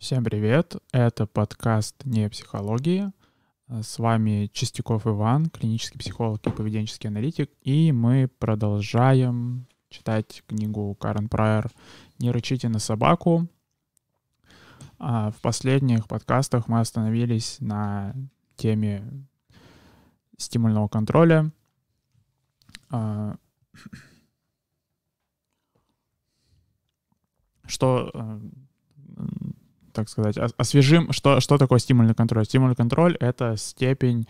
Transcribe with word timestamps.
Всем 0.00 0.24
привет! 0.24 0.76
Это 0.92 1.26
подкаст 1.26 2.06
«Не 2.06 2.30
психология». 2.30 3.12
С 3.68 3.98
вами 3.98 4.48
Чистяков 4.50 5.06
Иван, 5.06 5.50
клинический 5.50 6.00
психолог 6.00 6.44
и 6.46 6.50
поведенческий 6.50 7.10
аналитик. 7.10 7.50
И 7.60 7.92
мы 7.92 8.26
продолжаем 8.38 9.66
читать 9.90 10.42
книгу 10.46 10.94
Карен 10.94 11.28
Прайер 11.28 11.70
«Не 12.18 12.30
рычите 12.30 12.70
на 12.70 12.78
собаку». 12.78 13.46
А 14.98 15.32
в 15.32 15.40
последних 15.42 16.08
подкастах 16.08 16.66
мы 16.66 16.80
остановились 16.80 17.58
на 17.60 18.14
теме 18.56 19.04
стимульного 20.38 20.88
контроля. 20.88 21.52
А, 22.88 23.36
что, 27.66 28.10
э, 28.14 28.40
так 30.00 30.08
сказать, 30.08 30.36
освежим, 30.56 31.12
что, 31.12 31.40
что 31.40 31.58
такое 31.58 31.78
стимульный 31.78 32.14
контроль. 32.14 32.44
Стимульный 32.44 32.76
контроль— 32.76 33.16
это 33.20 33.56
степень, 33.56 34.26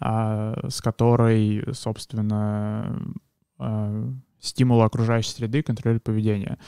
а, 0.00 0.68
с 0.68 0.80
которой, 0.80 1.64
собственно, 1.72 2.98
а, 3.58 4.12
стимулы 4.40 4.84
окружающей 4.84 5.30
среды 5.30 5.62
контролируют 5.62 6.04
поведение 6.04 6.58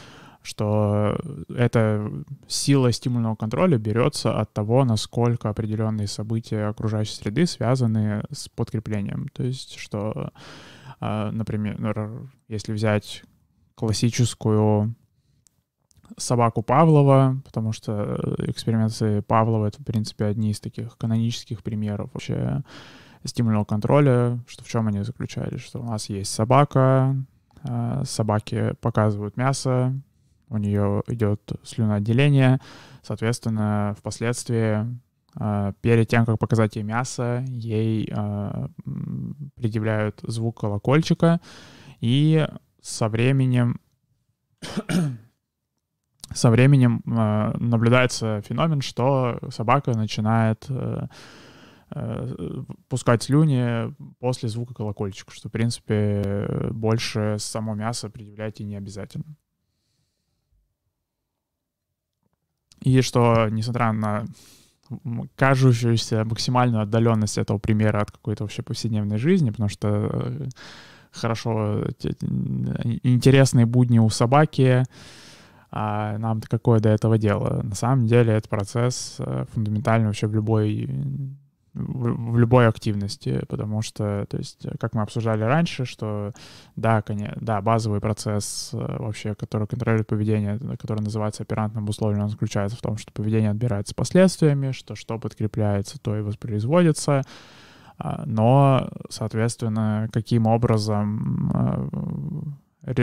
что 0.43 1.19
эта 1.49 2.09
сила 2.47 2.93
стимульного 2.93 3.35
контроля 3.35 3.79
берется 3.79 4.39
от 4.39 4.53
того, 4.53 4.85
насколько 4.85 5.49
определенные 5.49 6.07
события 6.07 6.69
окружающей 6.69 7.17
среды 7.17 7.47
связаны 7.47 8.23
с 8.31 8.49
подкреплением. 8.49 9.27
То 9.33 9.43
есть, 9.43 9.75
что, 9.75 10.31
а, 11.01 11.33
например, 11.33 12.29
если 12.47 12.73
взять 12.73 13.25
классическую 13.75 14.95
собаку 16.17 16.63
Павлова, 16.63 17.37
потому 17.45 17.73
что 17.73 18.19
эксперименты 18.39 19.23
Павлова— 19.23 19.67
это, 19.69 19.81
в 19.81 19.85
принципе, 19.85 20.27
одни 20.27 20.51
из 20.51 20.61
таких 20.61 20.97
канонических 20.97 21.63
примеров 21.63 22.11
вообще 22.13 22.63
стимульного 23.25 23.65
контроля, 23.65 24.39
что 24.47 24.65
в 24.65 24.69
чем 24.69 24.89
они 24.89 25.03
заключались, 25.03 25.61
что 25.61 25.81
у 25.81 25.85
нас 25.85 26.09
есть 26.09 26.33
собака, 26.33 27.17
а, 27.63 28.05
собаки 28.05 28.75
показывают 28.81 29.37
мясо, 29.37 29.93
у 30.49 30.59
нее 30.59 31.03
идет 31.09 31.41
слюноотделение, 31.65 32.61
соответственно, 33.03 33.97
впоследствии 33.99 34.87
а, 35.35 35.73
перед 35.81 36.09
тем, 36.09 36.25
как 36.25 36.39
показать 36.39 36.77
ей 36.77 36.83
мясо, 36.83 37.45
ей 37.49 38.09
а, 38.13 38.69
предъявляют 39.57 40.21
звук 40.23 40.61
колокольчика, 40.61 41.41
и 42.01 42.47
со 42.81 43.09
временем 43.09 43.81
со 46.33 46.51
временем 46.51 47.03
э, 47.07 47.57
наблюдается 47.59 48.43
феномен, 48.43 48.81
что 48.81 49.39
собака 49.51 49.97
начинает 49.97 50.67
э, 50.69 51.07
э, 51.91 52.63
пускать 52.89 53.23
слюни 53.23 53.95
после 54.19 54.49
звука 54.49 54.75
колокольчика, 54.75 55.33
что, 55.33 55.49
в 55.49 55.53
принципе, 55.53 56.47
больше 56.71 57.37
само 57.39 57.75
мясо 57.75 58.11
предъявлять 58.11 58.61
и 58.61 58.65
не 58.65 58.77
обязательно. 58.77 59.37
И 62.81 63.01
что, 63.01 63.49
несмотря 63.49 63.93
на 63.93 64.27
кажущуюся 65.35 66.25
максимальную 66.25 66.83
отдаленность 66.83 67.39
этого 67.39 67.59
примера 67.59 68.01
от 68.03 68.11
какой-то 68.11 68.45
вообще 68.45 68.63
повседневной 68.63 69.19
жизни, 69.19 69.51
потому 69.51 69.69
что 69.69 69.89
э, 70.13 70.49
хорошо, 71.11 71.85
интересные 73.03 73.67
будни 73.67 73.99
у 73.99 74.09
собаки, 74.11 74.85
а 75.71 76.19
нам-то 76.19 76.49
какое 76.49 76.81
до 76.81 76.89
этого 76.89 77.19
дело? 77.19 77.63
На 77.63 77.75
самом 77.75 78.07
деле 78.07 78.33
это 78.33 78.49
процесс 78.49 79.17
э, 79.19 79.45
фундаментальный 79.53 80.07
вообще 80.07 80.27
в 80.27 80.35
любой 80.35 80.89
в 81.77 82.39
любой 82.39 82.69
активности, 82.69 83.45
потому 83.49 83.83
что, 83.83 84.25
то 84.31 84.39
есть, 84.39 84.67
как 84.81 84.95
мы 84.95 85.03
обсуждали 85.03 85.43
раньше, 85.43 85.85
что 85.85 86.33
да, 86.75 87.03
конечно, 87.03 87.37
да, 87.39 87.61
базовый 87.61 88.01
процесс 88.01 88.71
э, 88.73 88.79
вообще, 88.79 89.35
который 89.35 89.67
контролирует 89.67 90.07
поведение, 90.07 90.59
который 90.79 91.03
называется 91.03 91.43
оперантным 91.43 91.85
обусловлен, 91.85 92.23
он 92.23 92.31
заключается 92.31 92.79
в 92.79 92.81
том, 92.81 92.97
что 92.97 93.13
поведение 93.13 93.51
отбирается 93.51 93.95
последствиями, 93.95 94.73
что 94.73 94.95
что 94.95 95.19
подкрепляется, 95.19 95.99
то 96.01 96.17
и 96.17 96.23
воспроизводится, 96.23 97.23
а, 97.99 98.23
но, 98.25 98.89
соответственно, 99.11 100.09
каким 100.13 100.47
образом 100.47 101.51
э, 102.87 102.95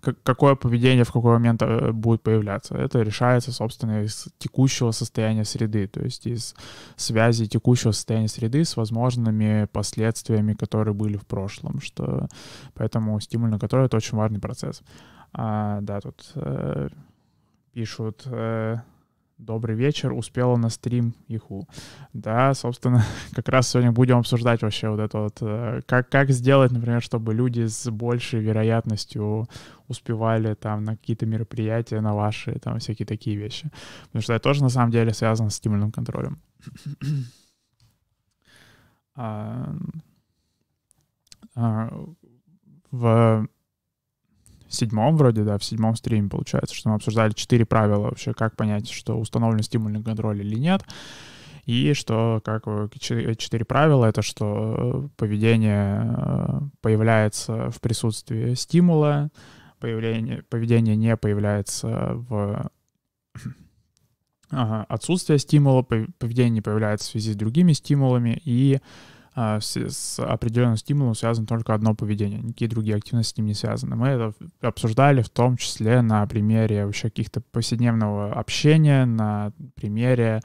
какое 0.00 0.54
поведение 0.54 1.04
в 1.04 1.12
какой 1.12 1.32
момент 1.32 1.62
э, 1.62 1.92
будет 1.92 2.22
появляться. 2.22 2.74
Это 2.74 3.02
решается, 3.02 3.52
собственно, 3.52 4.02
из 4.02 4.28
текущего 4.38 4.90
состояния 4.92 5.44
среды, 5.44 5.86
то 5.86 6.00
есть 6.00 6.26
из 6.26 6.54
связи 6.96 7.46
текущего 7.46 7.92
состояния 7.92 8.28
среды 8.28 8.64
с 8.64 8.76
возможными 8.76 9.66
последствиями, 9.72 10.54
которые 10.54 10.94
были 10.94 11.16
в 11.16 11.26
прошлом, 11.26 11.80
что 11.80 12.28
поэтому 12.74 13.20
стимульный 13.20 13.58
контроль— 13.58 13.84
это 13.86 13.96
очень 13.96 14.16
важный 14.16 14.40
процесс. 14.40 14.82
А, 15.32 15.80
да, 15.80 16.00
тут 16.00 16.32
э, 16.34 16.88
пишут... 17.72 18.22
Э, 18.26 18.78
Добрый 19.40 19.74
вечер, 19.74 20.12
успела 20.12 20.56
на 20.56 20.68
стрим 20.68 21.14
Иху. 21.26 21.66
Да, 22.12 22.52
собственно, 22.52 23.02
как 23.34 23.48
раз 23.48 23.70
сегодня 23.70 23.90
будем 23.90 24.18
обсуждать 24.18 24.60
вообще 24.60 24.90
вот 24.90 25.00
это 25.00 25.18
вот, 25.18 25.38
э, 25.40 25.80
как, 25.86 26.10
как 26.10 26.30
сделать, 26.30 26.72
например, 26.72 27.00
чтобы 27.00 27.32
люди 27.32 27.66
с 27.66 27.90
большей 27.90 28.40
вероятностью 28.40 29.48
успевали 29.88 30.52
там 30.52 30.84
на 30.84 30.94
какие-то 30.94 31.24
мероприятия, 31.24 32.02
на 32.02 32.14
ваши, 32.14 32.58
там 32.58 32.80
всякие 32.80 33.06
такие 33.06 33.34
вещи. 33.34 33.70
Потому 34.08 34.22
что 34.22 34.34
это 34.34 34.42
тоже 34.42 34.62
на 34.62 34.68
самом 34.68 34.90
деле 34.90 35.14
связано 35.14 35.48
с 35.48 35.54
стимульным 35.54 35.90
контролем. 35.90 36.38
а, 39.14 39.74
а, 41.54 41.88
в 42.90 43.48
в 44.70 44.74
седьмом 44.74 45.16
вроде, 45.16 45.42
да, 45.42 45.58
в 45.58 45.64
седьмом 45.64 45.96
стриме 45.96 46.28
получается, 46.28 46.74
что 46.74 46.88
мы 46.88 46.94
обсуждали 46.94 47.32
четыре 47.32 47.66
правила 47.66 48.04
вообще, 48.04 48.32
как 48.32 48.56
понять, 48.56 48.88
что 48.88 49.18
установлен 49.18 49.62
стимульный 49.62 50.02
контроль 50.02 50.40
или 50.40 50.56
нет. 50.56 50.82
И 51.66 51.92
что, 51.92 52.40
как 52.44 52.64
четыре 52.98 53.64
правила, 53.64 54.06
это 54.06 54.22
что 54.22 55.10
поведение 55.16 56.16
э, 56.16 56.60
появляется 56.80 57.70
в 57.70 57.80
присутствии 57.80 58.54
стимула, 58.54 59.30
появление, 59.80 60.44
поведение 60.48 60.96
не 60.96 61.16
появляется 61.16 62.12
в 62.14 62.70
отсутствие 64.50 65.38
стимула, 65.38 65.82
поведение 65.82 66.50
не 66.50 66.60
появляется 66.62 67.08
в 67.08 67.10
связи 67.12 67.32
с 67.32 67.36
другими 67.36 67.72
стимулами, 67.72 68.40
и 68.44 68.80
с, 69.34 69.76
с 69.76 70.18
определенным 70.18 70.76
стимулом 70.76 71.14
связано 71.14 71.46
только 71.46 71.74
одно 71.74 71.94
поведение, 71.94 72.40
никакие 72.40 72.68
другие 72.68 72.96
активности 72.96 73.34
с 73.34 73.36
ним 73.36 73.46
не 73.46 73.54
связаны. 73.54 73.96
Мы 73.96 74.08
это 74.08 74.34
обсуждали 74.60 75.22
в 75.22 75.28
том 75.28 75.56
числе 75.56 76.02
на 76.02 76.26
примере 76.26 76.86
вообще 76.86 77.08
каких-то 77.08 77.40
повседневного 77.40 78.32
общения, 78.32 79.04
на 79.04 79.52
примере 79.74 80.40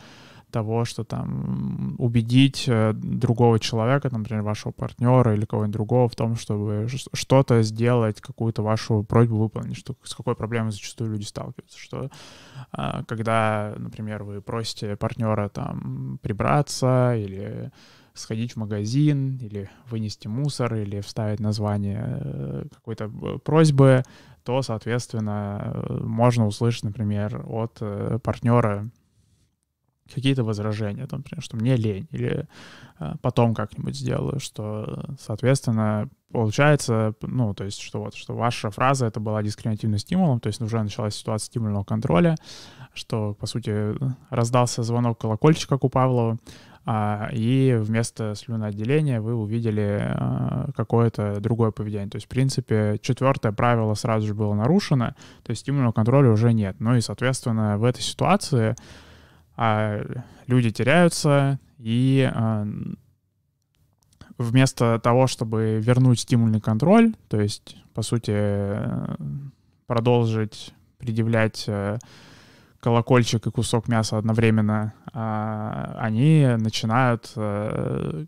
того, 0.56 0.86
что 0.86 1.04
там 1.04 1.96
убедить 1.98 2.64
э, 2.68 2.94
другого 2.94 3.60
человека, 3.60 4.10
например, 4.10 4.42
вашего 4.42 4.72
партнера 4.72 5.34
или 5.34 5.44
кого-нибудь 5.44 5.74
другого 5.74 6.08
в 6.08 6.16
том, 6.16 6.38
чтобы 6.38 6.88
что-то 7.14 7.62
сделать, 7.62 8.22
какую-то 8.22 8.64
вашу 8.64 9.04
просьбу 9.04 9.36
выполнить, 9.36 9.76
что, 9.76 9.96
с 10.04 10.16
какой 10.16 10.34
проблемой 10.34 10.72
зачастую 10.72 11.12
люди 11.12 11.26
сталкиваются, 11.26 11.78
что 11.78 12.10
а, 12.72 13.04
когда, 13.04 13.74
например, 13.78 14.24
вы 14.24 14.42
просите 14.42 14.96
партнера 14.96 15.50
там 15.50 16.20
прибраться 16.22 17.16
или 17.18 17.74
сходить 18.16 18.54
в 18.54 18.56
магазин 18.58 19.38
или 19.38 19.70
вынести 19.90 20.28
мусор 20.28 20.76
или 20.76 21.02
вставить 21.02 21.40
название 21.40 22.20
э, 22.22 22.66
какой-то 22.74 23.06
э, 23.06 23.38
просьбы, 23.40 24.04
то, 24.44 24.62
соответственно, 24.62 25.74
э, 25.90 25.98
можно 26.02 26.48
услышать, 26.48 26.84
например, 26.84 27.44
от 27.46 27.82
партнера 28.24 28.90
какие-то 30.14 30.44
возражения, 30.44 31.08
там, 31.08 31.20
например, 31.20 31.44
что 31.44 31.58
мне 31.58 31.76
лень, 31.76 32.08
или 32.12 32.48
потом 33.22 33.56
как-нибудь 33.56 33.96
сделаю, 33.96 34.40
что, 34.40 35.16
соответственно, 35.20 36.10
получается, 36.32 37.16
ну, 37.22 37.56
то 37.56 37.64
есть, 37.64 37.82
что 37.82 38.04
вот, 38.04 38.14
что 38.14 38.36
ваша 38.36 38.70
фраза 38.70 39.08
это 39.08 39.20
была 39.20 39.42
дискриминативным 39.42 39.98
стимулом, 39.98 40.40
то 40.40 40.48
есть 40.48 40.62
уже 40.62 40.82
началась 40.82 41.16
ситуация 41.16 41.48
стимульного 41.48 41.84
контроля, 41.84 42.36
что, 42.94 43.34
по 43.34 43.48
сути, 43.48 43.96
раздался 44.30 44.84
звонок 44.84 45.20
колокольчика, 45.20 45.80
у 45.82 45.90
Павлова, 45.90 46.38
и 46.88 47.76
вместо 47.80 48.36
слюноотделения 48.36 49.20
вы 49.20 49.34
увидели 49.34 50.00
а, 50.04 50.70
какое-то 50.76 51.40
другое 51.40 51.72
поведение. 51.72 52.10
То 52.10 52.18
есть, 52.18 52.28
в 52.28 52.30
принципе, 52.30 53.00
четвертое 53.02 53.52
правило 53.52 53.96
сразу 53.96 54.28
же 54.28 54.36
было 54.36 54.54
нарушено, 54.54 55.16
то 55.44 55.50
есть 55.50 55.62
стимульного 55.62 55.94
контроля 55.94 56.30
уже 56.30 56.54
нет. 56.54 56.76
Ну 56.80 56.96
и, 56.96 57.02
соответственно, 57.02 57.80
в 57.80 57.84
этой 57.84 58.02
ситуации 58.02 58.76
а, 59.56 60.00
люди 60.46 60.70
теряются, 60.70 61.60
и 61.80 62.32
вместо 64.38 65.00
того, 65.00 65.28
чтобы 65.28 65.80
вернуть 65.82 66.20
стимульный 66.20 66.62
контроль, 66.62 67.14
то 67.30 67.40
есть, 67.40 67.78
по 67.94 68.02
сути, 68.02 68.78
продолжить 69.88 70.74
предъявлять 70.98 71.70
колокольчик 72.86 73.48
и 73.48 73.50
кусок 73.50 73.88
мяса 73.88 74.20
одновременно, 74.20 74.94
а, 75.12 75.98
они 76.00 76.46
начинают 76.60 77.32
э, 77.36 78.26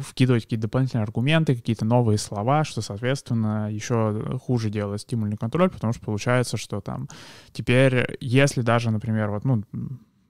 вкидывать 0.00 0.42
какие-то 0.42 0.62
дополнительные 0.62 1.04
аргументы, 1.04 1.54
какие-то 1.54 1.84
новые 1.84 2.18
слова, 2.18 2.64
что, 2.64 2.82
соответственно, 2.82 3.70
еще 3.70 4.36
хуже 4.42 4.68
делает 4.68 5.02
стимульный 5.02 5.36
контроль, 5.36 5.70
потому 5.70 5.92
что 5.92 6.04
получается, 6.04 6.56
что 6.56 6.80
там 6.80 7.08
теперь, 7.52 8.16
если 8.18 8.62
даже, 8.62 8.90
например, 8.90 9.30
вот, 9.30 9.44
ну, 9.44 9.62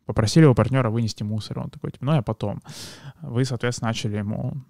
попросили 0.05 0.45
у 0.45 0.55
партнера 0.55 0.91
вынести 0.91 1.23
мусор, 1.23 1.61
он 1.61 1.71
такой, 1.71 1.91
типа, 1.91 2.05
ну, 2.05 2.15
я 2.17 2.23
потом. 2.23 2.61
Вы, 3.23 3.47
соответственно, 3.47 3.89
начали 3.89 4.19
ему 4.19 4.63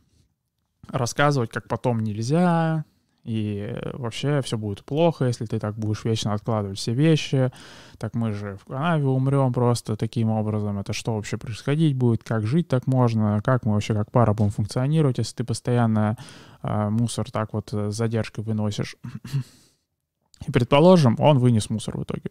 рассказывать, 0.88 1.50
как 1.50 1.66
потом 1.66 1.98
нельзя, 1.98 2.84
и 3.24 3.74
вообще 3.94 4.42
все 4.42 4.58
будет 4.58 4.84
плохо, 4.84 5.24
если 5.24 5.46
ты 5.46 5.58
так 5.58 5.76
будешь 5.76 6.04
вечно 6.04 6.34
откладывать 6.34 6.78
все 6.78 6.92
вещи. 6.92 7.50
Так 7.98 8.14
мы 8.14 8.32
же 8.32 8.56
в 8.56 8.66
канаве 8.66 9.06
умрем 9.06 9.52
просто 9.52 9.96
таким 9.96 10.30
образом. 10.30 10.78
Это 10.78 10.92
что 10.92 11.14
вообще 11.14 11.38
происходить 11.38 11.96
будет? 11.96 12.22
Как 12.22 12.46
жить 12.46 12.68
так 12.68 12.86
можно? 12.86 13.40
Как 13.42 13.64
мы 13.64 13.72
вообще 13.72 13.94
как 13.94 14.10
пара 14.10 14.34
будем 14.34 14.50
функционировать, 14.50 15.18
если 15.18 15.36
ты 15.36 15.44
постоянно 15.44 16.18
э, 16.62 16.88
мусор 16.90 17.30
так 17.30 17.54
вот 17.54 17.70
с 17.72 17.92
задержкой 17.92 18.44
выносишь? 18.44 18.96
И 20.46 20.50
предположим, 20.52 21.16
он 21.18 21.38
вынес 21.38 21.70
мусор 21.70 21.96
в 21.96 22.02
итоге 22.02 22.30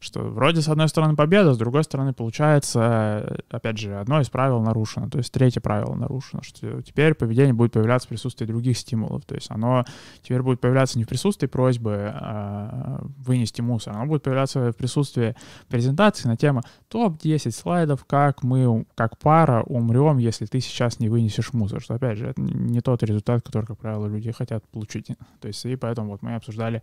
что 0.00 0.20
вроде 0.20 0.60
с 0.60 0.68
одной 0.68 0.88
стороны 0.88 1.16
победа, 1.16 1.54
с 1.54 1.58
другой 1.58 1.84
стороны 1.84 2.12
получается, 2.12 3.42
опять 3.50 3.78
же, 3.78 3.96
одно 3.96 4.20
из 4.20 4.28
правил 4.28 4.60
нарушено, 4.60 5.08
то 5.08 5.18
есть 5.18 5.32
третье 5.32 5.60
правило 5.60 5.94
нарушено, 5.94 6.42
что 6.42 6.82
теперь 6.82 7.14
поведение 7.14 7.52
будет 7.52 7.72
появляться 7.72 8.06
в 8.06 8.10
присутствии 8.10 8.46
других 8.46 8.78
стимулов, 8.78 9.24
то 9.24 9.34
есть 9.34 9.50
оно 9.50 9.84
теперь 10.22 10.42
будет 10.42 10.60
появляться 10.60 10.98
не 10.98 11.04
в 11.04 11.08
присутствии 11.08 11.46
просьбы 11.46 12.12
а, 12.14 13.04
вынести 13.18 13.60
мусор, 13.60 13.96
оно 13.96 14.06
будет 14.06 14.22
появляться 14.22 14.72
в 14.72 14.76
присутствии 14.76 15.34
презентации 15.68 16.28
на 16.28 16.36
тему 16.36 16.62
топ-10 16.88 17.50
слайдов, 17.50 18.04
как 18.04 18.42
мы, 18.42 18.86
как 18.94 19.18
пара 19.18 19.62
умрем, 19.62 20.18
если 20.18 20.46
ты 20.46 20.60
сейчас 20.60 21.00
не 21.00 21.08
вынесешь 21.08 21.52
мусор, 21.52 21.80
что 21.80 21.94
опять 21.94 22.18
же, 22.18 22.26
это 22.26 22.40
не 22.40 22.80
тот 22.80 23.02
результат, 23.02 23.42
который, 23.42 23.66
как 23.66 23.78
правило, 23.78 24.06
люди 24.06 24.30
хотят 24.30 24.64
получить, 24.68 25.08
то 25.40 25.48
есть 25.48 25.64
и 25.64 25.76
поэтому 25.76 26.10
вот 26.10 26.22
мы 26.22 26.34
обсуждали 26.34 26.82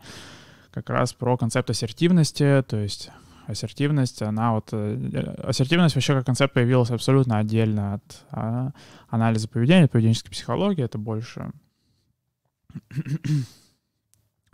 как 0.75 0.89
раз 0.89 1.13
про 1.13 1.37
концепт 1.37 1.69
ассертивности, 1.69 2.61
то 2.67 2.75
есть 2.75 3.09
ассертивность, 3.47 4.21
она 4.21 4.53
вот... 4.53 4.69
Э, 4.73 5.35
ассертивность 5.47 5.95
вообще 5.95 6.13
как 6.13 6.25
концепт 6.25 6.53
появилась 6.53 6.91
абсолютно 6.91 7.37
отдельно 7.37 7.93
от 7.95 8.25
а, 8.29 8.71
анализа 9.07 9.47
поведения, 9.47 9.87
поведенческой 9.87 10.31
психологии, 10.31 10.83
это 10.83 10.97
больше... 10.97 11.51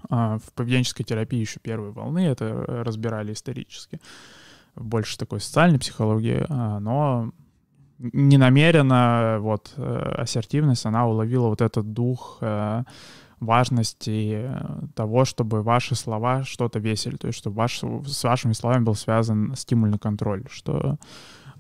а, 0.10 0.38
в 0.38 0.54
поведенческой 0.54 1.06
терапии 1.06 1.40
еще 1.40 1.60
первой 1.60 1.90
волны 1.90 2.20
это 2.20 2.54
разбирали 2.84 3.34
исторически. 3.34 4.00
Больше 4.76 5.18
такой 5.18 5.42
социальной 5.42 5.80
психологии, 5.80 6.46
а, 6.48 6.80
но 6.80 7.32
не 7.98 8.38
намеренно 8.38 9.38
вот 9.40 9.74
э, 9.78 10.16
ассертивность, 10.18 10.86
она 10.86 11.08
уловила 11.08 11.48
вот 11.48 11.62
этот 11.62 11.94
дух 11.94 12.40
э, 12.42 12.84
важности 13.42 14.36
э, 14.36 14.88
того, 14.96 15.26
чтобы 15.26 15.64
ваши 15.64 15.96
слова 15.96 16.44
что-то 16.44 16.80
весили, 16.80 17.18
то 17.18 17.28
есть 17.28 17.40
чтобы 17.40 17.58
ваш, 17.58 17.82
с 17.82 18.24
вашими 18.24 18.54
словами 18.54 18.84
был 18.84 18.96
связан 18.96 19.54
стимульный 19.56 20.00
контроль, 20.00 20.46
что 20.50 20.98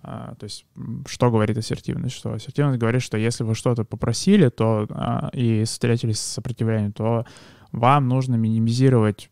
а, 0.04 0.36
то 0.36 0.45
есть, 0.45 0.66
что 1.06 1.30
говорит 1.30 1.57
ассертивность? 1.57 2.16
Что 2.16 2.33
ассертивность 2.33 2.80
говорит, 2.80 3.01
что 3.01 3.18
если 3.18 3.44
вы 3.44 3.54
что-то 3.54 3.83
попросили, 3.83 4.50
то 4.50 4.88
а, 4.89 5.30
и 5.33 5.63
встретились 5.63 6.19
с 6.19 6.33
сопротивлением, 6.33 6.92
то 6.92 7.25
вам 7.72 8.07
нужно 8.07 8.36
минимизировать 8.36 9.30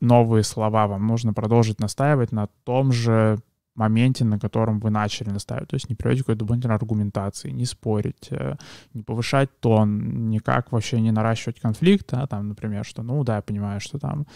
новые 0.00 0.44
слова, 0.44 0.86
вам 0.86 1.06
нужно 1.06 1.32
продолжить 1.32 1.80
настаивать 1.80 2.32
на 2.32 2.48
том 2.64 2.92
же 2.92 3.38
моменте, 3.78 4.24
на 4.24 4.38
котором 4.38 4.80
вы 4.80 4.90
начали 4.90 5.30
настаивать. 5.30 5.68
То 5.68 5.74
есть 5.74 5.88
не 5.88 5.94
приводить 5.94 6.22
какой-то 6.22 6.40
дополнительной 6.40 6.76
аргументации, 6.76 7.50
не 7.50 7.64
спорить, 7.64 8.28
э, 8.30 8.56
не 8.94 9.02
повышать 9.02 9.48
тон, 9.60 10.28
никак 10.28 10.72
вообще 10.72 11.00
не 11.00 11.12
наращивать 11.12 11.60
конфликт, 11.60 12.12
а 12.12 12.26
там, 12.26 12.48
например, 12.48 12.84
что, 12.84 13.02
ну 13.02 13.22
да, 13.24 13.36
я 13.36 13.42
понимаю, 13.42 13.80
что 13.80 13.98
там 13.98 14.26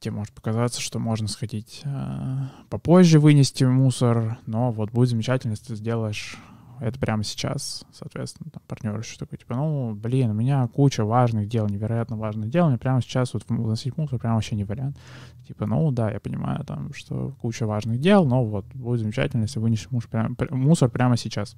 тебе 0.00 0.14
может 0.14 0.32
показаться, 0.32 0.80
что 0.80 0.98
можно 0.98 1.28
сходить 1.28 1.82
э, 1.84 2.38
попозже 2.68 3.20
вынести 3.20 3.64
мусор, 3.64 4.38
но 4.46 4.72
вот 4.72 4.90
будет 4.90 5.10
замечательно, 5.10 5.52
если 5.52 5.66
ты 5.66 5.76
сделаешь 5.76 6.38
это 6.82 6.98
прямо 6.98 7.22
сейчас, 7.22 7.84
соответственно, 7.92 8.50
там 8.50 8.62
партнер 8.66 8.98
еще 8.98 9.16
такой, 9.16 9.38
типа, 9.38 9.54
ну, 9.54 9.94
блин, 9.94 10.30
у 10.30 10.34
меня 10.34 10.66
куча 10.66 11.04
важных 11.04 11.48
дел, 11.48 11.68
невероятно 11.68 12.16
важных 12.16 12.50
дел, 12.50 12.68
мне 12.68 12.76
прямо 12.76 13.00
сейчас 13.00 13.34
вот 13.34 13.44
выносить 13.48 13.96
мусор 13.96 14.18
прямо 14.18 14.34
вообще 14.34 14.56
не 14.56 14.64
вариант. 14.64 14.98
Типа, 15.46 15.66
ну, 15.66 15.90
да, 15.92 16.10
я 16.10 16.18
понимаю, 16.18 16.64
там, 16.64 16.92
что 16.92 17.36
куча 17.40 17.66
важных 17.66 18.00
дел, 18.00 18.24
но 18.24 18.44
вот 18.44 18.66
будет 18.74 19.00
замечательно, 19.00 19.42
если 19.42 19.60
вынесешь 19.60 19.90
мусор 19.90 20.10
прямо, 20.10 20.36
мусор 20.50 20.90
прямо 20.90 21.16
сейчас. 21.16 21.56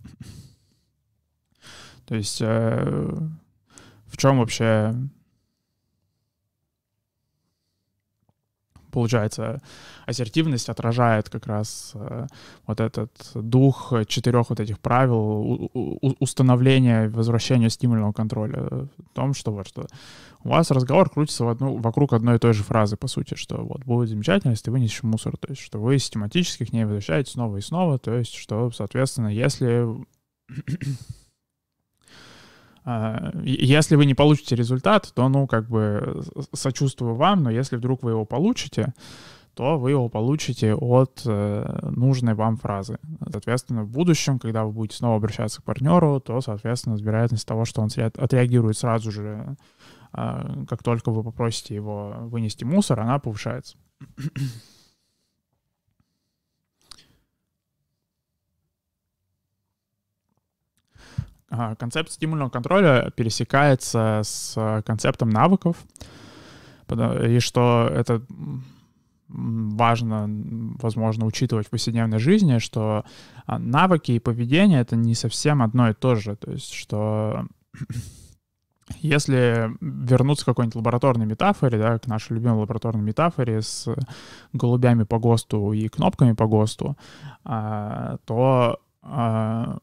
То 2.06 2.14
есть 2.14 2.42
э, 2.42 3.16
в 4.06 4.16
чем 4.18 4.38
вообще 4.38 4.94
получается, 8.94 9.60
ассертивность 10.06 10.68
отражает 10.68 11.28
как 11.28 11.46
раз 11.46 11.92
э, 11.94 12.26
вот 12.66 12.80
этот 12.80 13.10
дух 13.34 13.92
четырех 14.06 14.50
вот 14.50 14.60
этих 14.60 14.78
правил 14.78 15.70
установления, 16.20 17.08
возвращения 17.08 17.70
стимульного 17.70 18.12
контроля. 18.12 18.60
В 18.60 18.88
том, 19.12 19.34
что 19.34 19.52
вот 19.52 19.66
что 19.66 19.86
у 20.44 20.50
вас 20.50 20.70
разговор 20.70 21.10
крутится 21.10 21.44
в 21.44 21.48
одну, 21.48 21.76
вокруг 21.78 22.12
одной 22.12 22.36
и 22.36 22.38
той 22.38 22.52
же 22.52 22.62
фразы, 22.62 22.96
по 22.96 23.08
сути, 23.08 23.34
что 23.34 23.56
вот 23.64 23.84
будет 23.84 24.10
замечательно, 24.10 24.52
если 24.52 24.70
вы 24.70 24.78
несешь 24.78 25.02
мусор, 25.02 25.36
то 25.36 25.48
есть 25.50 25.62
что 25.62 25.80
вы 25.80 25.98
систематически 25.98 26.64
к 26.64 26.72
ней 26.72 26.84
возвращаетесь 26.84 27.32
снова 27.32 27.56
и 27.56 27.60
снова, 27.60 27.98
то 27.98 28.14
есть 28.14 28.34
что, 28.34 28.70
соответственно, 28.70 29.28
если 29.28 29.86
если 33.42 33.96
вы 33.96 34.04
не 34.04 34.14
получите 34.14 34.56
результат, 34.56 35.10
то, 35.14 35.28
ну, 35.28 35.46
как 35.46 35.68
бы 35.68 36.22
сочувствую 36.52 37.14
вам, 37.14 37.42
но 37.42 37.50
если 37.50 37.76
вдруг 37.76 38.02
вы 38.02 38.10
его 38.10 38.24
получите, 38.24 38.92
то 39.54 39.78
вы 39.78 39.90
его 39.92 40.08
получите 40.08 40.74
от 40.74 41.22
э, 41.24 41.78
нужной 41.90 42.34
вам 42.34 42.56
фразы. 42.56 42.98
Соответственно, 43.30 43.84
в 43.84 43.88
будущем, 43.88 44.38
когда 44.38 44.64
вы 44.64 44.72
будете 44.72 44.96
снова 44.96 45.16
обращаться 45.16 45.62
к 45.62 45.64
партнеру, 45.64 46.20
то, 46.20 46.40
соответственно, 46.40 46.96
вероятность 46.96 47.46
того, 47.46 47.64
что 47.64 47.80
он 47.80 47.88
отреагирует 47.96 48.76
сразу 48.76 49.12
же, 49.12 49.56
э, 50.12 50.64
как 50.68 50.82
только 50.82 51.10
вы 51.10 51.22
попросите 51.22 51.74
его 51.74 52.14
вынести 52.22 52.64
мусор, 52.64 53.00
она 53.00 53.18
повышается. 53.18 53.76
Концепт 61.78 62.10
стимульного 62.10 62.50
контроля 62.50 63.10
пересекается 63.14 64.22
с 64.24 64.82
концептом 64.84 65.30
навыков, 65.30 65.76
и 66.90 67.38
что 67.40 67.88
это 67.90 68.22
важно, 69.28 70.28
возможно, 70.78 71.26
учитывать 71.26 71.66
в 71.66 71.70
повседневной 71.70 72.18
жизни, 72.18 72.58
что 72.58 73.04
а, 73.46 73.58
навыки 73.58 74.12
и 74.12 74.20
поведение— 74.20 74.80
это 74.82 74.96
не 74.96 75.14
совсем 75.14 75.62
одно 75.62 75.90
и 75.90 75.94
то 75.94 76.14
же. 76.14 76.36
То 76.36 76.52
есть, 76.52 76.72
что 76.72 77.46
если 78.98 79.70
вернуться 79.80 80.44
к 80.44 80.48
какой-нибудь 80.48 80.76
лабораторной 80.76 81.26
метафоре, 81.26 81.78
да, 81.78 81.98
к 81.98 82.06
нашей 82.06 82.34
любимой 82.34 82.60
лабораторной 82.60 83.02
метафоре 83.02 83.62
с 83.62 83.88
голубями 84.52 85.04
по 85.04 85.18
ГОСТу 85.18 85.72
и 85.72 85.88
кнопками 85.88 86.32
по 86.32 86.46
ГОСТу, 86.46 86.96
а, 87.44 88.18
то 88.26 88.78
а, 89.02 89.78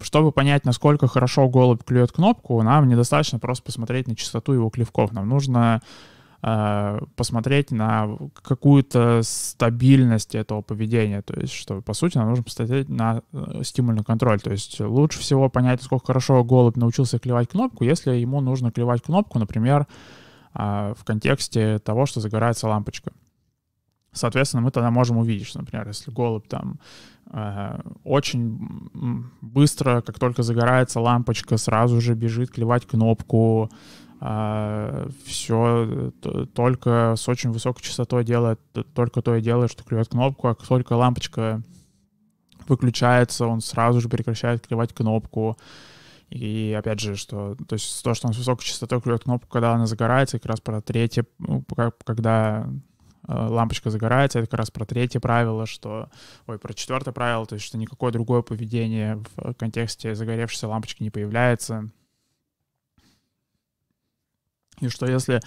чтобы 0.00 0.32
понять, 0.32 0.64
насколько 0.64 1.06
хорошо 1.06 1.48
голубь 1.48 1.84
клюет 1.84 2.12
кнопку, 2.12 2.62
нам 2.62 2.88
недостаточно 2.88 3.38
просто 3.38 3.64
посмотреть 3.64 4.08
на 4.08 4.16
частоту 4.16 4.52
его 4.52 4.70
клевков. 4.70 5.12
Нам 5.12 5.28
нужно 5.28 5.82
э, 6.42 6.98
посмотреть 7.16 7.70
на 7.70 8.16
какую-то 8.42 9.20
стабильность 9.22 10.34
этого 10.34 10.62
поведения. 10.62 11.22
То 11.22 11.38
есть, 11.38 11.52
что, 11.52 11.82
по 11.82 11.92
сути, 11.92 12.16
нам 12.16 12.30
нужно 12.30 12.44
посмотреть 12.44 12.88
на 12.88 13.22
э, 13.32 13.62
стимульный 13.62 14.04
контроль. 14.04 14.40
То 14.40 14.50
есть 14.50 14.80
лучше 14.80 15.20
всего 15.20 15.48
понять, 15.50 15.80
насколько 15.80 16.06
хорошо 16.06 16.42
голубь 16.44 16.76
научился 16.76 17.18
клевать 17.18 17.50
кнопку, 17.50 17.84
если 17.84 18.12
ему 18.12 18.40
нужно 18.40 18.72
клевать 18.72 19.02
кнопку, 19.02 19.38
например, 19.38 19.86
э, 20.54 20.94
в 20.96 21.04
контексте 21.04 21.78
того, 21.78 22.06
что 22.06 22.20
загорается 22.20 22.68
лампочка. 22.68 23.12
Соответственно, 24.12 24.62
мы 24.62 24.70
тогда 24.70 24.90
можем 24.90 25.16
увидеть, 25.16 25.46
что, 25.46 25.60
например, 25.60 25.88
если 25.88 26.10
голубь 26.10 26.46
там 26.46 26.78
э, 27.30 27.80
очень 28.04 28.90
быстро, 29.40 30.02
как 30.02 30.18
только 30.18 30.42
загорается 30.42 31.00
лампочка, 31.00 31.56
сразу 31.56 32.00
же 32.00 32.14
бежит 32.14 32.50
клевать 32.50 32.86
кнопку, 32.86 33.70
э, 34.20 35.08
все 35.24 36.12
только 36.54 37.14
с 37.16 37.26
очень 37.26 37.52
высокой 37.52 37.82
частотой 37.82 38.22
делает, 38.24 38.60
только 38.94 39.22
то 39.22 39.34
и 39.34 39.40
делает, 39.40 39.70
что 39.70 39.82
клюет 39.82 40.08
кнопку, 40.08 40.48
а 40.48 40.54
как 40.54 40.66
только 40.66 40.92
лампочка 40.92 41.62
выключается, 42.68 43.46
он 43.46 43.62
сразу 43.62 44.00
же 44.00 44.08
прекращает 44.10 44.66
клевать 44.66 44.92
кнопку. 44.92 45.56
И 46.28 46.74
опять 46.78 47.00
же, 47.00 47.16
что, 47.16 47.56
то 47.68 47.74
есть 47.74 48.02
то, 48.02 48.14
что 48.14 48.26
он 48.26 48.34
с 48.34 48.38
высокой 48.38 48.64
частотой 48.64 49.00
клюет 49.02 49.24
кнопку, 49.24 49.48
когда 49.50 49.72
она 49.74 49.86
загорается, 49.86 50.38
как 50.38 50.50
раз 50.50 50.60
про 50.60 50.80
третье, 50.80 51.26
ну, 51.38 51.62
когда 52.04 52.66
лампочка 53.26 53.90
загорается, 53.90 54.38
это 54.38 54.48
как 54.48 54.58
раз 54.58 54.70
про 54.70 54.84
третье 54.84 55.20
правило, 55.20 55.66
что, 55.66 56.08
ой, 56.46 56.58
про 56.58 56.74
четвертое 56.74 57.12
правило, 57.12 57.46
то 57.46 57.54
есть 57.54 57.66
что 57.66 57.78
никакое 57.78 58.12
другое 58.12 58.42
поведение 58.42 59.22
в 59.36 59.54
контексте 59.54 60.14
загоревшейся 60.14 60.68
лампочки 60.68 61.02
не 61.02 61.10
появляется. 61.10 61.88
И 64.80 64.88
что 64.88 65.06
если 65.06 65.40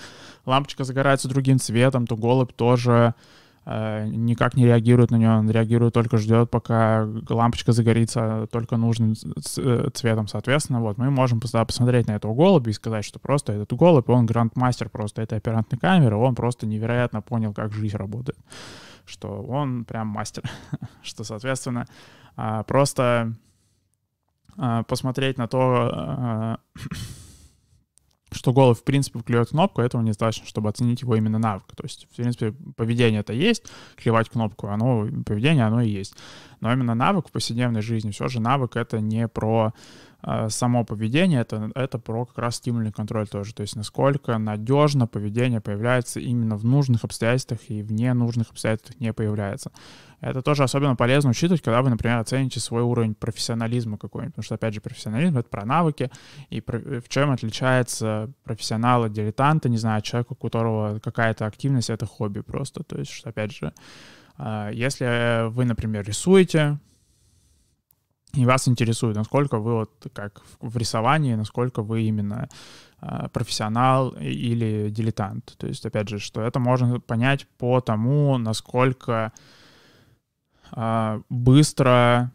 лампочка 0.45 0.85
загорается 0.85 1.27
другим 1.27 1.59
цветом, 1.59 2.07
то 2.07 2.15
голубь 2.15 2.53
тоже 2.53 3.13
Э, 3.13 3.13
никак 3.65 4.55
не 4.55 4.65
реагирует 4.65 5.09
на 5.09 5.15
нее, 5.15 5.31
он 5.31 5.49
реагирует 5.49 5.95
только 5.95 6.17
ждет, 6.17 6.51
пока 6.51 7.07
лампочка 7.29 7.71
загорится 7.71 8.47
только 8.51 8.77
нужным 8.77 9.15
э, 9.57 9.89
цветом, 9.91 10.27
соответственно, 10.27 10.81
вот, 10.81 10.99
мы 10.99 11.09
можем 11.09 11.39
посмотреть 11.39 12.07
на 12.07 12.11
этого 12.11 12.35
голубя 12.35 12.69
и 12.69 12.73
сказать, 12.73 13.03
что 13.03 13.17
просто 13.17 13.53
этот 13.53 13.73
голубь, 13.73 14.07
он 14.07 14.27
грандмастер 14.27 14.89
просто 14.89 15.23
этой 15.23 15.39
оперантной 15.39 15.79
камеры, 15.79 16.15
он 16.15 16.35
просто 16.35 16.67
невероятно 16.67 17.21
понял, 17.21 17.53
как 17.53 17.73
жизнь 17.73 17.97
работает, 17.97 18.37
что 19.05 19.41
он 19.41 19.83
прям 19.83 20.07
мастер, 20.07 20.43
что, 21.01 21.23
соответственно, 21.23 21.87
а, 22.35 22.61
просто 22.63 23.33
а, 24.57 24.83
посмотреть 24.83 25.39
на 25.39 25.47
то, 25.47 25.89
а, 25.91 26.59
что 28.31 28.53
голубь, 28.53 28.77
в 28.77 28.83
принципе, 28.83 29.19
клюет 29.19 29.49
кнопку, 29.49 29.81
этого 29.81 30.01
недостаточно, 30.01 30.45
чтобы 30.47 30.69
оценить 30.69 31.01
его 31.01 31.15
именно 31.15 31.39
навык. 31.39 31.63
То 31.75 31.83
есть, 31.83 32.07
в 32.11 32.15
принципе, 32.15 32.53
поведение 32.75 33.21
это 33.21 33.33
есть, 33.33 33.63
клевать 33.95 34.29
кнопку, 34.29 34.67
оно, 34.67 35.07
поведение 35.25 35.65
оно 35.65 35.81
и 35.81 35.89
есть. 35.89 36.15
Но 36.59 36.71
именно 36.71 36.95
навык 36.95 37.29
в 37.29 37.31
повседневной 37.31 37.81
жизни, 37.81 38.11
все 38.11 38.27
же 38.27 38.39
навык 38.39 38.75
это 38.75 38.99
не 38.99 39.27
про 39.27 39.73
само 40.49 40.83
поведение, 40.83 41.41
это, 41.41 41.71
это 41.75 41.99
про 41.99 42.25
как 42.25 42.37
раз 42.37 42.55
стимульный 42.55 42.91
контроль 42.91 43.27
тоже. 43.27 43.53
То 43.53 43.61
есть 43.61 43.75
насколько 43.75 44.37
надежно 44.37 45.07
поведение 45.07 45.61
появляется 45.61 46.19
именно 46.19 46.55
в 46.55 46.65
нужных 46.65 47.03
обстоятельствах 47.03 47.59
и 47.67 47.83
в 47.83 47.91
ненужных 47.91 48.49
обстоятельствах 48.51 48.99
не 48.99 49.13
появляется. 49.13 49.71
Это 50.21 50.41
тоже 50.41 50.63
особенно 50.63 50.95
полезно 50.95 51.29
учитывать, 51.29 51.61
когда 51.61 51.81
вы, 51.81 51.89
например, 51.89 52.17
оцените 52.17 52.59
свой 52.59 52.81
уровень 52.81 53.13
профессионализма 53.13 53.97
какой-нибудь. 53.97 54.33
Потому 54.33 54.43
что, 54.43 54.55
опять 54.55 54.73
же, 54.73 54.81
профессионализм— 54.81 55.37
это 55.39 55.49
про 55.49 55.65
навыки, 55.65 56.09
и 56.49 56.61
про, 56.61 56.79
в 56.79 57.07
чем 57.09 57.29
отличается 57.29 58.31
профессионал 58.43 59.03
от 59.03 59.13
дилетанта, 59.13 59.69
не 59.69 59.77
знаю, 59.77 60.01
человека, 60.01 60.33
у 60.33 60.35
которого 60.35 60.99
какая-то 60.99 61.45
активность— 61.45 61.89
это 61.91 62.07
хобби 62.07 62.39
просто. 62.39 62.83
То 62.83 62.97
есть, 62.97 63.11
что, 63.11 63.29
опять 63.29 63.51
же, 63.51 63.73
а, 64.37 64.71
если 64.71 65.47
вы, 65.49 65.65
например, 65.65 66.03
рисуете, 66.05 66.79
и 68.35 68.45
вас 68.45 68.67
интересует, 68.67 69.15
насколько 69.15 69.57
вы 69.57 69.73
вот 69.75 70.07
как 70.13 70.41
в 70.59 70.77
рисовании, 70.77 71.35
насколько 71.35 71.81
вы 71.81 72.03
именно 72.03 72.49
а, 72.99 73.29
профессионал 73.29 74.09
или 74.09 74.89
дилетант. 74.89 75.55
То 75.57 75.67
есть, 75.67 75.85
опять 75.85 76.09
же, 76.09 76.19
что 76.19 76.41
это 76.41 76.59
можно 76.59 76.99
понять 76.99 77.47
по 77.57 77.81
тому, 77.81 78.37
насколько 78.37 79.31
а, 80.71 81.21
быстро 81.29 82.31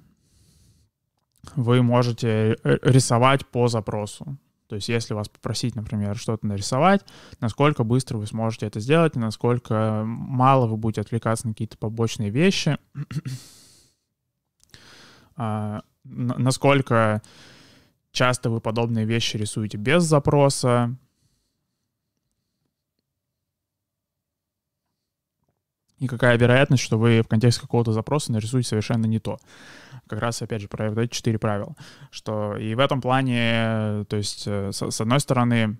вы 1.56 1.82
можете 1.82 2.58
рисовать 2.62 3.46
по 3.46 3.68
запросу. 3.68 4.36
То 4.70 4.76
есть 4.76 4.88
если 4.88 5.14
вас 5.14 5.28
попросить, 5.28 5.74
например, 5.74 6.16
что-то 6.16 6.46
нарисовать, 6.46 7.04
насколько 7.40 7.82
быстро 7.82 8.18
вы 8.18 8.26
сможете 8.28 8.66
это 8.66 8.78
сделать, 8.78 9.16
насколько 9.16 10.04
мало 10.06 10.68
вы 10.68 10.76
будете 10.76 11.00
отвлекаться 11.00 11.48
на 11.48 11.54
какие-то 11.54 11.76
побочные 11.76 12.30
вещи, 12.30 12.78
а, 15.36 15.82
насколько 16.10 17.22
часто 18.12 18.50
вы 18.50 18.60
подобные 18.60 19.06
вещи 19.06 19.36
рисуете 19.36 19.78
без 19.78 20.02
запроса, 20.02 20.96
и 26.00 26.06
какая 26.06 26.38
вероятность, 26.38 26.82
что 26.82 26.98
вы 26.98 27.20
в 27.22 27.28
контексте 27.28 27.60
какого-то 27.60 27.92
запроса 27.92 28.32
нарисуете 28.32 28.68
совершенно 28.68 29.04
не 29.04 29.18
то. 29.18 29.38
Как 30.08 30.18
раз, 30.18 30.40
опять 30.40 30.62
же, 30.62 30.68
про 30.68 30.90
эти 31.02 31.12
четыре 31.12 31.38
правила. 31.38 31.76
Что 32.10 32.56
и 32.56 32.74
в 32.74 32.78
этом 32.78 33.02
плане, 33.02 34.04
то 34.08 34.16
есть, 34.16 34.44
э, 34.46 34.72
с, 34.72 35.00
одной 35.00 35.20
стороны, 35.20 35.78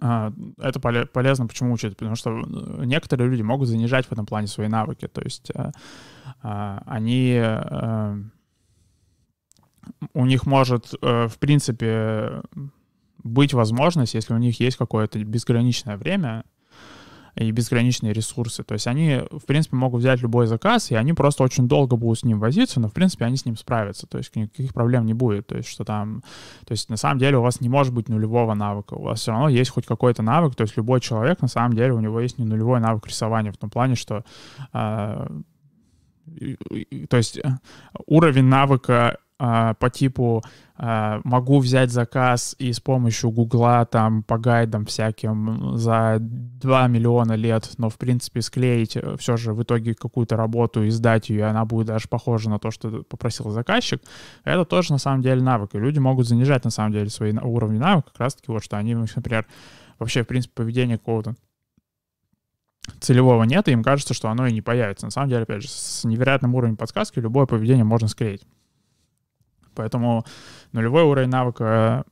а, 0.00 0.32
это 0.58 0.78
полезно, 0.78 1.48
почему 1.48 1.72
учат? 1.72 1.96
Потому 1.96 2.14
что 2.14 2.30
э, 2.30 2.84
некоторые 2.84 3.28
люди 3.28 3.42
могут 3.42 3.68
занижать 3.68 4.06
в 4.06 4.12
этом 4.12 4.24
плане 4.24 4.46
свои 4.46 4.68
навыки. 4.68 5.08
То 5.08 5.20
есть 5.20 5.50
э, 5.52 5.72
а, 6.42 6.82
они... 6.86 7.42
У 10.14 10.26
них 10.26 10.46
может, 10.46 10.92
в 11.00 11.32
принципе, 11.38 12.42
быть 13.22 13.54
возможность, 13.54 14.14
если 14.14 14.34
у 14.34 14.38
них 14.38 14.60
есть 14.60 14.76
какое-то 14.76 15.22
безграничное 15.22 15.96
время, 15.96 16.44
и 17.36 17.50
безграничные 17.50 18.14
ресурсы. 18.14 18.64
То 18.64 18.72
есть 18.72 18.86
они, 18.86 19.20
в 19.30 19.44
принципе, 19.44 19.76
могут 19.76 20.00
взять 20.00 20.22
любой 20.22 20.46
заказ, 20.46 20.90
и 20.90 20.94
они 20.94 21.12
просто 21.12 21.42
очень 21.42 21.68
долго 21.68 21.96
будут 21.96 22.20
с 22.20 22.24
ним 22.24 22.40
возиться, 22.40 22.80
но, 22.80 22.88
в 22.88 22.94
принципе, 22.94 23.26
они 23.26 23.36
с 23.36 23.44
ним 23.44 23.56
справятся. 23.56 24.06
То 24.06 24.16
есть 24.18 24.34
никаких 24.34 24.72
проблем 24.72 25.04
не 25.04 25.12
будет. 25.12 25.46
То 25.46 25.56
есть 25.56 25.68
что 25.68 25.84
там... 25.84 26.22
То 26.66 26.72
есть 26.72 26.88
на 26.88 26.96
самом 26.96 27.18
деле 27.18 27.36
у 27.36 27.42
вас 27.42 27.60
не 27.60 27.68
может 27.68 27.92
быть 27.92 28.08
нулевого 28.08 28.54
навыка. 28.54 28.94
У 28.94 29.02
вас 29.02 29.20
все 29.20 29.32
равно 29.32 29.50
есть 29.50 29.70
хоть 29.70 29.84
какой-то 29.84 30.22
навык. 30.22 30.54
То 30.54 30.62
есть 30.62 30.78
любой 30.78 31.00
человек, 31.00 31.42
на 31.42 31.48
самом 31.48 31.74
деле, 31.74 31.92
у 31.92 32.00
него 32.00 32.20
есть 32.20 32.38
не 32.38 32.46
нулевой 32.46 32.80
навык 32.80 33.06
рисования 33.06 33.52
в 33.52 33.58
том 33.58 33.68
плане, 33.68 33.96
что... 33.96 34.24
Э, 34.72 35.28
то 37.08 37.16
есть 37.18 37.38
э, 37.38 37.42
уровень 38.06 38.44
навыка 38.44 39.18
а, 39.38 39.74
по 39.74 39.90
типу 39.90 40.42
а, 40.76 41.20
могу 41.24 41.58
взять 41.58 41.90
заказ 41.90 42.56
и 42.58 42.72
с 42.72 42.80
помощью 42.80 43.30
Гугла 43.30 43.84
там 43.84 44.22
по 44.22 44.38
гайдам 44.38 44.86
всяким 44.86 45.76
за 45.76 46.16
2 46.20 46.86
миллиона 46.88 47.34
лет, 47.34 47.70
но 47.76 47.90
в 47.90 47.98
принципе 47.98 48.40
склеить 48.40 48.96
э, 48.96 49.16
все 49.18 49.36
же 49.36 49.52
в 49.52 49.62
итоге 49.62 49.94
какую-то 49.94 50.36
работу 50.36 50.82
и 50.82 50.90
сдать 50.90 51.28
ее, 51.28 51.40
и 51.40 51.42
она 51.42 51.66
будет 51.66 51.88
даже 51.88 52.08
похожа 52.08 52.48
на 52.48 52.58
то, 52.58 52.70
что 52.70 53.02
попросил 53.02 53.50
заказчик, 53.50 54.02
это 54.44 54.64
тоже 54.64 54.92
на 54.92 54.98
самом 54.98 55.20
деле 55.20 55.42
навык. 55.42 55.74
И 55.74 55.78
люди 55.78 55.98
могут 55.98 56.26
занижать 56.26 56.64
на 56.64 56.70
самом 56.70 56.92
деле 56.92 57.10
свои 57.10 57.32
уровни 57.32 57.78
навыка, 57.78 58.10
как 58.12 58.20
раз 58.20 58.34
таки 58.34 58.50
вот 58.50 58.64
что 58.64 58.78
они, 58.78 58.94
например, 58.94 59.46
вообще 59.98 60.22
в 60.22 60.26
принципе 60.26 60.54
поведение 60.54 60.96
какого-то 60.96 61.34
целевого 63.00 63.44
нет, 63.44 63.68
и 63.68 63.72
им 63.72 63.82
кажется, 63.82 64.14
что 64.14 64.30
оно 64.30 64.46
и 64.46 64.52
не 64.52 64.62
появится. 64.62 65.06
На 65.06 65.10
самом 65.10 65.28
деле, 65.28 65.42
опять 65.42 65.62
же, 65.62 65.68
с 65.68 66.04
невероятным 66.04 66.54
уровнем 66.54 66.76
подсказки 66.76 67.18
любое 67.18 67.46
поведение 67.46 67.84
можно 67.84 68.08
склеить. 68.08 68.46
Поэтому 69.76 70.24
нулевой 70.72 71.04
уровень 71.04 71.28
навыка 71.28 72.04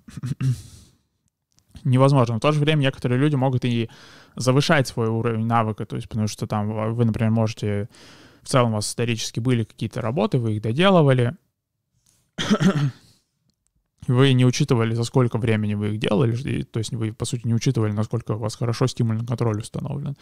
невозможно. 1.85 2.37
В 2.37 2.41
то 2.41 2.53
же 2.53 2.61
время 2.61 2.83
некоторые 2.83 3.19
люди 3.19 3.35
могут 3.35 3.65
и 3.65 3.91
завышать 4.37 4.87
свой 4.87 5.09
уровень 5.09 5.47
навыка, 5.47 5.87
то 5.87 5.97
есть 5.97 6.09
потому 6.09 6.29
что 6.29 6.47
там 6.47 6.95
вы, 6.95 7.05
например, 7.05 7.31
можете... 7.31 7.89
В 8.43 8.49
целом 8.49 8.73
у 8.73 8.75
вас 8.75 8.89
исторически 8.89 9.41
были 9.41 9.65
какие-то 9.65 10.03
работы, 10.03 10.37
вы 10.37 10.57
их 10.57 10.61
доделывали, 10.61 11.35
вы 14.07 14.35
не 14.35 14.45
учитывали, 14.45 14.95
за 14.95 15.05
сколько 15.05 15.39
времени 15.39 15.73
вы 15.73 15.95
их 15.95 15.99
делали, 15.99 16.37
и, 16.37 16.63
то 16.63 16.79
есть 16.79 16.93
вы, 16.93 17.15
по 17.15 17.25
сути, 17.25 17.47
не 17.47 17.55
учитывали, 17.55 17.93
насколько 17.93 18.33
у 18.33 18.39
вас 18.39 18.57
хорошо 18.57 18.87
стимульный 18.87 19.27
контроль 19.27 19.61
установлен. 19.61 20.15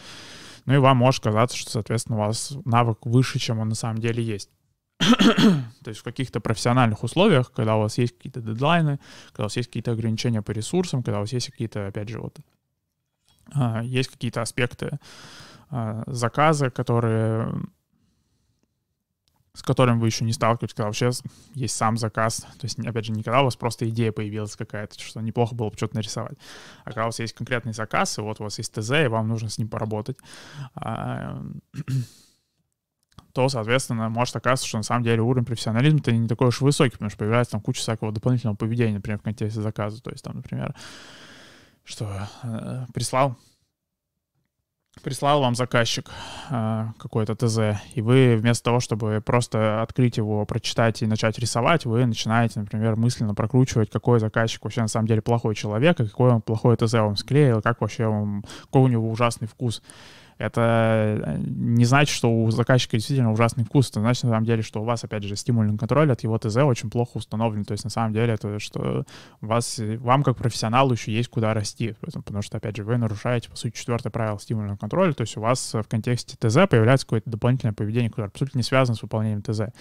Ну 0.67 0.75
и 0.75 0.79
вам 0.79 0.99
может 0.99 1.25
казаться, 1.25 1.57
что, 1.57 1.71
соответственно, 1.71 2.19
у 2.19 2.21
вас 2.21 2.57
навык 2.65 2.99
выше, 3.07 3.41
чем 3.41 3.59
он 3.59 3.71
на 3.71 3.75
самом 3.75 3.99
деле 3.99 4.23
есть. 4.23 4.51
То 5.85 5.89
есть 5.89 6.01
в 6.01 6.05
каких-то 6.05 6.41
профессиональных 6.41 7.03
условиях, 7.03 7.53
когда 7.53 7.77
у 7.77 7.81
вас 7.81 7.99
есть 7.99 8.17
какие-то 8.17 8.41
дедлайны, 8.41 8.99
когда 9.29 9.45
у 9.45 9.47
вас 9.47 9.57
есть 9.57 9.69
какие-то 9.69 9.93
ограничения 9.93 10.43
по 10.43 10.51
ресурсам, 10.51 11.03
когда 11.03 11.19
у 11.19 11.21
вас 11.23 11.33
есть 11.33 11.51
какие-то, 11.51 11.89
опять 11.89 12.09
же, 12.09 12.21
вот, 12.21 12.39
а, 13.55 13.83
есть 13.83 14.11
какие-то 14.11 14.43
аспекты 14.43 14.99
а, 15.71 16.03
заказа, 16.07 16.71
которые 16.71 17.53
с 19.55 19.63
которым 19.63 20.01
вы 20.01 20.07
еще 20.07 20.25
не 20.25 20.33
сталкиваетесь, 20.33 20.75
когда 20.75 20.87
вообще 20.87 21.11
есть 21.55 21.77
сам 21.77 21.99
заказ. 21.99 22.37
То 22.37 22.65
есть, 22.65 22.79
опять 22.79 23.05
же, 23.05 23.13
не 23.13 23.23
когда 23.23 23.43
у 23.43 23.45
вас 23.45 23.57
просто 23.57 23.87
идея 23.89 24.11
появилась 24.11 24.57
какая-то, 24.57 24.99
что 24.99 25.21
неплохо 25.21 25.55
было 25.55 25.69
бы 25.69 25.77
что-то 25.77 25.97
нарисовать, 25.97 26.39
а 26.85 26.89
когда 26.89 27.03
у 27.03 27.07
вас 27.07 27.19
есть 27.19 27.35
конкретный 27.35 27.75
заказ, 27.75 28.19
и 28.19 28.23
вот 28.23 28.41
у 28.41 28.45
вас 28.45 28.57
есть 28.59 28.73
ТЗ, 28.73 28.91
и 28.93 29.09
вам 29.09 29.29
нужно 29.29 29.51
с 29.51 29.59
ним 29.59 29.69
поработать. 29.69 30.17
То, 33.33 33.49
соответственно, 33.49 34.09
может 34.09 34.37
оказаться, 34.37 34.67
что 34.67 34.77
на 34.79 34.83
самом 34.83 35.05
деле 35.05 35.23
уровень 35.23 35.47
профессионализма-то 35.47 36.13
не 36.13 36.29
такой 36.29 36.49
уж 36.49 36.61
высокий, 36.61 36.93
потому 36.93 37.11
что 37.11 37.19
появляется 37.19 37.53
там 37.53 37.61
куча 37.61 37.81
всякого 37.81 38.13
дополнительного 38.13 38.57
поведения, 38.57 38.95
например, 38.95 39.19
в 39.19 39.23
контексте 39.23 39.61
заказа. 39.61 40.03
То 40.03 40.11
есть 40.11 40.23
там, 40.23 40.37
например, 40.37 40.75
что 41.85 42.29
э, 42.43 42.87
прислал 42.93 43.37
прислал 45.03 45.41
вам 45.41 45.55
заказчик 45.55 46.11
э, 46.51 46.87
какой-то 46.99 47.35
ТЗ, 47.35 47.81
и 47.95 48.03
вы 48.03 48.37
вместо 48.37 48.65
того, 48.65 48.81
чтобы 48.81 49.23
просто 49.25 49.81
открыть 49.83 50.19
его, 50.19 50.45
прочитать 50.45 51.01
и 51.03 51.07
начать 51.07 51.39
рисовать, 51.39 51.87
вы 51.87 52.05
начинаете, 52.05 52.61
например, 52.61 52.97
мысленно 52.97 53.35
прокручивать, 53.35 53.91
какой 53.91 54.21
заказчик 54.21 54.63
вообще 54.63 54.83
на 54.83 54.89
самом 54.89 55.07
деле 55.07 55.23
плохой 55.23 55.55
человек, 55.55 55.99
и 56.01 56.07
какой 56.07 56.31
он 56.31 56.43
плохой 56.43 56.77
ТЗ 56.77 56.95
вам 56.95 57.17
склеил, 57.17 57.63
как 57.63 57.81
вообще 57.81 58.07
он, 58.07 58.45
какой 58.65 58.83
у 58.83 58.89
него 58.89 59.11
ужасный 59.11 59.49
вкус 59.49 59.83
это 60.43 61.23
э, 61.25 61.37
не 61.39 61.85
значит, 61.85 62.15
что 62.15 62.29
у 62.33 62.51
заказчика 62.51 62.97
действительно 62.97 63.33
ужасный 63.33 63.65
вкус, 63.65 63.91
это 63.91 64.01
значит 64.01 64.25
на 64.25 64.31
самом 64.31 64.45
деле, 64.45 64.63
что 64.63 64.83
у 64.83 64.85
вас, 64.85 65.05
опять 65.05 65.23
же, 65.23 65.37
стимульный 65.37 65.79
контроль 65.79 66.11
от 66.11 66.23
его 66.25 66.37
ТЗ 66.37 66.57
очень 66.57 66.91
плохо 66.91 67.19
установлен, 67.19 67.65
то 67.65 67.73
есть 67.73 67.85
на 67.85 67.91
самом 67.91 68.13
деле 68.13 68.35
это 68.35 68.59
что 68.59 69.05
у 69.41 69.47
вас, 69.47 69.81
вам 69.99 70.25
как 70.25 70.37
профессионалу 70.37 70.93
еще 70.93 71.13
есть 71.13 71.29
куда 71.29 71.55
расти, 71.55 71.95
потому 72.01 72.43
что, 72.43 72.57
опять 72.57 72.77
же, 72.77 72.83
вы 72.83 72.97
нарушаете, 72.97 73.51
по 73.51 73.57
сути, 73.57 73.77
четвертое 73.77 74.11
правило 74.11 74.39
стимульного 74.39 74.77
контроля, 74.77 75.13
то 75.13 75.21
есть 75.21 75.37
у 75.37 75.41
вас 75.41 75.75
в 75.75 75.85
контексте 75.85 76.37
ТЗ 76.37 76.69
появляется 76.69 77.07
какое-то 77.07 77.31
дополнительное 77.31 77.75
поведение, 77.75 78.11
которое 78.11 78.27
абсолютно 78.27 78.59
не 78.59 78.65
связано 78.65 78.97
с 78.97 79.03
выполнением 79.03 79.43
ТЗ. 79.43 79.73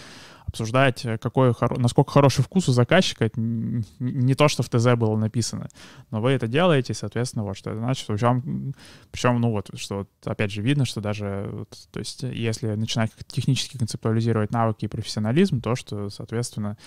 Обсуждать, 0.46 1.06
э, 1.06 1.18
какой, 1.18 1.54
насколько 1.78 2.12
хороший 2.12 2.44
вкус 2.44 2.68
у 2.68 2.74
заказчика, 2.74 3.26
это 3.26 3.40
не 3.40 4.34
то, 4.34 4.48
что 4.48 4.64
в 4.64 4.70
ТЗ 4.70 4.96
было 4.96 5.16
написано. 5.16 5.70
Но 6.10 6.22
вы 6.22 6.32
это 6.32 6.48
делаете, 6.48 6.94
соответственно, 6.94 7.46
вот 7.46 7.58
что 7.58 7.70
это 7.70 7.80
значит. 7.80 8.06
Причем, 8.08 9.40
ну 9.40 9.52
вот, 9.52 9.70
что 9.76 10.00
вот, 10.00 10.10
опять 10.52 10.56
же 10.56 10.62
видно, 10.62 10.86
что 10.86 11.02
даже, 11.02 11.50
вот, 11.52 11.70
то 11.92 12.00
есть 12.00 12.24
если 12.24 12.76
начинать 12.76 13.12
технически 13.28 13.78
концептуализировать 13.78 14.52
навыки 14.52 14.86
и 14.86 14.88
профессионализм, 14.88 15.62
то, 15.62 15.76
что, 15.76 16.10
соответственно, 16.10 16.78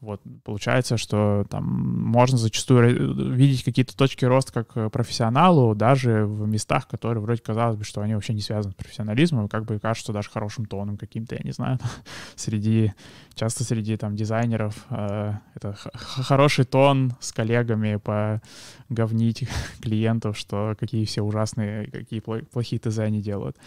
вот, 0.00 0.22
получается, 0.44 0.96
что 0.96 1.44
там 1.50 1.64
можно 1.64 2.38
зачастую 2.38 3.34
видеть 3.34 3.62
какие-то 3.64 3.94
точки 3.94 4.24
роста 4.24 4.50
как 4.50 4.74
э, 4.74 4.88
профессионалу, 4.88 5.74
даже 5.74 6.24
в 6.24 6.48
местах, 6.48 6.88
которые 6.88 7.22
вроде 7.22 7.42
казалось 7.42 7.76
бы, 7.76 7.84
что 7.84 8.00
они 8.00 8.14
вообще 8.14 8.32
не 8.32 8.40
связаны 8.40 8.72
с 8.72 8.76
профессионализмом, 8.76 9.48
как 9.48 9.66
бы 9.66 9.78
кажется 9.78 10.14
даже 10.14 10.30
хорошим 10.30 10.64
тоном 10.64 10.96
каким-то, 10.96 11.34
я 11.34 11.42
не 11.44 11.52
знаю, 11.52 11.78
среди, 12.34 12.94
часто 13.34 13.62
среди 13.62 13.98
там 13.98 14.16
дизайнеров 14.16 14.86
э, 14.88 15.34
это 15.54 15.74
хороший 15.92 16.64
тон 16.64 17.12
с 17.20 17.30
коллегами 17.32 17.96
по 17.96 18.40
говнить 18.88 19.46
клиентов, 19.82 20.38
что 20.38 20.76
какие 20.80 21.04
все 21.04 21.20
ужасные, 21.20 21.90
какие 21.90 22.20
плохие 22.20 22.80
ТЗ 22.80 23.00
они 23.00 23.20
делают. 23.20 23.58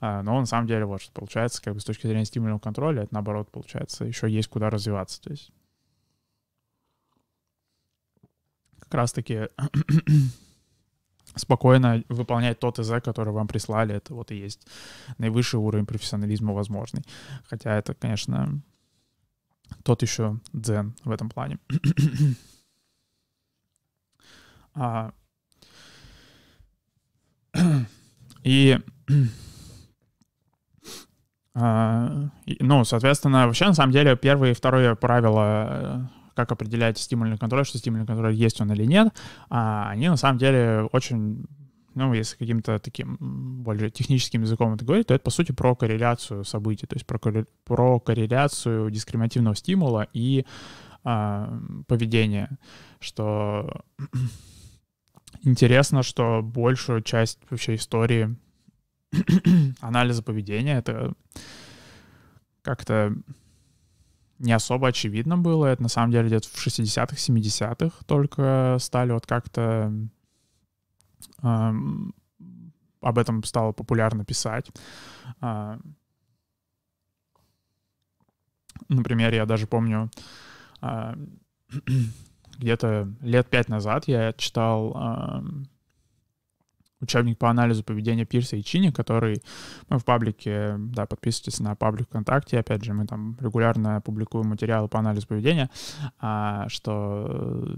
А, 0.00 0.22
но 0.22 0.38
на 0.38 0.46
самом 0.46 0.66
деле 0.66 0.84
вот 0.84 1.00
что 1.00 1.12
получается, 1.12 1.62
как 1.62 1.72
бы 1.72 1.80
с 1.80 1.84
точки 1.84 2.06
зрения 2.06 2.26
стимульного 2.26 2.58
контроля, 2.58 3.04
это 3.04 3.14
наоборот 3.14 3.50
получается, 3.50 4.04
еще 4.04 4.30
есть 4.30 4.48
куда 4.48 4.68
развиваться, 4.68 5.22
то 5.22 5.30
есть 5.30 5.50
как 8.88 8.94
раз-таки 8.94 9.48
спокойно 11.34 12.02
выполнять 12.08 12.58
тот 12.58 12.78
ИЗ, 12.78 13.02
который 13.02 13.32
вам 13.32 13.46
прислали. 13.46 13.94
Это 13.94 14.14
вот 14.14 14.30
и 14.30 14.36
есть 14.36 14.66
наивысший 15.18 15.60
уровень 15.60 15.86
профессионализма 15.86 16.54
возможный. 16.54 17.04
Хотя 17.44 17.76
это, 17.76 17.94
конечно, 17.94 18.60
тот 19.82 20.02
еще 20.02 20.38
дзен 20.52 20.94
в 21.04 21.10
этом 21.10 21.28
плане. 21.28 21.58
а, 24.74 25.12
и, 28.42 28.78
а, 31.54 32.30
ну, 32.60 32.84
соответственно, 32.84 33.46
вообще, 33.46 33.66
на 33.66 33.74
самом 33.74 33.92
деле, 33.92 34.16
первое 34.16 34.52
и 34.52 34.54
второе 34.54 34.94
правило 34.94 36.10
как 36.38 36.52
определять 36.52 36.98
стимульный 36.98 37.36
контроль, 37.36 37.66
что 37.66 37.78
стимульный 37.78 38.06
контроль 38.06 38.32
есть 38.32 38.60
он 38.60 38.70
или 38.70 38.84
нет, 38.84 39.12
а 39.50 39.90
они 39.90 40.08
на 40.08 40.16
самом 40.16 40.38
деле 40.38 40.88
очень 40.92 41.44
ну, 41.96 42.14
если 42.14 42.36
каким-то 42.36 42.78
таким 42.78 43.16
более 43.64 43.90
техническим 43.90 44.42
языком 44.42 44.72
это 44.74 44.84
говорить, 44.84 45.08
то 45.08 45.14
это, 45.14 45.24
по 45.24 45.30
сути, 45.30 45.50
про 45.50 45.74
корреляцию 45.74 46.44
событий, 46.44 46.86
то 46.86 46.94
есть 46.94 47.04
про, 47.06 47.18
про 47.64 47.98
корреляцию 47.98 48.88
дискриминативного 48.92 49.56
стимула 49.56 50.06
и 50.12 50.46
а, 51.02 51.58
поведения, 51.88 52.56
что 53.00 53.82
интересно, 55.42 56.04
что 56.04 56.40
большую 56.40 57.02
часть 57.02 57.40
вообще 57.50 57.74
истории 57.74 58.36
анализа 59.80 60.22
поведения 60.22 60.78
это 60.78 61.14
как-то 62.62 63.12
не 64.38 64.52
особо 64.52 64.88
очевидно 64.88 65.36
было. 65.36 65.66
Это 65.66 65.82
на 65.82 65.88
самом 65.88 66.12
деле 66.12 66.28
где-то 66.28 66.48
в 66.48 66.66
60-х, 66.66 67.16
70-х 67.16 68.04
только 68.06 68.76
стали 68.80 69.12
вот 69.12 69.26
как-то 69.26 69.92
э, 71.42 71.72
об 73.00 73.18
этом 73.18 73.44
стало 73.44 73.72
популярно 73.72 74.24
писать. 74.24 74.70
Э, 75.40 75.78
например, 78.88 79.34
я 79.34 79.46
даже 79.46 79.66
помню, 79.66 80.10
э, 80.82 81.14
где-то 82.58 83.12
лет 83.20 83.48
пять 83.48 83.68
назад 83.68 84.08
я 84.08 84.32
читал 84.32 84.96
э, 84.96 85.42
учебник 87.00 87.38
по 87.38 87.50
анализу 87.50 87.84
поведения 87.84 88.24
Пирса 88.24 88.56
и 88.56 88.62
Чини, 88.62 88.90
который 88.90 89.42
мы 89.88 89.98
в 89.98 90.04
паблике, 90.04 90.74
да, 90.78 91.06
подписывайтесь 91.06 91.60
на 91.60 91.74
паблик 91.74 92.08
ВКонтакте, 92.08 92.58
опять 92.58 92.84
же, 92.84 92.92
мы 92.92 93.06
там 93.06 93.36
регулярно 93.40 94.00
публикуем 94.00 94.48
материалы 94.48 94.88
по 94.88 94.98
анализу 94.98 95.26
поведения, 95.26 95.70
а, 96.20 96.68
что 96.68 97.76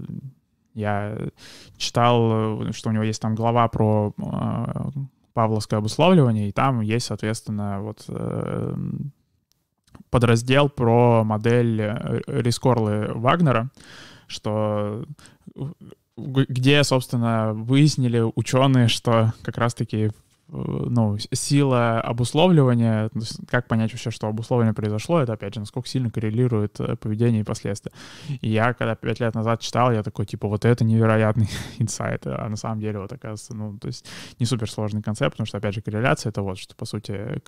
я 0.73 1.17
читал, 1.77 2.71
что 2.71 2.89
у 2.89 2.93
него 2.93 3.03
есть 3.03 3.21
там 3.21 3.35
глава 3.35 3.67
про 3.67 4.13
а, 4.17 4.89
павловское 5.33 5.79
обусловливание, 5.79 6.49
и 6.49 6.51
там 6.51 6.81
есть, 6.81 7.07
соответственно, 7.07 7.81
вот 7.81 8.03
э, 8.07 8.75
подраздел 10.09 10.69
про 10.69 11.23
модель 11.23 11.81
э, 11.81 12.21
Рискорлы 12.27 13.11
Вагнера, 13.13 13.69
что 14.27 15.05
где, 16.21 16.83
собственно, 16.83 17.53
выяснили 17.53 18.23
ученые, 18.35 18.87
что 18.87 19.33
как 19.41 19.57
раз-таки 19.57 19.97
э, 20.05 20.09
ну, 20.49 21.17
сила 21.31 22.01
обусловливания, 22.01 23.09
как 23.47 23.67
понять 23.67 23.91
вообще, 23.91 24.11
что 24.11 24.27
обусловление 24.27 24.73
произошло, 24.73 25.21
это, 25.21 25.33
опять 25.33 25.53
же, 25.53 25.59
насколько 25.59 25.87
сильно 25.87 26.09
коррелирует 26.09 26.79
э, 26.79 26.95
поведение 26.95 27.41
и 27.41 27.45
последствия. 27.45 27.91
И 28.41 28.49
я, 28.49 28.73
когда 28.73 28.95
пять 28.95 29.19
лет 29.19 29.33
назад 29.35 29.61
читал, 29.61 29.91
я 29.91 30.03
такой, 30.03 30.25
типа, 30.25 30.47
вот 30.47 30.65
это 30.65 30.83
невероятный 30.83 31.49
инсайт, 31.79 32.25
а 32.25 32.47
на 32.47 32.57
самом 32.57 32.79
деле, 32.79 32.99
вот, 32.99 33.11
оказывается, 33.11 33.53
ну, 33.53 33.77
то 33.77 33.87
есть 33.87 34.05
не 34.39 34.45
суперсложный 34.45 35.01
концепт, 35.01 35.33
потому 35.33 35.47
что, 35.47 35.57
опять 35.57 35.75
же, 35.75 35.81
корреляция— 35.81 36.29
это 36.31 36.41
вот, 36.41 36.57
что, 36.57 36.75
по 36.75 36.85
сути, 36.85 37.41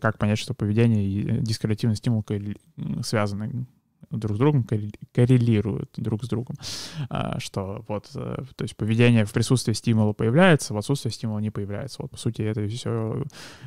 как 0.00 0.18
понять, 0.18 0.38
что 0.38 0.54
поведение 0.54 1.04
и 1.04 1.40
дискретивный 1.40 1.96
стимул 1.96 2.24
связаны 3.02 3.66
друг 4.10 4.36
с 4.36 4.38
другом 4.38 4.64
коррелируют 5.12 5.90
друг 5.96 6.24
с 6.24 6.28
другом, 6.28 6.56
а, 7.08 7.38
что 7.40 7.84
вот, 7.88 8.10
э, 8.14 8.44
то 8.54 8.62
есть 8.62 8.76
поведение 8.76 9.24
в 9.24 9.32
присутствии 9.32 9.72
стимула 9.72 10.12
появляется, 10.12 10.74
в 10.74 10.78
отсутствии 10.78 11.10
стимула 11.10 11.38
не 11.38 11.50
появляется. 11.50 12.02
Вот, 12.02 12.10
по 12.10 12.16
сути, 12.16 12.42
это 12.42 12.66
все... 12.68 13.24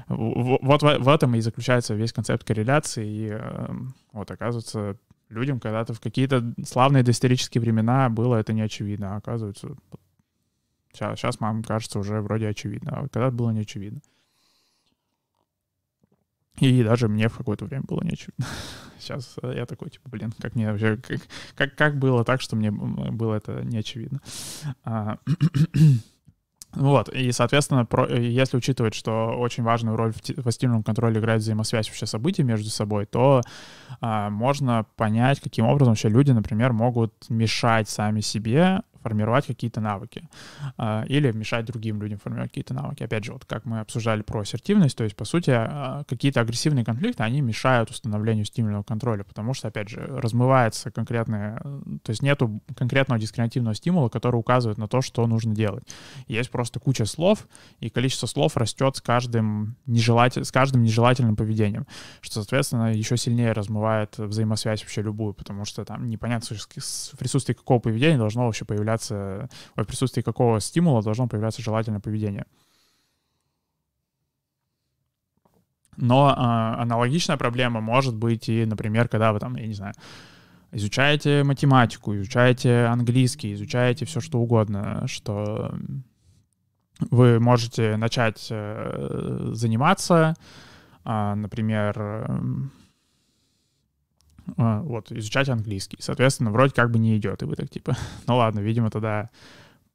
Вот 0.08 0.82
в 0.82 1.10
этом 1.10 1.36
и 1.36 1.42
заключается 1.42 1.94
весь 1.94 2.14
концепт 2.14 2.44
корреляции, 2.44 3.08
и 3.08 3.28
эм, 3.30 3.94
вот, 4.12 4.32
оказывается, 4.32 4.98
людям 5.30 5.60
когда-то 5.60 5.94
в 5.94 6.00
какие-то 6.00 6.54
славные 6.66 7.04
доисторические 7.04 7.62
времена 7.62 8.10
было 8.10 8.36
это 8.36 8.54
не 8.54 8.62
очевидно, 8.62 9.16
а 9.16 9.18
оказывается, 9.18 9.76
сейчас, 10.94 11.20
сейчас 11.20 11.40
нам 11.40 11.64
кажется 11.64 12.00
уже 12.00 12.22
вроде 12.22 12.48
очевидно, 12.48 12.92
а 12.92 13.08
когда-то 13.08 13.36
было 13.36 13.52
не 13.52 13.62
очевидно. 13.62 14.02
И 16.60 16.84
даже 16.84 17.08
мне 17.08 17.30
в 17.30 17.38
какое-то 17.38 17.66
время 17.66 17.84
было 17.88 18.02
не 18.04 18.12
очевидно. 18.12 18.46
Сейчас 19.00 19.36
э, 19.42 19.54
я 19.56 19.66
такой, 19.66 19.90
типа, 19.90 20.10
блин, 20.10 20.34
как 20.40 20.56
мне 20.56 20.72
вообще, 20.72 20.98
как, 20.98 21.22
как, 21.56 21.76
как 21.76 22.00
было 22.00 22.24
так, 22.24 22.42
что 22.42 22.56
мне 22.56 22.72
было 22.72 23.36
это 23.36 23.64
не 23.64 23.78
очевидно. 23.78 24.20
А, 24.84 25.18
вот, 26.74 27.10
и, 27.10 27.32
соответственно, 27.32 27.86
про, 27.86 28.14
если 28.14 28.58
учитывать, 28.58 28.94
что 28.94 29.38
очень 29.38 29.64
важную 29.64 29.96
роль 29.96 30.12
в, 30.12 30.22
в 30.22 30.52
стимульном 30.52 30.84
контроле 30.84 31.20
играет 31.20 31.42
взаимосвязь 31.42 31.88
вообще 31.88 32.06
событий 32.06 32.44
между 32.44 32.70
собой, 32.70 33.06
то 33.06 33.42
а, 34.02 34.30
можно 34.30 34.86
понять, 34.98 35.40
каким 35.40 35.66
образом 35.66 35.94
вообще 35.94 36.10
люди, 36.10 36.32
например, 36.32 36.74
могут 36.74 37.30
мешать 37.30 37.88
сами 37.88 38.20
себе 38.20 38.82
формировать 39.02 39.48
какие-то 39.48 39.82
навыки 39.82 40.28
а, 40.78 41.04
или 41.08 41.32
мешать 41.32 41.66
другим 41.66 42.02
людям 42.02 42.20
формировать 42.20 42.52
какие-то 42.52 42.74
навыки. 42.74 43.04
Опять 43.04 43.26
же, 43.26 43.34
вот 43.34 43.46
как 43.46 43.66
мы 43.66 43.80
обсуждали 43.80 44.22
про 44.22 44.42
ассертивность, 44.42 44.98
то 44.98 45.04
есть, 45.04 45.16
по 45.16 45.26
сути, 45.26 45.52
а, 45.52 46.04
какие-то 46.08 46.42
агрессивные 46.42 46.86
конфликты, 46.86 47.24
они 47.24 47.42
мешают 47.42 47.90
установлению 47.90 48.46
стимульного 48.46 48.84
контроля, 48.84 49.24
потому 49.24 49.54
что, 49.54 49.68
опять 49.68 49.90
же, 49.90 50.02
размывается 50.02 50.92
конкретное, 50.92 51.60
то 52.04 52.10
есть 52.10 52.22
нету 52.22 52.62
конкретного 52.76 53.20
дискриминативного 53.20 53.76
стимула, 53.76 54.10
который 54.10 54.36
указывает 54.36 54.78
на 54.78 54.88
то, 54.88 55.02
что 55.02 55.26
нужно 55.28 55.56
делать. 55.56 55.84
Есть 56.28 56.52
просто 56.52 56.80
куча 56.80 57.06
слов, 57.06 57.48
и 57.80 57.90
количество 57.90 58.28
слов 58.28 58.58
растет 58.58 58.98
с 58.98 59.02
каждым, 59.02 59.76
нежелатель, 59.86 60.44
с 60.44 60.52
каждым 60.52 60.84
нежелательным 60.84 61.36
поведением, 61.36 61.88
что, 62.22 62.36
соответственно, 62.36 62.94
еще 62.94 63.18
сильнее 63.18 63.54
размывает 63.54 64.18
взаимосвязь 64.18 64.82
вообще 64.82 65.02
любую, 65.02 65.34
потому 65.34 65.66
что 65.66 65.86
там 65.86 66.08
непонятно, 66.08 66.56
в 66.56 67.18
присутствии 67.18 67.54
какого 67.54 67.80
поведения 67.80 68.18
должно 68.18 68.46
вообще 68.46 68.66
появляться 68.66 68.89
появляться, 68.90 69.50
в 69.76 69.84
присутствии 69.86 70.22
какого 70.22 70.60
стимула 70.60 71.04
должно 71.04 71.28
появляться 71.28 71.62
желательное 71.62 72.00
поведение. 72.00 72.46
Но 75.98 76.30
э, 76.30 76.82
аналогичная 76.82 77.38
проблема 77.38 77.82
может 77.82 78.16
быть 78.16 78.50
и, 78.50 78.66
например, 78.66 79.08
когда 79.10 79.34
вы 79.34 79.40
там, 79.40 79.56
я 79.56 79.68
не 79.68 79.74
знаю, 79.74 79.94
изучаете 80.72 81.44
математику, 81.44 82.16
изучаете 82.16 82.86
английский, 82.86 83.54
изучаете 83.54 84.06
все 84.06 84.22
что 84.22 84.40
угодно, 84.40 85.04
что 85.08 85.74
вы 87.12 87.40
можете 87.40 87.98
начать 87.98 88.48
э, 88.50 89.52
заниматься, 89.54 90.36
э, 91.06 91.34
например, 91.36 92.32
вот, 94.58 95.12
изучать 95.12 95.50
английский. 95.50 95.98
Соответственно, 96.00 96.52
вроде 96.52 96.74
как 96.74 96.92
бы 96.92 97.00
не 97.00 97.18
идет, 97.18 97.42
и 97.42 97.46
вы 97.46 97.56
так 97.56 97.70
типа, 97.70 97.96
ну 98.28 98.38
ладно, 98.38 98.60
видимо, 98.60 98.90
тогда 98.90 99.30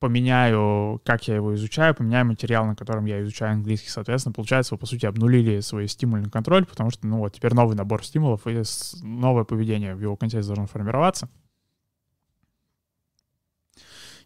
поменяю, 0.05 1.01
как 1.05 1.27
я 1.29 1.37
его 1.37 1.55
изучаю, 1.55 1.95
поменяю 1.95 2.27
материал, 2.27 2.67
на 2.67 2.77
котором 2.77 3.07
я 3.07 3.23
изучаю 3.23 3.53
английский. 3.53 3.89
Соответственно, 3.89 4.35
получается, 4.35 4.75
вы, 4.75 4.79
по 4.79 4.87
сути, 4.87 5.07
обнулили 5.07 5.61
свой 5.61 5.89
стимульный 5.89 6.29
контроль, 6.29 6.67
потому 6.67 6.91
что, 6.91 7.07
ну 7.07 7.19
вот, 7.19 7.33
теперь 7.33 7.55
новый 7.55 7.75
набор 7.75 8.05
стимулов 8.05 8.47
и 8.47 8.63
новое 9.03 9.45
поведение 9.45 9.95
в 9.95 10.01
его 10.03 10.15
контексте 10.17 10.47
должно 10.47 10.67
формироваться. 10.67 11.31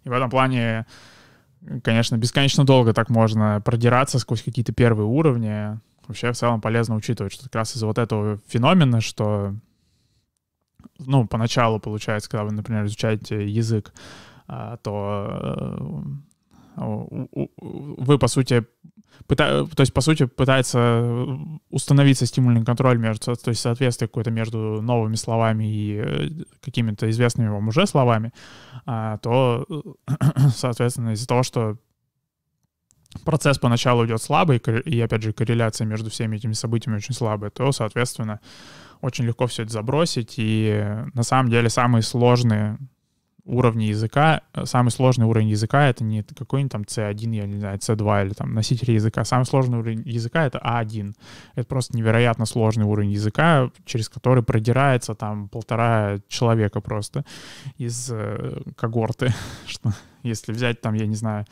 И 0.02 0.08
в 0.08 0.12
этом 0.12 0.30
плане, 0.30 0.86
конечно, 1.82 2.16
бесконечно 2.16 2.64
долго 2.64 2.92
так 2.92 3.10
можно 3.10 3.60
продираться 3.64 4.18
сквозь 4.18 4.42
какие-то 4.42 4.72
первые 4.72 5.06
уровни. 5.06 5.78
Вообще, 6.06 6.32
в 6.32 6.36
целом, 6.36 6.60
полезно 6.60 6.96
учитывать, 6.96 7.32
что 7.32 7.44
как 7.44 7.54
раз 7.54 7.76
из-за 7.76 7.86
вот 7.86 7.98
этого 7.98 8.40
феномена, 8.48 9.00
что, 9.00 9.54
ну, 10.98 11.26
поначалу, 11.26 11.80
получается, 11.80 12.30
когда 12.30 12.44
вы, 12.44 12.52
например, 12.52 12.84
изучаете 12.86 13.48
язык, 13.48 13.92
а, 14.46 14.76
то 14.78 16.06
э, 16.76 16.98
вы, 17.60 18.18
по 18.18 18.28
сути, 18.28 18.64
пыта... 19.26 19.66
то 19.66 19.80
есть, 19.80 19.92
по 19.92 20.00
сути, 20.00 20.26
пытается 20.26 21.28
установиться 21.70 22.26
стимульный 22.26 22.64
контроль 22.64 22.98
между, 22.98 23.36
то 23.36 23.48
есть 23.50 23.60
соответствие 23.60 24.08
какое-то 24.08 24.30
между 24.30 24.80
новыми 24.80 25.16
словами 25.16 25.64
и 25.64 26.02
э, 26.02 26.28
какими-то 26.60 27.08
известными 27.10 27.48
вам 27.48 27.68
уже 27.68 27.86
словами, 27.86 28.32
а, 28.86 29.18
то, 29.18 29.66
соответственно, 30.54 31.10
из-за 31.10 31.26
того, 31.26 31.42
что 31.42 31.76
процесс 33.24 33.58
поначалу 33.58 34.06
идет 34.06 34.22
слабый, 34.22 34.58
и, 34.58 35.00
опять 35.00 35.22
же, 35.22 35.32
корреляция 35.32 35.86
между 35.86 36.10
всеми 36.10 36.36
этими 36.36 36.52
событиями 36.52 36.96
очень 36.96 37.14
слабая, 37.14 37.50
то, 37.50 37.72
соответственно, 37.72 38.40
очень 39.00 39.24
легко 39.24 39.46
все 39.46 39.62
это 39.62 39.72
забросить, 39.72 40.34
и 40.36 40.84
на 41.14 41.22
самом 41.22 41.50
деле 41.50 41.68
самые 41.68 42.02
сложные 42.02 42.78
уровни 43.48 43.84
языка, 43.84 44.42
э, 44.52 44.66
самый 44.66 44.90
сложный 44.90 45.26
уровень 45.26 45.48
языка— 45.48 45.88
это 45.88 46.04
не 46.04 46.22
какой-нибудь 46.22 46.70
там 46.70 46.82
C1, 46.82 47.34
я 47.34 47.46
не 47.46 47.58
знаю, 47.58 47.78
C2 47.78 48.26
или 48.26 48.34
там 48.34 48.52
носитель 48.52 48.92
языка. 48.92 49.24
Самый 49.24 49.44
сложный 49.44 49.78
уровень 49.78 50.02
языка— 50.04 50.44
это 50.46 50.58
A1. 50.58 51.14
Это 51.54 51.66
просто 51.66 51.96
невероятно 51.96 52.44
сложный 52.44 52.84
уровень 52.84 53.10
языка, 53.10 53.70
через 53.86 54.08
который 54.08 54.42
продирается 54.42 55.14
там 55.14 55.48
полтора 55.48 56.18
человека 56.28 56.80
просто 56.80 57.24
из 57.78 58.10
э, 58.12 58.60
когорты. 58.76 59.32
Что, 59.66 59.94
если 60.22 60.52
взять 60.52 60.80
там, 60.82 60.94
я 60.94 61.06
не 61.06 61.16
знаю, 61.16 61.46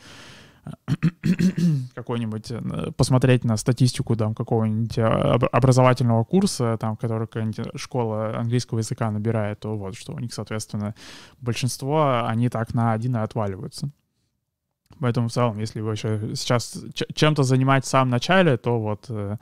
какой-нибудь, 1.95 2.51
э, 2.51 2.91
посмотреть 2.95 3.43
на 3.43 3.57
статистику 3.57 4.15
там 4.15 4.35
какого-нибудь 4.35 4.97
а, 4.99 5.35
образовательного 5.51 6.23
курса, 6.23 6.77
там, 6.79 6.97
который 6.97 7.27
какая-нибудь 7.27 7.79
школа 7.79 8.37
английского 8.37 8.79
языка 8.79 9.11
набирает, 9.11 9.59
то 9.59 9.77
вот, 9.77 9.95
что 9.95 10.13
у 10.13 10.19
них, 10.19 10.33
соответственно, 10.33 10.95
большинство, 11.39 12.25
они 12.25 12.49
так 12.49 12.73
на 12.73 12.93
один 12.93 13.15
и 13.15 13.19
отваливаются. 13.19 13.89
Поэтому 14.99 15.27
в 15.27 15.31
целом, 15.31 15.59
если 15.59 15.81
вы 15.81 15.91
еще 15.91 16.35
сейчас 16.35 16.77
чем-то 17.13 17.43
занимаетесь 17.43 17.87
в 17.87 17.91
самом 17.91 18.09
начале, 18.09 18.57
то 18.57 18.79
вот 18.79 19.05
э, 19.09 19.37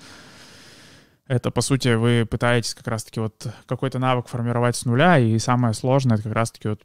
это, 1.27 1.49
по 1.49 1.61
сути, 1.61 1.95
вы 1.95 2.27
пытаетесь 2.29 2.75
как 2.75 2.87
раз-таки 2.87 3.19
вот 3.19 3.47
какой-то 3.65 3.97
навык 3.97 4.27
формировать 4.27 4.75
с 4.75 4.85
нуля, 4.85 5.17
и 5.17 5.39
самое 5.39 5.73
сложное— 5.73 6.15
это 6.17 6.23
как 6.25 6.33
раз-таки 6.33 6.67
вот 6.67 6.81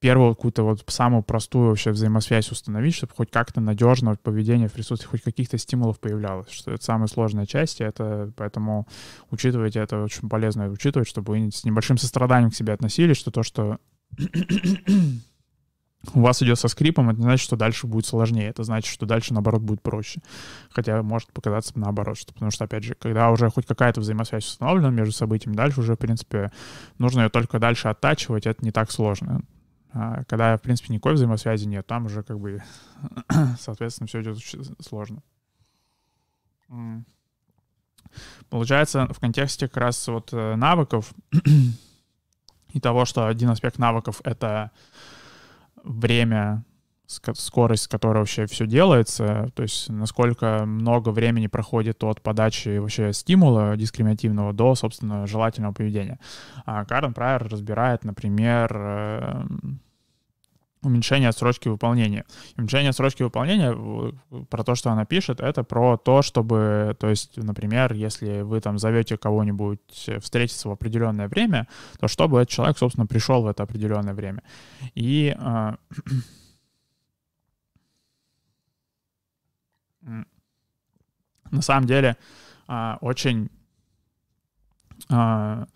первую 0.00 0.34
какую-то 0.34 0.64
вот 0.64 0.84
самую 0.88 1.22
простую 1.22 1.68
вообще 1.70 1.90
взаимосвязь 1.90 2.50
установить, 2.50 2.94
чтобы 2.94 3.14
хоть 3.16 3.30
как-то 3.30 3.60
надежно 3.60 4.16
поведение 4.16 4.68
в 4.68 4.72
присутствии 4.74 5.08
хоть 5.08 5.22
каких-то 5.22 5.56
стимулов 5.56 5.98
появлялось, 5.98 6.50
что 6.50 6.72
это 6.72 6.84
самая 6.84 7.06
сложная 7.06 7.46
часть, 7.46 7.80
и 7.80 7.84
это 7.84 8.32
поэтому 8.36 8.86
учитывайте, 9.30 9.80
это 9.80 10.02
очень 10.02 10.28
полезно 10.28 10.68
учитывать, 10.68 11.08
чтобы 11.08 11.32
вы 11.32 11.50
с 11.50 11.64
небольшим 11.64 11.96
состраданием 11.96 12.50
к 12.50 12.54
себе 12.54 12.74
относились, 12.74 13.16
что 13.16 13.30
то, 13.30 13.42
что 13.42 13.78
у 16.14 16.20
вас 16.20 16.42
идет 16.42 16.58
со 16.58 16.68
скрипом, 16.68 17.10
это 17.10 17.18
не 17.18 17.24
значит, 17.24 17.44
что 17.44 17.56
дальше 17.56 17.86
будет 17.86 18.06
сложнее. 18.06 18.48
Это 18.48 18.64
значит, 18.64 18.90
что 18.90 19.04
дальше, 19.04 19.34
наоборот, 19.34 19.60
будет 19.60 19.82
проще. 19.82 20.20
Хотя 20.70 21.02
может 21.02 21.30
показаться 21.32 21.78
наоборот, 21.78 22.16
что, 22.16 22.32
потому 22.32 22.50
что, 22.50 22.64
опять 22.64 22.84
же, 22.84 22.94
когда 22.94 23.30
уже 23.30 23.50
хоть 23.50 23.66
какая-то 23.66 24.00
взаимосвязь 24.00 24.46
установлена 24.46 24.90
между 24.90 25.12
событиями, 25.12 25.56
дальше 25.56 25.80
уже, 25.80 25.94
в 25.94 25.98
принципе, 25.98 26.50
нужно 26.98 27.22
ее 27.22 27.28
только 27.28 27.58
дальше 27.58 27.88
оттачивать, 27.88 28.46
это 28.46 28.64
не 28.64 28.70
так 28.70 28.90
сложно. 28.90 29.42
А 29.92 30.24
когда, 30.24 30.56
в 30.56 30.62
принципе, 30.62 30.94
никакой 30.94 31.14
взаимосвязи 31.14 31.66
нет, 31.66 31.86
там 31.86 32.06
уже 32.06 32.22
как 32.22 32.38
бы, 32.38 32.62
соответственно, 33.60 34.06
все 34.06 34.22
идет 34.22 34.36
очень 34.36 34.74
сложно. 34.80 35.22
Получается, 38.48 39.06
в 39.12 39.20
контексте 39.20 39.68
как 39.68 39.76
раз 39.76 40.08
вот 40.08 40.32
э, 40.32 40.56
навыков 40.56 41.12
и 42.72 42.80
того, 42.80 43.04
что 43.04 43.26
один 43.26 43.50
аспект 43.50 43.78
навыков— 43.78 44.20
это 44.24 44.70
время, 45.84 46.64
скорость, 47.06 47.84
с 47.84 47.88
которой 47.88 48.18
вообще 48.18 48.46
все 48.46 48.66
делается, 48.66 49.50
то 49.54 49.62
есть 49.62 49.88
насколько 49.88 50.64
много 50.64 51.10
времени 51.10 51.48
проходит 51.48 52.04
от 52.04 52.22
подачи 52.22 52.78
вообще 52.78 53.12
стимула 53.12 53.76
дискриминативного 53.76 54.52
до, 54.52 54.74
собственно, 54.74 55.26
желательного 55.26 55.72
поведения. 55.72 56.20
А 56.64 56.84
Карен 56.84 57.12
Прайер 57.12 57.48
разбирает, 57.48 58.04
например, 58.04 58.72
эм, 58.76 59.80
уменьшение 60.82 61.28
отсрочки 61.28 61.68
выполнения. 61.68 62.24
Уменьшение 62.56 62.90
отсрочки 62.90 63.22
выполнения, 63.22 63.74
про 64.48 64.64
то, 64.64 64.74
что 64.74 64.90
она 64.90 65.04
пишет, 65.04 65.40
это 65.40 65.62
про 65.62 65.96
то, 65.96 66.22
чтобы, 66.22 66.96
то 66.98 67.08
есть, 67.08 67.36
например, 67.36 67.92
если 67.92 68.40
вы 68.42 68.60
там 68.60 68.78
зовете 68.78 69.16
кого-нибудь 69.16 70.10
встретиться 70.20 70.68
в 70.68 70.72
определенное 70.72 71.28
время, 71.28 71.68
то 71.98 72.08
чтобы 72.08 72.40
этот 72.40 72.50
человек, 72.50 72.78
собственно, 72.78 73.06
пришел 73.06 73.42
в 73.42 73.46
это 73.46 73.62
определенное 73.62 74.14
время. 74.14 74.42
И 74.94 75.36
э, 75.38 75.72
на 81.50 81.62
самом 81.62 81.86
деле 81.86 82.16
э, 82.68 82.96
очень 83.00 83.50
э, 85.10 85.66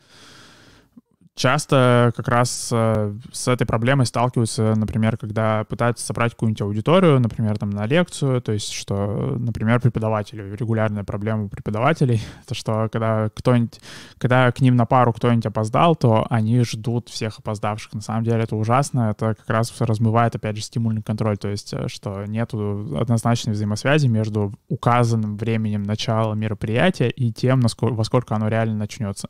часто 1.34 2.12
как 2.16 2.28
раз 2.28 2.70
э, 2.72 3.12
с 3.32 3.48
этой 3.48 3.66
проблемой 3.66 4.06
сталкиваются, 4.06 4.74
например, 4.76 5.16
когда 5.16 5.64
пытаются 5.64 6.06
собрать 6.06 6.32
какую-нибудь 6.32 6.62
аудиторию, 6.62 7.18
например, 7.18 7.58
там 7.58 7.70
на 7.70 7.86
лекцию, 7.86 8.40
то 8.40 8.52
есть 8.52 8.72
что, 8.72 9.36
например, 9.38 9.80
преподаватели, 9.80 10.54
регулярная 10.54 11.02
проблема 11.02 11.48
преподавателей, 11.48 12.22
это 12.44 12.54
что 12.54 12.88
когда 12.92 13.30
кто-нибудь, 13.34 13.80
когда 14.18 14.50
к 14.52 14.60
ним 14.60 14.76
на 14.76 14.86
пару 14.86 15.12
кто-нибудь 15.12 15.46
опоздал, 15.46 15.96
то 15.96 16.26
они 16.30 16.62
ждут 16.62 17.08
всех 17.08 17.40
опоздавших. 17.40 17.94
На 17.94 18.00
самом 18.00 18.22
деле 18.22 18.44
это 18.44 18.54
ужасно, 18.54 19.10
это 19.10 19.34
как 19.34 19.50
раз 19.50 19.74
размывает, 19.80 20.36
опять 20.36 20.56
же, 20.56 20.62
стимульный 20.62 21.02
контроль, 21.02 21.36
то 21.36 21.48
есть 21.48 21.72
э, 21.72 21.88
что 21.88 22.24
нету 22.26 22.96
однозначной 23.00 23.54
взаимосвязи 23.54 24.06
между 24.06 24.52
указанным 24.68 25.36
временем 25.36 25.82
начала 25.82 26.34
мероприятия 26.34 27.10
и 27.10 27.32
тем, 27.32 27.58
насколько, 27.58 27.94
во 27.94 28.04
сколько 28.04 28.36
оно 28.36 28.46
реально 28.48 28.76
начнется 28.76 29.28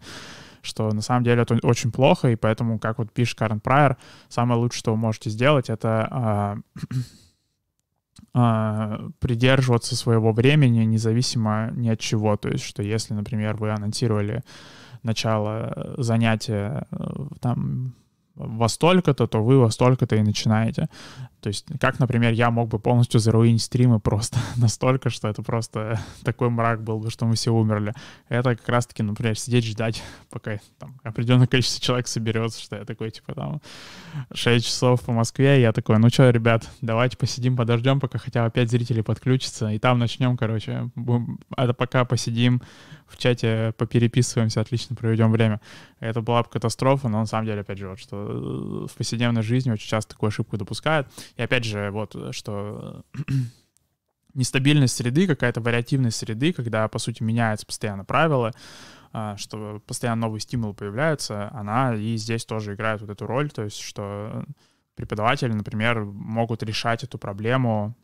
что 0.64 0.90
на 0.92 1.02
самом 1.02 1.24
деле 1.24 1.42
это 1.42 1.58
очень 1.62 1.92
плохо, 1.92 2.30
и 2.30 2.36
поэтому, 2.36 2.78
как 2.78 2.98
вот 2.98 3.12
пишет 3.12 3.38
Карен 3.38 3.60
Прайер, 3.60 3.96
самое 4.28 4.58
лучшее, 4.60 4.78
что 4.80 4.90
вы 4.92 4.96
можете 4.96 5.30
сделать, 5.30 5.70
это 5.70 6.08
а, 6.10 6.56
а, 8.34 9.08
придерживаться 9.18 9.96
своего 9.96 10.32
времени 10.32 10.84
независимо 10.84 11.70
ни 11.72 11.88
от 11.88 12.00
чего. 12.00 12.36
То 12.36 12.48
есть, 12.48 12.64
что 12.64 12.82
если, 12.82 13.14
например, 13.14 13.56
вы 13.56 13.70
анонсировали 13.70 14.42
начало 15.02 15.94
занятия 15.98 16.86
э, 16.90 16.96
там 17.40 17.94
во 18.34 18.68
столько-то, 18.68 19.26
то 19.26 19.42
вы 19.44 19.58
во 19.58 19.70
столько-то 19.70 20.16
и 20.16 20.22
начинаете. 20.22 20.88
То 21.44 21.48
есть, 21.48 21.66
как, 21.78 21.98
например, 21.98 22.32
я 22.32 22.50
мог 22.50 22.70
бы 22.70 22.78
полностью 22.78 23.20
заруинить 23.20 23.60
стримы 23.60 24.00
просто 24.00 24.38
настолько, 24.56 25.10
что 25.10 25.28
это 25.28 25.42
просто 25.42 26.00
такой 26.22 26.48
мрак 26.48 26.82
был 26.82 27.00
бы, 27.00 27.10
что 27.10 27.26
мы 27.26 27.34
все 27.34 27.50
умерли. 27.50 27.92
Это 28.30 28.56
как 28.56 28.66
раз-таки, 28.66 29.02
например, 29.02 29.38
сидеть 29.38 29.66
ждать, 29.66 30.02
пока 30.30 30.58
там 30.78 30.98
определенное 31.04 31.46
количество 31.46 31.84
человек 31.84 32.06
соберется, 32.06 32.62
что 32.62 32.76
я 32.76 32.86
такой, 32.86 33.10
типа, 33.10 33.34
там, 33.34 33.60
6 34.32 34.64
часов 34.64 35.02
по 35.02 35.12
Москве, 35.12 35.60
я 35.60 35.72
такой, 35.72 35.98
ну 35.98 36.08
что, 36.08 36.30
ребят, 36.30 36.66
давайте 36.80 37.18
посидим, 37.18 37.58
подождем, 37.58 38.00
пока 38.00 38.16
хотя 38.16 38.46
бы 38.46 38.50
5 38.50 38.70
зрителей 38.70 39.02
подключится, 39.02 39.68
и 39.68 39.78
там 39.78 39.98
начнем, 39.98 40.38
короче, 40.38 40.88
это 41.58 41.74
пока 41.74 42.06
посидим, 42.06 42.62
в 43.06 43.18
чате 43.18 43.74
попереписываемся, 43.76 44.60
отлично 44.60 44.96
проведем 44.96 45.30
время. 45.30 45.60
Это 46.00 46.20
была 46.20 46.42
бы 46.42 46.48
катастрофа, 46.48 47.08
но 47.08 47.20
на 47.20 47.26
самом 47.26 47.46
деле, 47.46 47.60
опять 47.60 47.78
же, 47.78 47.88
вот, 47.88 47.98
что 47.98 48.16
э, 48.16 48.86
в 48.90 48.96
повседневной 48.96 49.42
жизни 49.42 49.70
очень 49.70 49.88
часто 49.88 50.14
такую 50.14 50.28
ошибку 50.28 50.56
допускают. 50.56 51.06
И 51.36 51.42
опять 51.42 51.64
же, 51.64 51.90
вот, 51.90 52.16
что 52.34 53.04
нестабильность 54.34 54.96
среды, 54.96 55.26
какая-то 55.26 55.60
вариативность 55.60 56.16
среды, 56.16 56.52
когда, 56.52 56.86
по 56.88 56.98
сути, 56.98 57.22
меняются 57.22 57.66
постоянно 57.66 58.04
правила, 58.04 58.52
а, 59.12 59.36
что 59.36 59.80
постоянно 59.86 60.22
новые 60.22 60.40
стимулы 60.40 60.74
появляются, 60.74 61.50
она 61.52 61.94
и 61.94 62.16
здесь 62.16 62.44
тоже 62.44 62.74
играет 62.74 63.00
вот 63.00 63.10
эту 63.10 63.26
роль, 63.26 63.50
то 63.50 63.62
есть 63.62 63.78
что 63.78 64.44
преподаватели, 64.96 65.52
например, 65.52 66.04
могут 66.04 66.62
решать 66.62 67.04
эту 67.04 67.18
проблему 67.18 67.96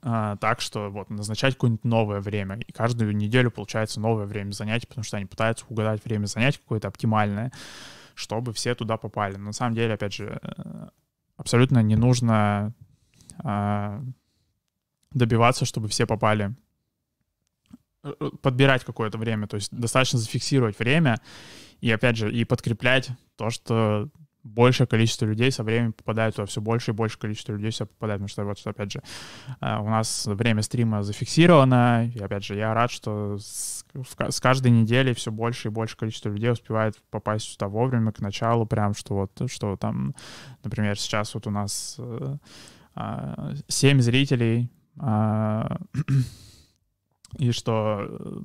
а, 0.00 0.36
так, 0.36 0.60
что 0.60 0.90
вот 0.90 1.10
назначать 1.10 1.54
какое-нибудь 1.54 1.84
новое 1.84 2.20
время. 2.20 2.58
И 2.66 2.72
каждую 2.72 3.14
неделю 3.14 3.50
получается 3.50 4.00
новое 4.00 4.26
время 4.26 4.52
занятий, 4.52 4.86
потому 4.86 5.04
что 5.04 5.18
они 5.18 5.26
пытаются 5.26 5.66
угадать 5.68 6.04
время 6.04 6.26
занятий 6.26 6.58
какое-то 6.58 6.88
оптимальное, 6.88 7.52
чтобы 8.14 8.52
все 8.52 8.74
туда 8.74 8.96
попали. 8.96 9.36
Но 9.36 9.46
на 9.46 9.52
самом 9.52 9.74
деле, 9.74 9.94
опять 9.94 10.14
же, 10.14 10.40
э, 10.42 10.88
абсолютно 11.42 11.82
не 11.82 11.96
нужно 11.96 12.72
а, 13.42 14.00
добиваться, 15.10 15.64
чтобы 15.64 15.88
все 15.88 16.06
попали 16.06 16.54
э, 18.04 18.14
э, 18.20 18.30
подбирать 18.40 18.84
какое-то 18.84 19.18
время, 19.18 19.48
то 19.48 19.56
есть 19.56 19.76
достаточно 19.76 20.20
зафиксировать 20.20 20.78
время 20.78 21.20
и, 21.80 21.90
опять 21.90 22.16
же, 22.16 22.32
и 22.32 22.44
подкреплять 22.44 23.10
то, 23.34 23.50
что 23.50 24.08
большее 24.44 24.86
количество 24.86 25.24
людей 25.26 25.50
со 25.50 25.62
временем 25.62 25.92
попадает 25.92 26.34
туда, 26.34 26.46
все 26.46 26.60
больше 26.60 26.90
и 26.90 26.94
больше 26.94 27.18
количество 27.18 27.52
людей 27.52 27.70
все 27.70 27.86
попадает, 27.86 28.18
потому 28.18 28.28
что, 28.28 28.44
вот, 28.44 28.58
опять 28.64 28.92
же, 28.92 29.02
э, 29.60 29.78
у 29.78 29.88
нас 29.88 30.26
время 30.26 30.62
стрима 30.62 31.02
зафиксировано, 31.02 32.10
и, 32.12 32.18
опять 32.18 32.44
же, 32.44 32.56
я 32.56 32.74
рад, 32.74 32.90
что 32.90 33.38
с, 33.38 33.84
каждой 34.40 34.72
неделей 34.72 35.14
все 35.14 35.30
больше 35.30 35.68
и 35.68 35.70
больше 35.70 35.96
количество 35.96 36.28
людей 36.30 36.50
успевает 36.50 36.96
попасть 37.10 37.46
сюда 37.52 37.68
вовремя, 37.68 38.12
к 38.12 38.20
началу, 38.20 38.66
прям, 38.66 38.94
что 38.94 39.14
вот, 39.14 39.50
что 39.50 39.76
там, 39.76 40.14
например, 40.64 40.98
сейчас 40.98 41.34
вот 41.34 41.46
у 41.46 41.50
нас 41.50 41.98
7 43.68 43.98
э, 43.98 44.02
зрителей, 44.02 44.70
а, 44.98 45.78
и 47.38 47.52
что 47.52 48.42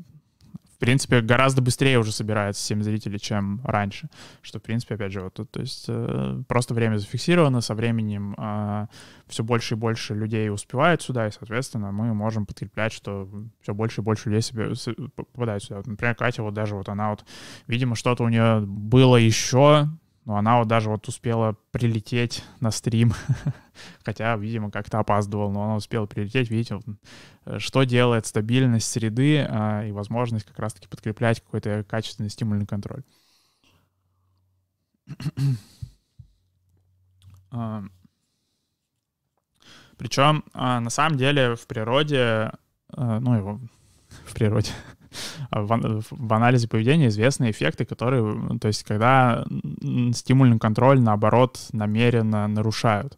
в 0.78 0.80
принципе, 0.80 1.22
гораздо 1.22 1.64
быстрее 1.64 1.98
уже 1.98 2.12
собирается 2.12 2.62
7 2.62 2.84
зрителей, 2.84 3.20
чем 3.20 3.62
раньше. 3.64 4.10
Что, 4.44 4.60
в 4.60 4.62
принципе, 4.62 4.94
опять 4.94 5.12
же, 5.12 5.22
вот 5.22 5.34
тут, 5.34 5.50
то 5.50 5.60
есть 5.60 5.86
э, 5.88 6.44
просто 6.48 6.76
время 6.76 6.98
зафиксировано, 6.98 7.62
со 7.62 7.74
временем 7.74 8.36
э, 8.38 8.86
все 9.26 9.44
больше 9.44 9.74
и 9.74 9.78
больше 9.78 10.14
людей 10.14 10.52
успевают 10.52 11.02
сюда, 11.02 11.28
и, 11.28 11.32
соответственно, 11.32 11.92
мы 11.92 12.14
можем 12.14 12.46
подкреплять, 12.46 12.94
что 12.94 13.28
все 13.60 13.74
больше 13.74 14.02
и 14.02 14.04
больше 14.04 14.30
людей 14.30 14.44
себе 14.44 14.72
попадает 15.16 15.64
сюда. 15.64 15.78
Вот, 15.78 15.88
например, 15.88 16.14
Катя, 16.14 16.44
вот 16.44 16.54
даже 16.54 16.76
вот 16.76 16.90
она 16.90 17.10
вот, 17.10 17.26
видимо, 17.66 17.96
что-то 17.96 18.24
у 18.24 18.30
нее 18.30 18.60
было 18.60 19.16
еще, 19.16 19.90
но 20.28 20.36
она 20.36 20.60
вот 20.60 20.68
даже 20.68 20.90
вот 20.90 21.08
успела 21.08 21.56
прилететь 21.72 22.44
на 22.60 22.70
стрим, 22.70 23.14
хотя, 24.04 24.36
видимо, 24.36 24.70
как-то 24.70 25.00
опаздывал, 25.00 25.52
но 25.52 25.64
она 25.64 25.78
успела 25.78 26.06
прилететь, 26.06 26.52
видите, 26.52 26.82
э, 27.46 27.60
что 27.60 27.84
делает 27.86 28.26
стабильность 28.26 28.92
среды 28.92 29.48
а, 29.50 29.86
и 29.86 29.94
возможность 29.94 30.46
как 30.46 30.60
раз-таки 30.60 30.90
подкреплять 30.90 31.40
какой-то 31.40 31.86
качественный 31.88 32.30
стимульный 32.30 32.66
контроль. 32.66 33.04
а, 37.52 37.84
причем, 39.98 40.44
а, 40.52 40.82
на 40.82 40.90
самом 40.90 41.18
деле, 41.18 41.56
в 41.56 41.66
природе, 41.68 42.52
а, 42.90 43.22
ну, 43.22 43.34
его 43.34 43.62
в 44.26 44.34
природе, 44.34 44.72
в, 45.52 46.02
в 46.10 46.34
анализе 46.34 46.68
поведения 46.68 47.08
известны 47.08 47.52
эффекты, 47.52 47.86
которые, 47.86 48.60
то 48.60 48.68
есть 48.68 48.84
когда 48.84 49.46
стимульный 50.14 50.60
контроль, 50.60 51.00
наоборот, 51.00 51.60
намеренно 51.72 52.48
нарушают. 52.48 53.18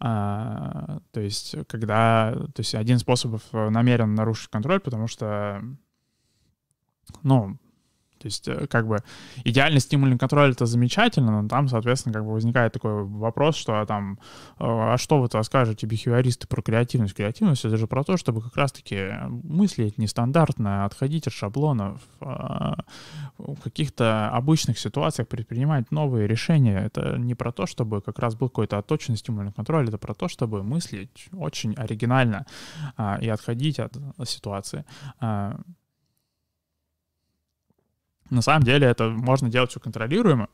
А, 0.00 0.98
то 1.12 1.20
есть 1.20 1.54
когда, 1.68 2.34
то 2.54 2.60
есть 2.60 2.74
один 2.74 2.98
способ 2.98 3.40
намеренно 3.52 4.12
нарушить 4.14 4.50
контроль, 4.50 4.80
потому 4.80 5.06
что, 5.06 5.62
ну, 7.22 7.58
то 8.24 8.28
есть, 8.28 8.48
э, 8.48 8.66
как 8.68 8.86
бы, 8.86 9.00
идеальный 9.44 9.80
стимульный 9.80 10.16
контроль— 10.16 10.50
это 10.52 10.64
замечательно, 10.64 11.42
но 11.42 11.46
там, 11.46 11.68
соответственно, 11.68 12.14
как 12.14 12.24
бы 12.24 12.32
возникает 12.32 12.72
такой 12.72 13.04
вопрос, 13.04 13.54
что 13.54 13.78
а 13.78 13.84
там, 13.84 14.18
э, 14.58 14.64
а 14.64 14.96
что 14.96 15.20
вы-то 15.20 15.42
скажете, 15.42 15.86
бихевиористы, 15.86 16.46
про 16.46 16.62
креативность? 16.62 17.12
Креативность— 17.12 17.64
это 17.66 17.76
же 17.76 17.86
про 17.86 18.02
то, 18.02 18.16
чтобы 18.16 18.40
как 18.40 18.56
раз-таки 18.56 19.10
мыслить 19.28 19.98
нестандартно, 19.98 20.86
отходить 20.86 21.26
от 21.26 21.34
шаблонов, 21.34 22.00
в 22.20 23.60
каких-то 23.62 24.30
обычных 24.30 24.78
ситуациях 24.78 25.28
предпринимать 25.28 25.90
новые 25.90 26.26
решения. 26.26 26.80
Это 26.80 27.18
не 27.18 27.34
про 27.34 27.52
то, 27.52 27.66
чтобы 27.66 28.00
как 28.00 28.18
раз 28.18 28.36
был 28.36 28.48
какой-то 28.48 28.78
отточенный 28.78 29.18
стимульный 29.18 29.52
контроль, 29.52 29.88
это 29.88 29.98
про 29.98 30.14
то, 30.14 30.28
чтобы 30.28 30.62
мыслить 30.62 31.28
очень 31.32 31.74
оригинально 31.74 32.46
и 33.20 33.28
отходить 33.28 33.78
от 33.80 33.92
ситуации. 34.24 34.86
На 38.34 38.42
самом 38.42 38.64
деле 38.64 38.86
это 38.86 39.08
можно 39.10 39.48
делать 39.48 39.70
все 39.70 39.80
контролируемо. 39.80 40.48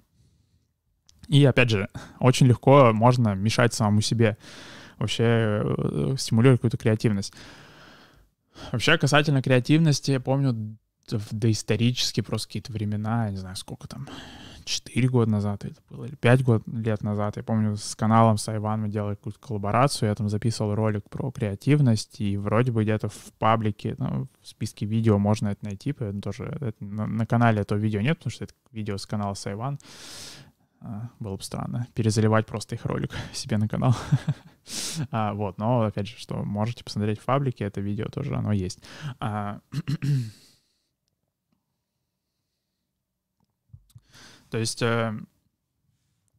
И, 1.28 1.44
опять 1.44 1.70
же, 1.70 1.88
очень 2.18 2.46
легко 2.46 2.92
можно 2.92 3.34
мешать 3.34 3.72
самому 3.72 4.00
себе 4.00 4.36
вообще 4.98 5.62
э, 5.64 6.14
стимулировать 6.18 6.60
какую-то 6.60 6.76
креативность. 6.76 7.32
Вообще, 8.72 8.98
касательно 8.98 9.42
креативности, 9.42 10.10
я 10.10 10.20
помню 10.20 10.76
доисторические 11.30 12.22
просто 12.22 12.48
какие-то 12.48 12.72
времена, 12.72 13.26
я 13.26 13.30
не 13.30 13.38
знаю, 13.38 13.56
сколько 13.56 13.88
там, 13.88 14.08
4 14.70 15.08
года 15.08 15.30
назад 15.30 15.64
это 15.64 15.80
было, 15.90 16.04
или 16.04 16.14
5 16.14 16.44
год, 16.44 16.62
лет 16.66 17.02
назад. 17.02 17.36
Я 17.36 17.42
помню, 17.42 17.76
с 17.76 17.94
каналом 17.96 18.38
Сайван 18.38 18.82
мы 18.82 18.88
делали 18.88 19.14
какую-то 19.14 19.38
коллаборацию, 19.40 20.08
я 20.08 20.14
там 20.14 20.28
записывал 20.28 20.74
ролик 20.74 21.08
про 21.08 21.30
креативность, 21.30 22.20
и 22.20 22.36
вроде 22.36 22.72
бы 22.72 22.82
где-то 22.82 23.08
в 23.08 23.32
паблике, 23.38 23.94
ну, 23.98 24.28
в 24.40 24.48
списке 24.48 24.86
видео 24.86 25.18
можно 25.18 25.48
это 25.48 25.64
найти, 25.64 25.92
поэтому 25.92 26.22
тоже 26.22 26.44
это, 26.60 26.74
на, 26.80 27.06
на 27.06 27.26
канале 27.26 27.62
этого 27.62 27.78
видео 27.78 28.00
нет, 28.00 28.18
потому 28.18 28.30
что 28.30 28.44
это 28.44 28.54
видео 28.72 28.96
с 28.96 29.06
канала 29.06 29.34
Сайван. 29.34 29.78
А, 30.82 31.10
было 31.18 31.36
бы 31.36 31.42
странно 31.42 31.86
перезаливать 31.94 32.46
просто 32.46 32.74
их 32.74 32.86
ролик 32.86 33.12
себе 33.32 33.58
на 33.58 33.68
канал. 33.68 33.94
а, 35.10 35.34
вот, 35.34 35.58
но 35.58 35.82
опять 35.82 36.08
же, 36.08 36.16
что 36.16 36.42
можете 36.42 36.84
посмотреть 36.84 37.20
в 37.20 37.24
паблике, 37.24 37.64
это 37.64 37.80
видео 37.80 38.06
тоже, 38.06 38.34
оно 38.34 38.52
есть. 38.52 38.82
А, 39.18 39.60
То 44.50 44.58
есть 44.58 44.82
э, 44.82 45.12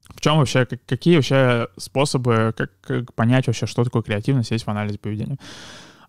в 0.09 0.21
чем 0.21 0.37
вообще, 0.37 0.65
какие 0.65 1.15
вообще 1.15 1.67
способы, 1.77 2.53
как, 2.55 2.71
как 2.81 3.13
понять 3.13 3.47
вообще, 3.47 3.65
что 3.65 3.83
такое 3.83 4.01
креативность 4.01 4.51
есть 4.51 4.65
в 4.65 4.69
анализе 4.69 4.99
поведения? 4.99 5.37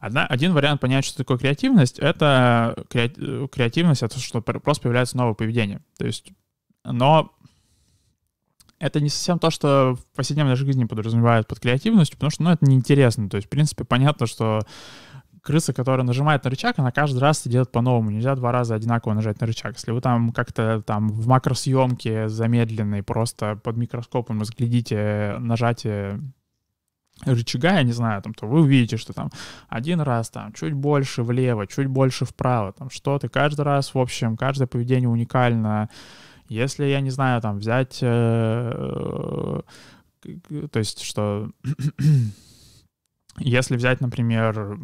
Одна, 0.01 0.27
один 0.27 0.53
вариант 0.53 0.81
понять, 0.81 1.05
что 1.05 1.19
такое 1.19 1.39
креативность, 1.39 2.01
это 2.01 2.85
креативность, 2.91 4.03
это 4.03 4.19
что 4.19 4.41
просто 4.41 4.83
появляется 4.83 5.17
новое 5.17 5.35
поведение. 5.35 5.81
То 5.97 6.07
есть, 6.07 6.33
но 6.85 7.33
это 8.81 9.01
не 9.01 9.09
совсем 9.09 9.39
то, 9.39 9.51
что 9.51 9.95
в 9.95 10.17
повседневной 10.17 10.57
жизни 10.57 10.87
подразумевает 10.87 11.47
под 11.47 11.61
креативностью, 11.61 12.17
потому 12.17 12.31
что, 12.33 12.43
ну, 12.43 12.51
это 12.51 12.67
неинтересно. 12.67 13.31
То 13.31 13.37
есть, 13.37 13.47
в 13.47 13.51
принципе, 13.51 13.85
понятно, 13.85 14.27
что 14.27 14.63
крыса, 15.43 15.73
которая 15.73 16.07
нажимает 16.07 16.45
на 16.45 16.51
рычаг, 16.51 16.79
она 16.79 16.93
каждый 16.93 17.19
раз 17.19 17.47
делает 17.47 17.71
по-новому. 17.73 18.11
Нельзя 18.11 18.35
два 18.37 18.53
раза 18.53 18.77
одинаково 18.77 19.13
нажать 19.15 19.41
на 19.41 19.47
рычаг. 19.47 19.75
Если 19.75 19.91
вы 19.91 20.01
там 20.01 20.33
как-то 20.33 20.83
там 20.87 21.09
в 21.09 21.27
макросъемке 21.27 22.29
замедленной 22.29 23.03
просто 23.03 23.57
под 23.57 23.77
микроскопом 23.77 24.41
разглядите 24.41 25.37
нажатие 25.41 26.21
рычага, 27.25 27.75
я 27.75 27.83
не 27.83 27.93
знаю, 27.93 28.23
там, 28.23 28.35
то 28.35 28.47
вы 28.47 28.61
увидите, 28.61 28.97
что 28.97 29.13
там 29.13 29.31
один 29.69 30.01
раз 30.01 30.31
там 30.31 30.53
чуть 30.53 30.73
больше 30.73 31.23
влево, 31.23 31.67
чуть 31.67 31.89
больше 31.89 32.25
вправо, 32.25 32.73
там 32.73 32.91
что-то. 32.91 33.29
Каждый 33.29 33.63
раз, 33.63 33.95
в 33.95 33.99
общем, 33.99 34.37
каждое 34.37 34.67
поведение 34.67 35.09
уникально. 35.09 35.89
Если, 36.49 36.85
я 36.85 37.01
не 37.01 37.11
знаю, 37.11 37.41
там 37.41 37.59
взять... 37.59 37.99
Э, 38.01 39.61
то 40.71 40.79
есть, 40.79 41.03
что 41.03 41.51
если 43.39 43.77
взять, 43.77 44.01
например, 44.01 44.79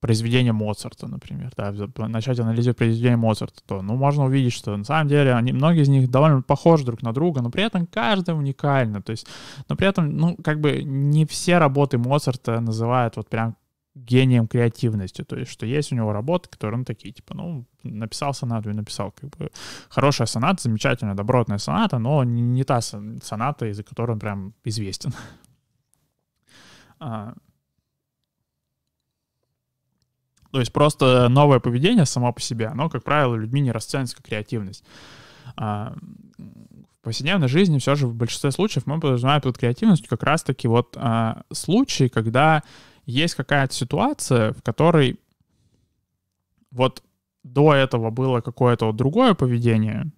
произведение 0.00 0.52
Моцарта, 0.52 1.06
например, 1.06 1.52
да, 1.56 1.72
начать 2.08 2.40
анализировать 2.40 2.78
произведение 2.78 3.16
Моцарта, 3.16 3.60
то, 3.66 3.82
ну, 3.82 3.96
можно 3.96 4.24
увидеть, 4.24 4.52
что 4.52 4.76
на 4.76 4.84
самом 4.84 5.08
деле 5.08 5.34
они, 5.34 5.52
многие 5.52 5.82
из 5.82 5.88
них 5.88 6.10
довольно 6.10 6.42
похожи 6.42 6.84
друг 6.84 7.02
на 7.02 7.12
друга, 7.12 7.42
но 7.42 7.50
при 7.50 7.64
этом 7.64 7.86
каждая 7.86 8.36
уникальна, 8.36 9.02
то 9.02 9.10
есть, 9.10 9.26
но 9.68 9.76
при 9.76 9.86
этом, 9.86 10.16
ну, 10.16 10.36
как 10.42 10.60
бы 10.60 10.82
не 10.82 11.26
все 11.26 11.58
работы 11.58 11.98
Моцарта 11.98 12.60
называют 12.60 13.16
вот 13.16 13.28
прям 13.28 13.56
гением 13.94 14.46
креативности, 14.46 15.22
то 15.22 15.36
есть, 15.36 15.50
что 15.50 15.66
есть 15.66 15.92
у 15.92 15.96
него 15.96 16.12
работы, 16.12 16.48
которые, 16.48 16.78
ну, 16.78 16.84
такие, 16.84 17.12
типа, 17.12 17.34
ну, 17.34 17.66
написал 17.82 18.32
сонату 18.32 18.70
и 18.70 18.74
написал, 18.74 19.12
как 19.12 19.30
бы, 19.36 19.50
хорошая 19.88 20.26
соната, 20.26 20.62
замечательная, 20.62 21.14
добротная 21.14 21.58
соната, 21.58 21.98
но 21.98 22.24
не, 22.24 22.64
та 22.64 22.80
соната, 22.80 23.66
из-за 23.66 23.82
которой 23.82 24.12
он 24.12 24.20
прям 24.20 24.54
известен. 24.64 25.12
То 30.50 30.58
есть 30.58 30.72
просто 30.72 31.28
новое 31.28 31.60
поведение 31.60 32.04
само 32.06 32.32
по 32.32 32.40
себе, 32.40 32.66
оно, 32.66 32.88
как 32.88 33.04
правило, 33.04 33.36
людьми 33.36 33.60
не 33.60 33.70
расценивается 33.70 34.16
как 34.16 34.26
креативность. 34.26 34.84
А, 35.56 35.94
в 36.38 37.02
повседневной 37.02 37.48
жизни 37.48 37.78
все 37.78 37.94
же 37.94 38.06
в 38.06 38.14
большинстве 38.14 38.50
случаев 38.50 38.86
мы 38.86 39.00
подразумеваем 39.00 39.40
под 39.40 39.58
креативностью 39.58 40.08
как 40.08 40.22
раз-таки 40.22 40.66
вот 40.68 40.96
а, 40.96 41.42
случаи, 41.52 42.08
когда 42.08 42.62
есть 43.06 43.34
какая-то 43.34 43.72
ситуация, 43.72 44.52
в 44.52 44.62
которой 44.62 45.20
вот 46.70 47.02
до 47.42 47.74
этого 47.74 48.10
было 48.10 48.40
какое-то 48.40 48.86
вот 48.86 48.96
другое 48.96 49.34
поведение, 49.34 50.10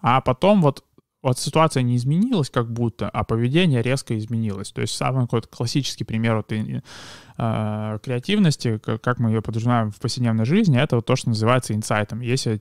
а 0.00 0.20
потом 0.20 0.62
вот 0.62 0.84
вот 1.24 1.38
ситуация 1.38 1.82
не 1.82 1.96
изменилась 1.96 2.50
как 2.50 2.70
будто, 2.70 3.08
а 3.08 3.24
поведение 3.24 3.80
резко 3.80 4.16
изменилось. 4.16 4.72
То 4.72 4.82
есть 4.82 4.94
самый 4.94 5.22
какой-то 5.22 5.48
классический 5.48 6.04
пример 6.04 6.36
вот, 6.36 6.52
э, 6.52 7.98
креативности, 8.02 8.78
как 8.78 9.18
мы 9.18 9.30
ее 9.30 9.40
подразумеваем 9.40 9.90
в 9.90 9.98
повседневной 9.98 10.44
жизни, 10.44 10.78
это 10.78 10.96
вот 10.96 11.06
то, 11.06 11.16
что 11.16 11.30
называется 11.30 11.72
инсайтом. 11.74 12.20
Если 12.20 12.60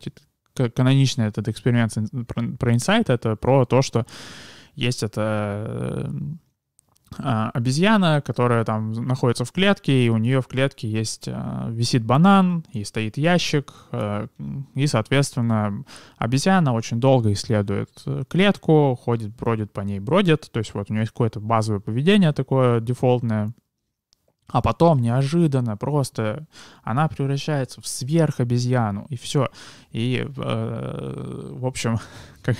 каноничный 0.76 1.28
этот 1.28 1.50
эксперимент 1.50 1.94
про, 2.58 2.74
инсайт, 2.74 3.10
это 3.10 3.36
про 3.36 3.66
то, 3.66 3.82
что 3.82 4.06
есть 4.76 5.04
это 5.04 5.22
а, 5.22 6.10
обезьяна, 7.18 8.22
которая 8.22 8.64
там 8.66 8.92
находится 8.92 9.46
в 9.46 9.52
клетке, 9.52 10.06
и 10.06 10.10
у 10.10 10.18
нее 10.18 10.42
в 10.42 10.48
клетке 10.48 10.88
есть 10.88 11.28
а, 11.28 11.68
висит 11.70 12.04
банан, 12.04 12.66
и 12.72 12.84
стоит 12.84 13.18
ящик, 13.18 13.74
а, 13.92 14.28
и, 14.76 14.88
соответственно, 14.88 15.84
обезьяна 16.18 16.74
очень 16.74 17.00
долго 17.00 17.32
исследует 17.34 17.90
э, 18.06 18.24
клетку, 18.30 18.98
ходит, 19.02 19.36
бродит 19.36 19.72
по 19.72 19.82
ней, 19.82 20.00
бродит, 20.00 20.50
то 20.52 20.60
есть 20.60 20.74
вот 20.74 20.90
у 20.90 20.94
нее 20.94 21.02
есть 21.02 21.12
какое-то 21.12 21.40
базовое 21.40 21.80
поведение 21.80 22.32
такое 22.34 22.80
дефолтное, 22.80 23.54
а 24.48 24.62
потом 24.62 25.00
неожиданно 25.00 25.78
просто 25.78 26.46
она 26.84 27.08
превращается 27.08 27.82
в 27.82 27.88
сверхобезьяну, 27.88 29.06
и 29.10 29.16
все. 29.16 29.50
И, 29.92 30.26
э, 30.26 31.50
в 31.52 31.66
общем, 31.66 31.98
как 32.42 32.56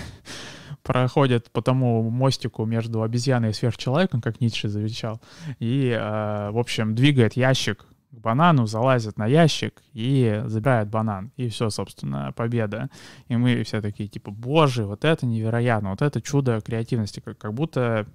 проходит 0.84 1.50
по 1.52 1.62
тому 1.62 2.10
мостику 2.10 2.66
между 2.66 3.02
обезьяной 3.02 3.50
и 3.50 3.54
сверхчеловеком, 3.54 4.22
как 4.22 4.42
Ницше 4.42 4.68
завещал, 4.68 5.22
и, 5.60 5.90
э, 5.90 6.50
в 6.52 6.58
общем, 6.58 6.94
двигает 6.94 7.34
ящик 7.34 7.86
к 8.12 8.18
банану, 8.18 8.68
залазит 8.68 9.18
на 9.18 9.26
ящик 9.26 9.82
и 9.94 10.44
забирает 10.46 10.90
банан. 10.90 11.32
И 11.36 11.50
все, 11.50 11.70
собственно, 11.72 12.32
победа. 12.36 12.90
И 13.28 13.36
мы 13.36 13.64
все 13.64 13.82
такие, 13.82 14.08
типа, 14.08 14.30
боже, 14.30 14.86
вот 14.86 15.04
это 15.04 15.26
невероятно, 15.26 15.92
вот 15.92 16.04
это 16.04 16.22
чудо 16.22 16.62
креативности. 16.62 17.22
Как, 17.22 17.40
как 17.40 17.54
будто 17.56 18.06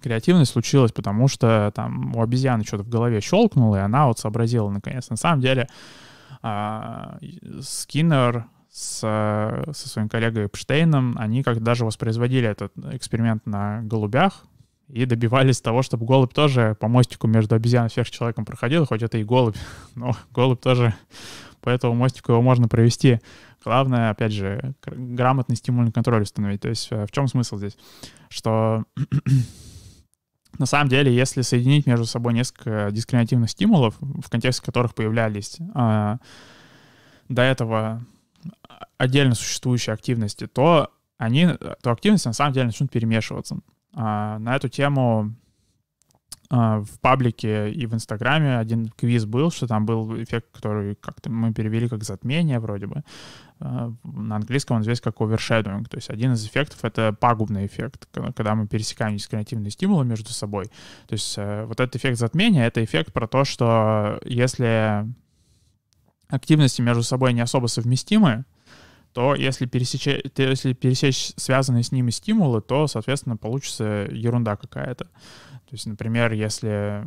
креативность 0.00 0.52
случилась, 0.52 0.90
потому 0.90 1.28
что 1.28 1.72
там 1.74 2.16
у 2.16 2.22
обезьяны 2.22 2.64
что-то 2.64 2.82
в 2.82 2.88
голове 2.88 3.20
щелкнуло, 3.20 3.76
и 3.76 3.80
она 3.80 4.08
вот 4.08 4.18
сообразила 4.18 4.68
наконец. 4.70 5.08
На 5.08 5.16
самом 5.16 5.40
деле 5.40 5.68
э, 6.42 7.18
Скиннер 7.60 8.46
с, 8.70 9.00
со 9.00 9.88
своим 9.88 10.08
коллегой 10.08 10.46
Эпштейном, 10.46 11.16
они 11.18 11.42
как 11.42 11.62
даже 11.62 11.84
воспроизводили 11.84 12.48
этот 12.48 12.72
эксперимент 12.92 13.46
на 13.46 13.82
голубях 13.82 14.44
и 14.88 15.04
добивались 15.04 15.60
того, 15.60 15.82
чтобы 15.82 16.06
голубь 16.06 16.32
тоже 16.32 16.76
по 16.80 16.88
мостику 16.88 17.26
между 17.26 17.54
обезьяной 17.54 17.88
и 17.88 17.90
сверхчеловеком 17.90 18.44
проходил, 18.44 18.86
хоть 18.86 19.02
это 19.02 19.18
и 19.18 19.24
голубь, 19.24 19.56
но 19.94 20.12
голубь 20.32 20.60
тоже 20.60 20.94
по 21.60 21.68
этому 21.68 21.94
мостику 21.94 22.32
его 22.32 22.42
можно 22.42 22.68
провести. 22.68 23.20
Главное, 23.62 24.10
опять 24.10 24.32
же, 24.32 24.74
грамотный 24.86 25.56
стимульный 25.56 25.92
контроль 25.92 26.22
установить. 26.22 26.62
То 26.62 26.70
есть 26.70 26.88
э, 26.90 27.06
в 27.06 27.12
чем 27.12 27.28
смысл 27.28 27.58
здесь? 27.58 27.76
Что 28.30 28.84
на 30.58 30.64
самом 30.64 30.88
деле, 30.88 31.14
если 31.14 31.42
соединить 31.42 31.86
между 31.86 32.06
собой 32.06 32.32
несколько 32.32 32.88
дискриминативных 32.90 33.50
стимулов, 33.50 33.96
в 34.00 34.30
контексте 34.30 34.64
которых 34.64 34.94
появлялись 34.94 35.58
э, 35.74 36.16
до 37.28 37.42
этого 37.42 38.02
отдельно 38.98 39.34
существующие 39.34 39.94
активности, 39.94 40.46
то 40.46 40.90
они, 41.18 41.48
то 41.82 41.90
активности 41.90 42.28
на 42.28 42.34
самом 42.34 42.52
деле 42.52 42.66
начнут 42.66 42.90
перемешиваться. 42.90 43.58
А, 43.94 44.38
на 44.38 44.56
эту 44.56 44.68
тему 44.68 45.34
а, 46.52 46.80
в 46.80 46.98
паблике 47.00 47.70
и 47.70 47.86
в 47.86 47.94
Инстаграме 47.94 48.58
один 48.58 48.88
квиз 48.88 49.24
был, 49.24 49.50
что 49.50 49.68
там 49.68 49.86
был 49.86 50.20
эффект, 50.22 50.48
который 50.52 50.96
как-то 50.96 51.30
мы 51.30 51.52
перевели 51.54 51.88
как 51.88 52.02
затмение 52.02 52.58
вроде 52.58 52.86
бы. 52.86 53.04
А, 53.60 53.92
на 54.02 54.36
английском 54.36 54.76
он 54.76 54.82
известен 54.82 55.12
как 55.12 55.20
overshadowing. 55.20 55.84
То 55.88 55.96
есть 55.96 56.10
один 56.10 56.32
из 56.32 56.44
эффектов— 56.44 56.78
это 56.84 57.12
пагубный 57.12 57.66
эффект, 57.66 58.08
когда 58.12 58.56
мы 58.56 58.66
пересекаем 58.66 59.16
дискриминативные 59.16 59.70
стимулы 59.70 60.04
между 60.04 60.30
собой. 60.30 60.66
То 61.06 61.12
есть 61.12 61.34
э, 61.36 61.66
вот 61.66 61.78
этот 61.78 61.94
эффект 61.96 62.18
затмения— 62.18 62.66
это 62.66 62.82
эффект 62.82 63.12
про 63.12 63.28
то, 63.28 63.44
что 63.44 64.18
если 64.24 65.06
активности 66.30 66.80
между 66.80 67.02
собой 67.02 67.32
не 67.32 67.40
особо 67.40 67.66
совместимы, 67.66 68.44
то 69.12 69.34
если 69.34 69.66
пересечь, 69.66 70.06
если 70.06 70.72
пересечь 70.72 71.32
связанные 71.36 71.82
с 71.82 71.92
ними 71.92 72.10
стимулы, 72.10 72.62
то, 72.62 72.86
соответственно, 72.86 73.36
получится 73.36 74.08
ерунда 74.10 74.56
какая-то. 74.56 75.04
То 75.04 75.72
есть, 75.72 75.86
например, 75.86 76.32
если... 76.32 77.06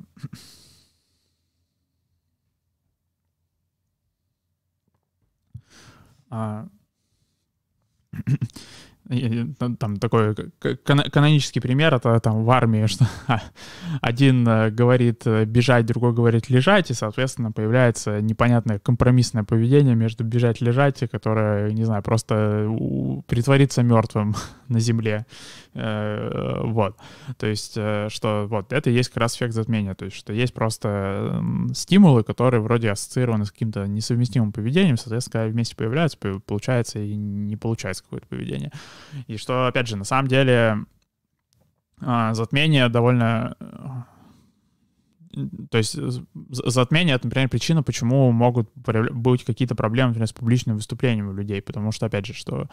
а, 9.09 9.73
там 9.79 9.97
такой 9.97 10.35
канонический 10.83 11.61
пример, 11.61 11.93
это 11.93 12.19
там 12.19 12.43
в 12.43 12.51
армии, 12.51 12.85
что 12.87 13.05
один 14.01 14.47
э, 14.47 14.69
говорит 14.71 15.23
э, 15.25 15.45
бежать, 15.45 15.85
другой 15.85 16.13
говорит 16.13 16.49
лежать, 16.49 16.89
и, 16.91 16.93
соответственно, 16.93 17.51
появляется 17.51 18.21
непонятное 18.21 18.79
компромиссное 18.79 19.43
поведение 19.43 19.95
между 19.95 20.23
бежать 20.23 20.61
и 20.61 20.65
лежать, 20.65 21.03
которое, 21.11 21.71
не 21.71 21.83
знаю, 21.83 22.01
просто 22.03 22.69
притвориться 23.27 23.83
мертвым 23.83 24.35
на 24.67 24.79
земле. 24.79 25.25
Э, 25.73 26.61
вот. 26.63 26.97
То 27.37 27.47
есть, 27.47 27.73
что 27.73 28.47
вот 28.49 28.73
это 28.73 28.89
есть 28.89 29.09
как 29.09 29.17
раз 29.17 29.35
эффект 29.35 29.53
затмения, 29.53 29.95
то 29.95 30.05
есть, 30.05 30.17
что 30.17 30.33
есть 30.33 30.53
просто 30.53 31.43
стимулы, 31.73 32.23
которые 32.23 32.61
вроде 32.61 32.91
ассоциированы 32.91 33.45
с 33.45 33.51
каким-то 33.51 33.87
несовместимым 33.87 34.51
поведением, 34.51 34.97
соответственно, 34.97 35.41
когда 35.41 35.51
вместе 35.51 35.75
появляются, 35.75 36.17
получается 36.17 36.99
и 36.99 37.15
не 37.15 37.55
получается 37.57 38.03
какое-то 38.03 38.27
поведение. 38.27 38.71
И 39.27 39.37
что, 39.37 39.67
опять 39.67 39.87
же, 39.87 39.95
на 39.95 40.03
самом 40.03 40.27
деле 40.27 40.85
а, 42.01 42.33
затмение 42.33 42.89
довольно... 42.89 43.55
То 45.71 45.79
есть 45.79 45.97
затмение— 46.51 47.15
это, 47.15 47.25
например, 47.25 47.49
причина, 47.49 47.81
почему 47.81 48.31
могут 48.31 48.69
быть 48.75 49.43
какие-то 49.43 49.73
проблемы, 49.73 50.09
например, 50.09 50.27
с 50.27 50.33
публичным 50.33 50.75
выступлением 50.75 51.29
у 51.29 51.33
людей, 51.33 51.59
потому 51.59 51.91
что, 51.91 52.05
опять 52.05 52.27
же, 52.27 52.33
что 52.33 52.69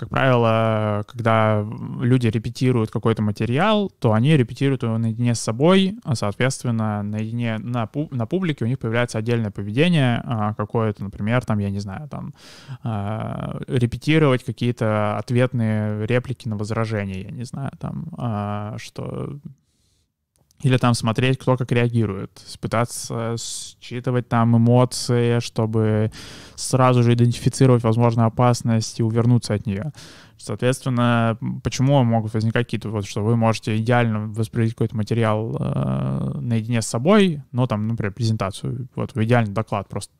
как 0.00 0.08
правило, 0.08 1.04
когда 1.06 1.62
люди 2.00 2.26
репетируют 2.26 2.90
какой-то 2.90 3.20
материал, 3.20 3.92
то 3.98 4.14
они 4.14 4.34
репетируют 4.34 4.82
его 4.82 4.96
наедине 4.96 5.34
с 5.34 5.40
собой, 5.40 5.98
а, 6.04 6.14
соответственно, 6.14 7.02
наедине 7.02 7.58
на, 7.58 7.86
на 8.10 8.26
публике 8.26 8.64
у 8.64 8.68
них 8.68 8.78
появляется 8.78 9.18
отдельное 9.18 9.50
поведение 9.50 10.22
а, 10.24 10.54
какое-то, 10.54 11.04
например, 11.04 11.44
там, 11.44 11.58
я 11.58 11.68
не 11.68 11.80
знаю, 11.80 12.08
там, 12.08 12.32
а, 12.82 13.60
репетировать 13.68 14.42
какие-то 14.42 15.18
ответные 15.18 16.06
реплики 16.06 16.48
на 16.48 16.56
возражения, 16.56 17.20
я 17.20 17.30
не 17.30 17.44
знаю, 17.44 17.72
там, 17.78 18.76
что 18.78 19.38
или 20.62 20.76
там 20.76 20.94
смотреть, 20.94 21.38
кто 21.38 21.56
как 21.56 21.72
реагирует, 21.72 22.30
пытаться 22.60 23.36
считывать 23.38 24.28
там 24.28 24.56
эмоции, 24.56 25.40
чтобы 25.40 26.12
сразу 26.54 27.02
же 27.02 27.14
идентифицировать 27.14 27.82
возможную 27.82 28.26
опасность 28.26 29.00
и 29.00 29.02
увернуться 29.02 29.54
от 29.54 29.66
нее. 29.66 29.92
Соответственно, 30.36 31.38
почему 31.62 32.02
могут 32.02 32.32
возникать 32.32 32.66
какие-то 32.66 32.88
вот, 32.88 33.06
что 33.06 33.22
вы 33.22 33.36
можете 33.36 33.76
идеально 33.76 34.28
воспроизвести 34.28 34.74
какой-то 34.74 34.96
материал 34.96 35.56
э, 35.58 36.38
наедине 36.40 36.80
с 36.80 36.86
собой, 36.86 37.42
но 37.52 37.66
там, 37.66 37.86
например, 37.88 38.12
презентацию, 38.12 38.88
вот 38.94 39.14
вы 39.14 39.24
идеальный 39.24 39.52
доклад 39.52 39.88
просто 39.88 40.12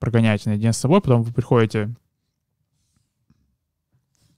прогоняете 0.00 0.50
наедине 0.50 0.72
с 0.72 0.78
собой, 0.78 1.00
потом 1.00 1.22
вы 1.22 1.32
приходите 1.32 1.94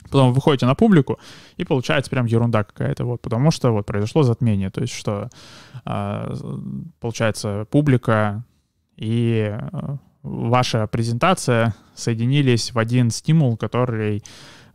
Потом 0.04 0.28
вы 0.28 0.34
выходите 0.34 0.66
на 0.66 0.74
публику, 0.74 1.18
и 1.56 1.64
получается 1.64 2.10
прям 2.10 2.26
ерунда 2.26 2.64
какая-то, 2.64 3.04
вот, 3.04 3.22
потому 3.22 3.50
что 3.50 3.72
вот 3.72 3.86
произошло 3.86 4.22
затмение, 4.22 4.70
то 4.70 4.80
есть 4.80 4.94
что 4.94 5.30
э, 5.84 6.34
получается 7.00 7.66
публика 7.70 8.44
и 8.96 9.50
э, 9.50 9.96
ваша 10.22 10.86
презентация 10.86 11.74
соединились 11.94 12.72
в 12.72 12.78
один 12.78 13.10
стимул, 13.10 13.56
который 13.56 14.22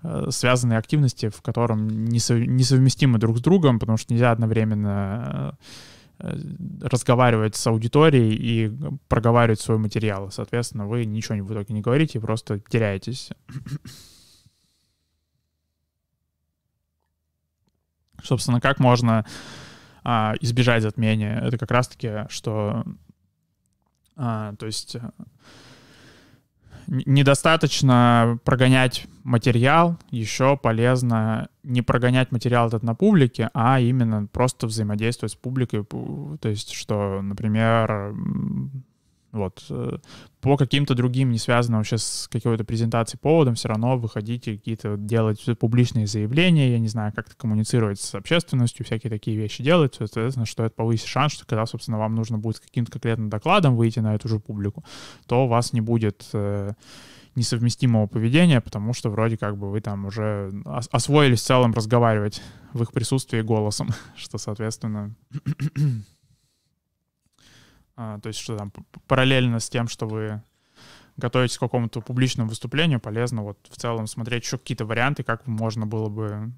э, 0.04 0.28
связанные 0.30 0.78
активности, 0.78 1.30
в 1.30 1.42
котором 1.42 1.88
несовместимы 1.88 3.18
друг 3.18 3.38
с 3.38 3.42
другом, 3.42 3.80
потому 3.80 3.98
что 3.98 4.14
нельзя 4.14 4.32
одновременно 4.32 5.58
э, 6.20 6.38
разговаривать 6.82 7.56
с 7.56 7.68
аудиторией 7.68 8.36
и 8.36 8.72
проговаривать 9.08 9.60
свой 9.60 9.78
материал. 9.78 10.32
Соответственно, 10.32 10.86
вы 10.86 11.06
ничего 11.06 11.44
в 11.44 11.52
итоге 11.52 11.74
не 11.74 11.82
говорите, 11.82 12.20
просто 12.20 12.60
теряетесь. 12.60 13.30
Собственно, 18.24 18.60
как 18.62 18.80
можно 18.80 19.26
а, 20.04 20.34
избежать 20.42 20.84
затмения? 20.84 21.40
Это 21.40 21.58
как 21.58 21.72
раз-таки, 21.72 22.26
что, 22.30 22.84
а, 24.16 24.54
то 24.56 24.66
есть 24.66 24.96
э, 24.96 25.12
недостаточно 26.88 28.40
прогонять 28.44 29.06
материал, 29.24 29.98
еще 30.10 30.58
полезно 30.58 31.50
не 31.64 31.82
прогонять 31.82 32.32
материал 32.32 32.68
этот 32.68 32.84
на 32.84 32.96
публике, 32.96 33.50
а 33.54 33.80
именно 33.80 34.26
просто 34.26 34.68
взаимодействовать 34.68 35.34
с 35.34 35.36
публикой. 35.36 35.86
То 35.86 36.50
есть, 36.50 36.72
что, 36.72 37.22
например, 37.22 38.16
Вот. 39.32 39.64
Э, 39.70 39.98
по 40.42 40.58
каким-то 40.58 40.96
другим, 40.96 41.32
не 41.32 41.38
связанным 41.38 41.80
вообще 41.80 41.98
с 41.98 42.28
какой-то 42.32 42.64
презентацией 42.64 43.20
поводом, 43.20 43.56
все 43.56 43.68
равно 43.68 43.98
выходите 43.98 44.56
какие-то 44.56 44.98
делать 44.98 45.44
публичные 45.60 46.08
заявления, 46.08 46.72
я 46.72 46.80
не 46.80 46.88
знаю, 46.88 47.14
как-то 47.14 47.36
коммуницировать 47.36 48.00
с 48.00 48.16
общественностью, 48.16 48.86
всякие 48.86 49.10
такие 49.10 49.38
вещи 49.38 49.64
делать, 49.64 49.96
соответственно, 49.98 50.46
что 50.46 50.64
это 50.64 50.76
повысит 50.76 51.08
шанс, 51.08 51.34
что 51.34 51.46
когда, 51.46 51.66
собственно, 51.66 51.98
вам 51.98 52.16
нужно 52.16 52.38
будет 52.38 52.60
каким-то 52.60 52.92
конкретным 52.92 53.30
докладом 53.30 53.76
выйти 53.76 54.00
на 54.00 54.16
эту 54.16 54.28
же 54.28 54.40
публику, 54.40 54.84
то 55.28 55.46
у 55.46 55.48
вас 55.48 55.74
не 55.74 55.82
будет 55.82 56.28
э, 56.34 56.74
несовместимого 57.36 58.08
поведения, 58.08 58.62
потому 58.62 58.94
что 58.94 59.10
вроде 59.10 59.38
как 59.38 59.58
бы 59.58 59.70
вы 59.70 59.82
там 59.82 60.06
уже 60.06 60.54
освоились 60.66 61.42
в 61.42 61.46
целом 61.46 61.74
разговаривать 61.74 62.42
в 62.74 62.82
их 62.84 62.92
присутствии 62.92 63.42
голосом, 63.42 63.90
что, 64.16 64.38
соответственно, 64.38 65.16
а, 68.02 68.18
то 68.18 68.28
есть 68.30 68.40
что 68.40 68.56
там 68.56 68.72
параллельно 69.08 69.60
с 69.60 69.70
тем, 69.70 69.90
что 69.90 70.08
вы 70.08 70.42
готовитесь 71.18 71.58
к 71.58 71.60
какому-то 71.60 72.00
публичному 72.00 72.48
выступлению, 72.48 73.02
полезно 73.02 73.44
вот 73.44 73.60
в 73.70 73.76
целом 73.76 74.08
смотреть 74.08 74.46
еще 74.46 74.58
какие-то 74.58 74.86
варианты, 74.86 75.24
как 75.24 75.46
можно 75.48 75.86
было 75.86 76.08
бы 76.08 76.54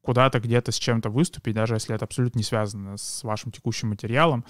куда-то 0.00 0.40
где-то 0.40 0.72
с 0.72 0.76
чем-то 0.76 1.10
выступить, 1.10 1.54
даже 1.54 1.74
если 1.74 1.94
это 1.94 2.06
абсолютно 2.06 2.38
не 2.38 2.44
связано 2.44 2.96
с 2.96 3.22
вашим 3.24 3.52
текущим 3.52 3.90
материалом, 3.90 4.46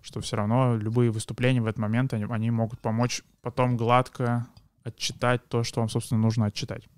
что 0.00 0.22
все 0.22 0.36
равно 0.36 0.74
любые 0.74 1.10
выступления 1.10 1.60
в 1.60 1.66
этот 1.66 1.80
момент, 1.80 2.14
они, 2.14 2.24
они 2.24 2.50
могут 2.50 2.80
помочь 2.80 3.20
потом 3.42 3.76
гладко 3.76 4.46
отчитать 4.84 5.46
то, 5.48 5.64
что 5.64 5.80
вам, 5.80 5.90
собственно, 5.90 6.18
нужно 6.18 6.46
отчитать. 6.46 6.88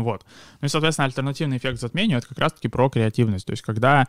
Вот. 0.00 0.24
Ну 0.60 0.66
и, 0.66 0.68
соответственно, 0.68 1.06
альтернативный 1.06 1.58
эффект 1.58 1.80
затмению— 1.80 2.18
это 2.18 2.28
как 2.28 2.38
раз-таки 2.38 2.68
про 2.68 2.88
креативность. 2.88 3.46
То 3.46 3.52
есть 3.52 3.62
когда 3.62 4.06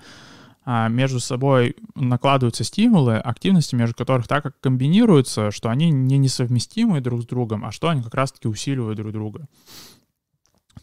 а, 0.66 0.88
между 0.88 1.20
собой 1.20 1.76
накладываются 1.96 2.64
стимулы, 2.64 3.18
активности 3.18 3.76
между 3.76 3.96
которых 3.96 4.28
так 4.28 4.44
как 4.44 4.60
комбинируются, 4.62 5.52
что 5.52 5.70
они 5.70 5.92
не 5.92 6.18
несовместимы 6.18 7.02
друг 7.02 7.24
с 7.24 7.26
другом, 7.26 7.66
а 7.66 7.72
что 7.72 7.90
они 7.90 8.02
как 8.02 8.14
раз-таки 8.14 8.48
усиливают 8.48 8.98
друг 8.98 9.12
друга. 9.12 9.48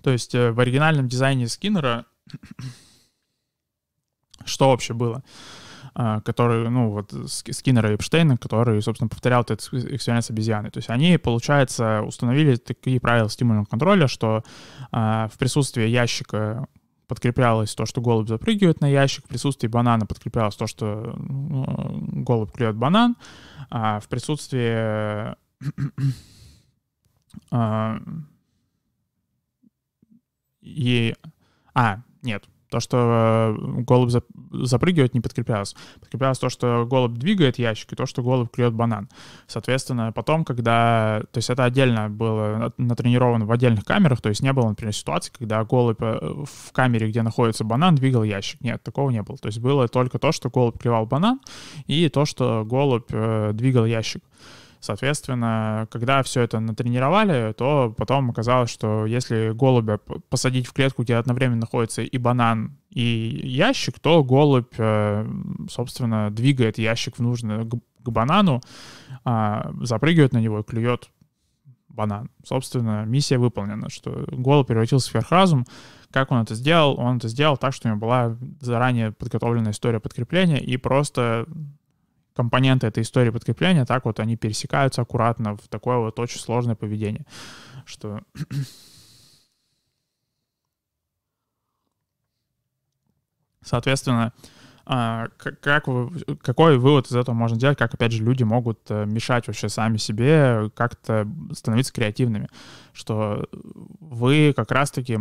То 0.02 0.10
есть 0.10 0.34
э, 0.34 0.52
в 0.52 0.60
оригинальном 0.60 1.08
дизайне 1.08 1.48
Скиннера 1.48 2.04
что 4.44 4.68
вообще 4.68 4.92
было? 4.92 5.22
А, 5.94 6.20
который, 6.20 6.68
ну, 6.70 6.90
вот 6.90 7.12
Скиннера 7.26 7.90
и 7.90 7.96
Эпштейна, 7.96 8.36
который, 8.36 8.80
собственно, 8.82 9.08
повторял 9.08 9.42
этот 9.42 9.60
эксперимент 9.72 10.24
с 10.24 10.30
обезьяной. 10.30 10.70
То 10.70 10.78
есть 10.78 10.88
они, 10.90 11.18
получается, 11.18 12.02
установили 12.02 12.56
такие 12.56 13.00
правила 13.00 13.28
стимульного 13.28 13.64
контроля, 13.64 14.06
что 14.06 14.44
а, 14.92 15.28
в 15.28 15.38
присутствии 15.38 15.86
ящика 15.86 16.68
подкреплялось 17.08 17.74
то, 17.74 17.86
что 17.86 18.00
голубь 18.00 18.28
запрыгивает 18.28 18.80
на 18.80 18.86
ящик, 18.86 19.24
в 19.24 19.28
присутствии 19.28 19.66
банана 19.66 20.06
подкреплялось 20.06 20.54
то, 20.54 20.68
что 20.68 21.16
ну, 21.18 21.98
голубь 22.24 22.52
клюет 22.52 22.76
банан, 22.76 23.16
а 23.68 23.98
в 23.98 24.08
присутствии 24.08 25.34
а, 27.50 27.98
и... 30.60 31.14
А, 31.74 31.98
нет, 32.22 32.44
то, 32.70 32.80
что 32.80 33.56
э, 33.58 33.82
голубь 33.82 34.10
запрыгивает, 34.52 35.14
не 35.14 35.20
подкреплялось. 35.20 35.74
Подкреплялось 36.00 36.38
то, 36.38 36.48
что 36.48 36.86
голубь 36.88 37.18
двигает 37.18 37.58
ящик, 37.58 37.92
и 37.92 37.96
то, 37.96 38.06
что 38.06 38.22
голубь 38.22 38.50
клюет 38.50 38.72
банан. 38.72 39.08
Соответственно, 39.46 40.12
потом, 40.12 40.44
когда... 40.44 41.22
То 41.32 41.38
есть 41.38 41.50
это 41.50 41.64
отдельно 41.64 42.08
было 42.08 42.72
натренировано 42.78 43.44
в 43.44 43.52
отдельных 43.52 43.84
камерах, 43.84 44.20
то 44.20 44.28
есть 44.28 44.42
не 44.42 44.52
было, 44.52 44.68
например, 44.68 44.94
ситуации, 44.94 45.32
когда 45.36 45.64
голубь 45.64 46.00
э, 46.00 46.44
в 46.44 46.72
камере, 46.72 47.08
где 47.08 47.22
находится 47.22 47.64
банан, 47.64 47.96
двигал 47.96 48.22
ящик. 48.22 48.60
Нет, 48.60 48.82
такого 48.82 49.10
не 49.10 49.22
было. 49.22 49.36
То 49.36 49.46
есть 49.46 49.58
было 49.58 49.88
только 49.88 50.18
то, 50.18 50.32
что 50.32 50.48
голубь 50.48 50.78
клевал 50.78 51.06
банан, 51.06 51.40
и 51.86 52.08
то, 52.08 52.24
что 52.24 52.64
голубь 52.64 53.10
э, 53.10 53.50
двигал 53.52 53.84
ящик. 53.84 54.22
Соответственно, 54.80 55.86
когда 55.90 56.22
все 56.22 56.40
это 56.40 56.58
натренировали, 56.58 57.52
то 57.52 57.94
потом 57.96 58.30
оказалось, 58.30 58.70
что 58.70 59.04
если 59.04 59.52
голубя 59.52 59.98
посадить 60.30 60.66
в 60.66 60.72
клетку, 60.72 61.02
где 61.02 61.16
одновременно 61.16 61.60
находится 61.60 62.02
и 62.02 62.18
банан, 62.18 62.78
и 62.88 63.40
ящик, 63.44 64.00
то 64.00 64.24
голубь, 64.24 64.74
э, 64.78 65.26
собственно, 65.70 66.30
двигает 66.30 66.78
ящик 66.78 67.18
в 67.18 67.22
нужный 67.22 67.66
к 67.66 68.08
банану, 68.08 68.62
а, 69.24 69.70
запрыгивает 69.82 70.32
на 70.32 70.38
него 70.38 70.60
и 70.60 70.62
клюет 70.62 71.10
банан. 71.88 72.30
Собственно, 72.44 73.04
миссия 73.04 73.36
выполнена, 73.36 73.90
что 73.90 74.24
голубь 74.32 74.68
превратился 74.68 75.08
в 75.08 75.10
сверхразум. 75.10 75.66
Как 76.10 76.30
он 76.30 76.42
это 76.42 76.54
сделал? 76.54 76.98
Он 76.98 77.18
это 77.18 77.28
сделал 77.28 77.56
так, 77.56 77.74
что 77.74 77.88
у 77.88 77.90
него 77.90 78.00
была 78.00 78.36
заранее 78.60 79.12
подготовленная 79.12 79.72
история 79.72 80.00
подкрепления, 80.00 80.58
и 80.58 80.76
просто 80.76 81.46
компоненты 82.34 82.86
этой 82.86 83.02
истории 83.02 83.30
подкрепления, 83.30 83.84
так 83.84 84.04
вот 84.04 84.20
они 84.20 84.36
пересекаются 84.36 85.02
аккуратно 85.02 85.56
в 85.56 85.68
такое 85.68 85.98
вот 85.98 86.18
очень 86.18 86.40
сложное 86.40 86.74
поведение, 86.74 87.26
что... 87.84 88.20
Соответственно, 93.62 94.32
а, 94.86 95.28
как 95.38 95.86
вы, 95.86 96.10
какой 96.42 96.76
вывод 96.76 97.06
из 97.06 97.14
этого 97.14 97.34
можно 97.34 97.56
делать, 97.56 97.78
как, 97.78 97.94
опять 97.94 98.10
же, 98.10 98.24
люди 98.24 98.42
могут 98.42 98.80
э, 98.88 99.04
мешать 99.04 99.46
вообще 99.46 99.68
сами 99.68 99.98
себе 99.98 100.70
как-то 100.74 101.28
становиться 101.52 101.92
креативными, 101.92 102.48
что 102.92 103.48
вы 104.00 104.52
как 104.56 104.72
раз-таки, 104.72 105.16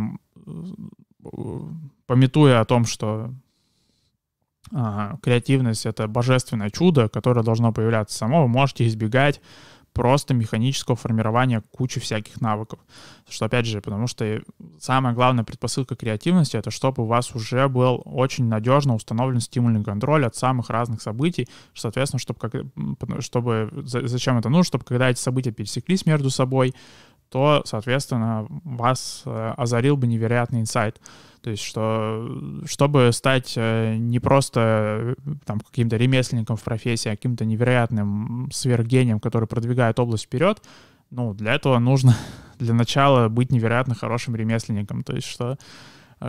пометуя 2.06 2.60
о 2.60 2.64
том, 2.64 2.84
что 2.84 3.32
креативность— 5.22 5.86
это 5.86 6.06
божественное 6.08 6.70
чудо, 6.70 7.08
которое 7.08 7.42
должно 7.42 7.72
появляться 7.72 8.16
само, 8.16 8.42
вы 8.42 8.48
можете 8.48 8.86
избегать 8.86 9.40
просто 9.92 10.34
механического 10.34 10.96
формирования 10.96 11.62
кучи 11.72 11.98
всяких 12.00 12.40
навыков. 12.40 12.78
Что, 13.28 13.46
опять 13.46 13.66
же, 13.66 13.80
потому 13.80 14.06
что 14.06 14.40
самая 14.78 15.14
главная 15.14 15.44
предпосылка 15.44 15.96
креативности— 15.96 16.56
это 16.58 16.70
чтобы 16.70 17.02
у 17.02 17.06
вас 17.06 17.34
уже 17.34 17.68
был 17.68 18.00
очень 18.04 18.46
надежно 18.46 18.94
установлен 18.94 19.40
стимульный 19.40 19.82
контроль 19.82 20.24
от 20.26 20.36
самых 20.36 20.70
разных 20.70 21.02
событий, 21.02 21.48
соответственно, 21.74 22.20
чтобы, 22.20 22.38
как, 22.38 22.54
чтобы 23.20 23.70
зачем 23.84 24.38
это 24.38 24.48
нужно, 24.48 24.64
чтобы 24.64 24.84
когда 24.84 25.10
эти 25.10 25.18
события 25.18 25.50
пересеклись 25.50 26.06
между 26.06 26.30
собой, 26.30 26.74
то, 27.30 27.62
соответственно, 27.64 28.46
вас 28.64 29.22
э, 29.24 29.54
озарил 29.56 29.96
бы 29.96 30.06
невероятный 30.06 30.60
инсайт. 30.60 31.00
То 31.42 31.50
есть, 31.50 31.62
что 31.62 32.28
чтобы 32.66 33.10
стать 33.12 33.54
э, 33.56 33.96
не 33.96 34.18
просто 34.18 35.16
э, 35.24 35.32
там 35.46 35.60
каким-то 35.60 35.96
ремесленником 35.96 36.56
в 36.56 36.62
профессии, 36.62 37.08
а 37.08 37.12
каким-то 37.12 37.44
невероятным 37.44 38.50
сверхгением, 38.52 39.20
который 39.20 39.46
продвигает 39.46 39.98
область 40.00 40.24
вперед, 40.24 40.60
ну, 41.10 41.32
для 41.32 41.54
этого 41.54 41.78
нужно 41.78 42.16
для 42.58 42.74
начала 42.74 43.28
быть 43.28 43.52
невероятно 43.52 43.94
хорошим 43.94 44.34
ремесленником. 44.34 45.04
То 45.04 45.14
есть, 45.14 45.28
что 45.28 45.56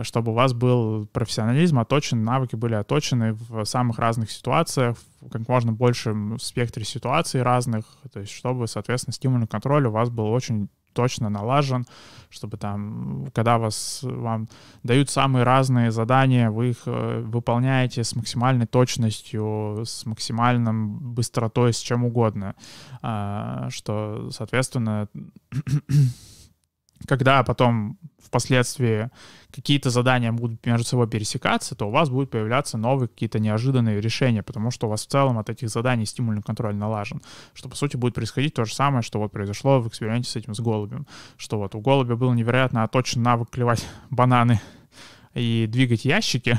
чтобы 0.02 0.32
у 0.32 0.34
вас 0.34 0.54
был 0.54 1.06
профессионализм 1.12 1.78
оточен, 1.78 2.24
навыки 2.24 2.56
были 2.56 2.74
оточены 2.74 3.34
в 3.34 3.64
самых 3.66 3.98
разных 3.98 4.30
ситуациях, 4.30 4.96
в 5.20 5.28
как 5.28 5.46
можно 5.48 5.72
большем 5.72 6.38
спектре 6.38 6.84
ситуаций 6.84 7.42
разных, 7.42 7.84
то 8.10 8.20
есть 8.20 8.32
чтобы, 8.32 8.66
соответственно, 8.68 9.12
стимульный 9.12 9.46
контроль 9.46 9.86
у 9.86 9.90
вас 9.90 10.08
был 10.08 10.28
очень 10.28 10.70
точно 10.92 11.28
налажен, 11.28 11.86
чтобы 12.30 12.56
там, 12.56 13.26
когда 13.34 13.58
вас, 13.58 14.00
вам 14.02 14.48
дают 14.82 15.10
самые 15.10 15.44
разные 15.44 15.90
задания, 15.90 16.50
вы 16.50 16.70
их 16.70 16.82
э, 16.86 17.20
выполняете 17.20 18.04
с 18.04 18.16
максимальной 18.16 18.66
точностью, 18.66 19.82
с 19.84 20.06
максимальным 20.06 21.14
быстротой, 21.14 21.72
с 21.72 21.78
чем 21.78 22.04
угодно, 22.04 22.54
а, 23.02 23.68
что, 23.70 24.30
соответственно, 24.30 25.08
когда 27.06 27.42
потом 27.42 27.98
впоследствии 28.24 29.10
какие-то 29.50 29.90
задания 29.90 30.32
будут 30.32 30.64
между 30.64 30.86
собой 30.86 31.08
пересекаться, 31.08 31.74
то 31.74 31.88
у 31.88 31.90
вас 31.90 32.08
будут 32.08 32.30
появляться 32.30 32.78
новые 32.78 33.08
какие-то 33.08 33.38
неожиданные 33.38 34.00
решения, 34.00 34.42
потому 34.42 34.70
что 34.70 34.86
у 34.86 34.90
вас 34.90 35.06
в 35.06 35.10
целом 35.10 35.38
от 35.38 35.50
этих 35.50 35.68
заданий 35.68 36.06
стимульный 36.06 36.42
контроль 36.42 36.74
налажен. 36.74 37.20
Что, 37.52 37.68
по 37.68 37.76
сути, 37.76 37.96
будет 37.96 38.14
происходить 38.14 38.54
то 38.54 38.64
же 38.64 38.74
самое, 38.74 39.02
что 39.02 39.18
вот 39.18 39.32
произошло 39.32 39.80
в 39.80 39.88
эксперименте 39.88 40.30
с 40.30 40.36
этим, 40.36 40.54
с 40.54 40.60
голубем. 40.60 41.06
Что 41.36 41.58
вот 41.58 41.74
у 41.74 41.80
голубя 41.80 42.16
был 42.16 42.32
невероятно 42.32 42.84
оточен 42.84 43.22
навык 43.22 43.50
клевать 43.50 43.86
бананы 44.10 44.60
и 45.34 45.66
двигать 45.68 46.04
ящики, 46.04 46.58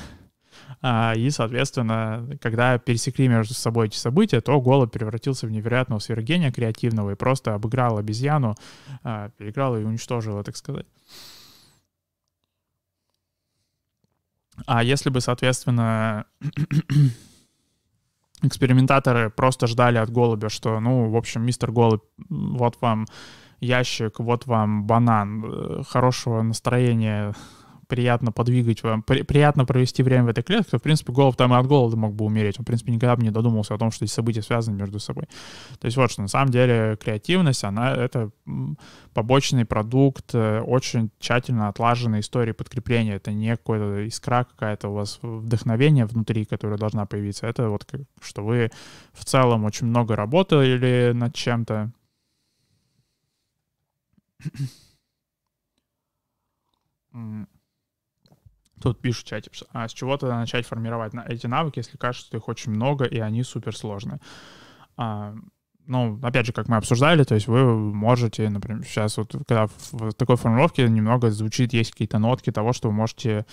и, 0.83 1.29
соответственно, 1.29 2.27
когда 2.41 2.77
пересекли 2.77 3.29
между 3.29 3.53
собой 3.53 3.87
эти 3.87 3.95
события, 3.95 4.41
то 4.41 4.59
голубь 4.59 4.91
превратился 4.91 5.47
в 5.47 5.51
невероятного 5.51 5.99
свергения 5.99 6.51
креативного 6.51 7.11
и 7.11 7.15
просто 7.15 7.53
обыграл 7.53 7.97
обезьяну, 7.97 8.55
а, 9.03 9.29
переиграл 9.37 9.77
и 9.77 9.83
уничтожил, 9.83 10.43
так 10.43 10.57
сказать. 10.57 10.85
А 14.65 14.83
если 14.83 15.09
бы, 15.09 15.21
соответственно, 15.21 16.25
экспериментаторы 18.41 19.29
просто 19.29 19.67
ждали 19.67 19.97
от 19.97 20.11
голубя, 20.11 20.49
что, 20.49 20.81
ну, 20.81 21.09
в 21.09 21.15
общем, 21.15 21.45
мистер 21.45 21.71
голубь, 21.71 22.03
вот 22.29 22.77
вам 22.81 23.05
ящик, 23.61 24.19
вот 24.19 24.45
вам 24.45 24.85
банан, 24.85 25.45
э, 25.45 25.83
хорошего 25.87 26.41
настроения, 26.41 27.33
приятно 27.93 28.31
подвигать 28.31 28.81
вам, 28.81 29.03
при, 29.03 29.21
приятно 29.21 29.65
провести 29.65 30.01
время 30.01 30.23
в 30.23 30.27
этой 30.27 30.43
клетке, 30.43 30.71
то, 30.71 30.79
в 30.79 30.81
принципе, 30.81 31.13
голубь 31.13 31.35
там 31.35 31.53
и 31.53 31.57
от 31.57 31.67
голода 31.67 31.95
мог 31.95 32.15
бы 32.15 32.25
умереть. 32.25 32.57
Он, 32.57 32.63
в 32.63 32.65
принципе, 32.65 32.91
никогда 32.91 33.15
бы 33.15 33.21
не 33.21 33.29
додумался 33.29 33.75
о 33.75 33.77
том, 33.77 33.91
что 33.91 34.03
эти 34.03 34.11
события 34.11 34.41
связаны 34.41 34.75
между 34.75 34.99
собой. 34.99 35.25
То 35.79 35.85
есть 35.85 35.95
вот 35.95 36.09
что, 36.09 36.23
на 36.23 36.27
самом 36.27 36.49
деле, 36.49 36.97
креативность, 36.99 37.63
она— 37.63 37.91
это 37.95 38.31
побочный 39.13 39.63
продукт 39.63 40.33
э, 40.33 40.61
очень 40.61 41.11
тщательно 41.19 41.67
отлаженной 41.67 42.21
истории 42.21 42.51
подкрепления. 42.51 43.17
Это 43.17 43.31
не 43.31 43.55
какая-то 43.57 44.07
искра 44.07 44.45
какая-то 44.45 44.89
у 44.89 44.93
вас 44.95 45.19
вдохновение 45.21 46.07
внутри, 46.07 46.45
которое 46.45 46.77
должна 46.77 47.05
появиться. 47.05 47.45
Это 47.45 47.69
вот 47.69 47.85
как, 47.85 48.01
что 48.21 48.43
вы 48.43 48.71
в 49.13 49.23
целом 49.23 49.65
очень 49.65 49.85
много 49.85 50.15
работали 50.15 51.11
над 51.13 51.35
чем-то, 51.35 51.91
Тут 58.83 58.99
пишут 58.99 59.25
в 59.25 59.29
чате, 59.29 59.49
а 59.71 59.87
с 59.87 59.93
чего 59.93 60.17
тогда 60.17 60.37
начать 60.37 60.67
формировать 60.67 61.13
эти 61.29 61.47
навыки, 61.47 61.79
если 61.79 61.95
кажется, 61.95 62.27
что 62.27 62.35
их 62.35 62.49
очень 62.49 62.73
много, 62.73 63.05
и 63.05 63.17
они 63.17 63.41
суперсложные? 63.41 64.19
А, 64.97 65.33
ну, 65.87 66.19
опять 66.21 66.45
же, 66.47 66.51
как 66.51 66.67
мы 66.67 66.75
обсуждали, 66.75 67.23
то 67.23 67.33
есть 67.33 67.47
вы 67.47 67.63
можете, 67.77 68.49
например, 68.49 68.83
сейчас 68.83 69.15
вот, 69.15 69.31
когда 69.47 69.67
в 69.91 70.11
такой 70.11 70.35
формулировке 70.35 70.89
немного 70.89 71.31
звучит, 71.31 71.71
есть 71.71 71.91
какие-то 71.91 72.19
нотки 72.19 72.51
того, 72.51 72.73
что 72.73 72.89
вы 72.89 72.93
можете 72.93 73.45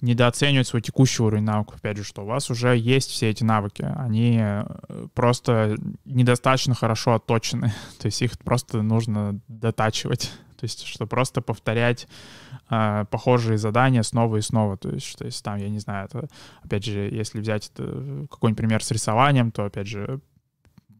недооценивать 0.00 0.66
свой 0.66 0.80
текущий 0.80 1.22
уровень 1.22 1.44
навыков. 1.44 1.76
Опять 1.76 1.98
же, 1.98 2.04
что 2.04 2.22
у 2.22 2.26
вас 2.26 2.50
уже 2.50 2.74
есть 2.74 3.10
все 3.10 3.28
эти 3.28 3.44
навыки. 3.44 3.86
Они 3.98 4.38
э, 4.40 4.64
просто 5.12 5.76
недостаточно 6.06 6.74
хорошо 6.74 7.12
отточены. 7.12 7.74
То 8.00 8.06
есть 8.06 8.22
их 8.22 8.38
просто 8.38 8.80
нужно 8.80 9.38
дотачивать. 9.48 10.32
То 10.58 10.64
есть, 10.64 10.86
что 10.86 11.06
просто 11.06 11.42
повторять 11.42 12.08
э, 12.72 13.04
похожие 13.10 13.58
задания 13.58 14.02
снова 14.02 14.38
и 14.38 14.40
снова. 14.40 14.76
То 14.76 14.90
есть, 14.90 15.18
то 15.18 15.26
есть 15.26 15.44
там, 15.44 15.58
я 15.58 15.68
не 15.68 15.78
знаю, 15.78 16.06
это, 16.06 16.28
опять 16.62 16.84
же, 16.84 17.00
если 17.10 17.40
взять 17.40 17.70
это, 17.74 18.26
какой-нибудь 18.30 18.58
пример 18.58 18.82
с 18.82 18.90
рисованием, 18.90 19.50
то, 19.50 19.64
опять 19.64 19.86
же, 19.86 20.20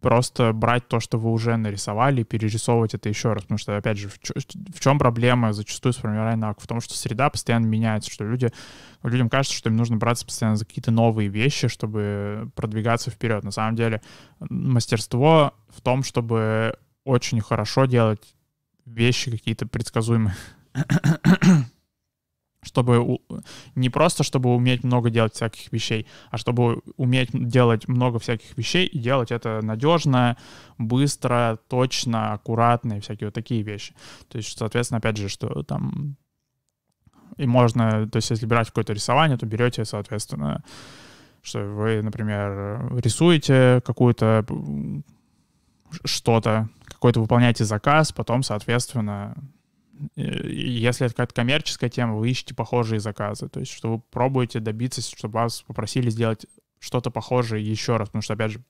просто 0.03 0.53
брать 0.53 0.89
то, 0.89 1.01
что 1.01 1.16
вы 1.16 1.31
уже 1.31 1.57
нарисовали, 1.57 2.20
и 2.20 2.25
перерисовывать 2.25 2.93
это 2.95 3.09
еще 3.09 3.33
раз. 3.33 3.45
Потому 3.45 3.59
что, 3.59 3.77
опять 3.77 3.97
же, 3.97 4.09
в, 4.09 4.18
в 4.18 4.81
чем 4.81 4.99
проблема 4.99 5.53
зачастую 5.53 5.93
с 5.93 5.97
формированием 5.97 6.41
навыков? 6.41 6.64
В 6.64 6.66
том, 6.66 6.81
что 6.81 6.95
среда 6.95 7.31
постоянно 7.31 7.66
меняется, 7.66 8.11
что 8.11 8.25
люди, 8.25 8.51
людям 9.03 9.31
кажется, 9.31 9.57
что 9.57 9.70
им 9.70 9.77
нужно 9.77 9.97
браться 9.97 10.27
постоянно 10.27 10.57
за 10.57 10.66
какие-то 10.66 10.91
новые 10.91 11.29
вещи, 11.29 11.68
чтобы 11.68 12.51
продвигаться 12.55 13.11
вперед. 13.11 13.45
На 13.45 13.53
самом 13.53 13.77
деле 13.77 14.03
мастерство 14.41 15.55
в 15.68 15.81
том, 15.81 16.03
чтобы 16.03 16.77
очень 17.05 17.41
хорошо 17.41 17.87
делать 17.87 18.35
вещи 18.85 19.31
какие-то 19.31 19.66
предсказуемые 19.66 20.35
чтобы 22.62 23.18
не 23.75 23.91
просто 23.91 24.23
чтобы 24.23 24.55
уметь 24.55 24.85
много 24.85 25.11
делать 25.11 25.35
всяких 25.35 25.73
вещей, 25.73 26.07
а 26.31 26.39
чтобы 26.39 26.83
уметь 26.97 27.31
делать 27.33 27.89
много 27.89 28.18
всяких 28.18 28.57
вещей 28.57 28.87
и 28.87 28.99
делать 28.99 29.33
это 29.33 29.61
надежно, 29.62 30.37
быстро, 30.79 31.59
точно, 31.68 32.33
аккуратно 32.33 32.95
и 32.95 33.01
всякие 33.01 33.29
вот 33.29 33.35
такие 33.35 33.62
вещи. 33.62 33.95
То 34.29 34.39
есть, 34.39 34.57
соответственно, 34.57 34.99
опять 34.99 35.16
же, 35.16 35.29
что 35.29 35.62
там 35.64 36.16
и 37.37 37.47
можно, 37.47 38.09
то 38.09 38.16
есть 38.16 38.31
если 38.31 38.47
брать 38.47 38.68
какое-то 38.68 38.93
рисование, 38.93 39.39
то 39.39 39.47
берете, 39.47 39.85
соответственно, 39.85 40.62
что 41.43 41.64
вы, 41.64 42.03
например, 42.03 42.97
рисуете 42.99 43.83
какую-то 43.85 44.45
что-то, 46.05 46.68
какой-то 46.85 47.20
выполняете 47.20 47.64
заказ, 47.64 48.12
потом, 48.12 48.43
соответственно, 48.43 49.35
если 50.16 51.07
это 51.07 51.14
какая-то 51.14 51.34
коммерческая 51.34 51.90
тема, 51.90 52.14
вы 52.14 52.30
ищете 52.30 52.55
похожие 52.55 53.01
заказы. 53.01 53.49
То 53.49 53.61
есть, 53.61 53.72
что 53.72 53.93
вы 53.95 53.99
пробуете 53.99 54.61
добиться, 54.61 55.01
чтобы 55.01 55.34
вас 55.34 55.62
попросили 55.62 56.11
сделать 56.11 56.47
что-то 56.78 57.11
похожее 57.11 57.64
еще 57.64 57.97
раз. 57.97 58.09
Потому 58.09 58.22
что, 58.22 58.34
опять 58.34 58.53
же, 58.53 58.62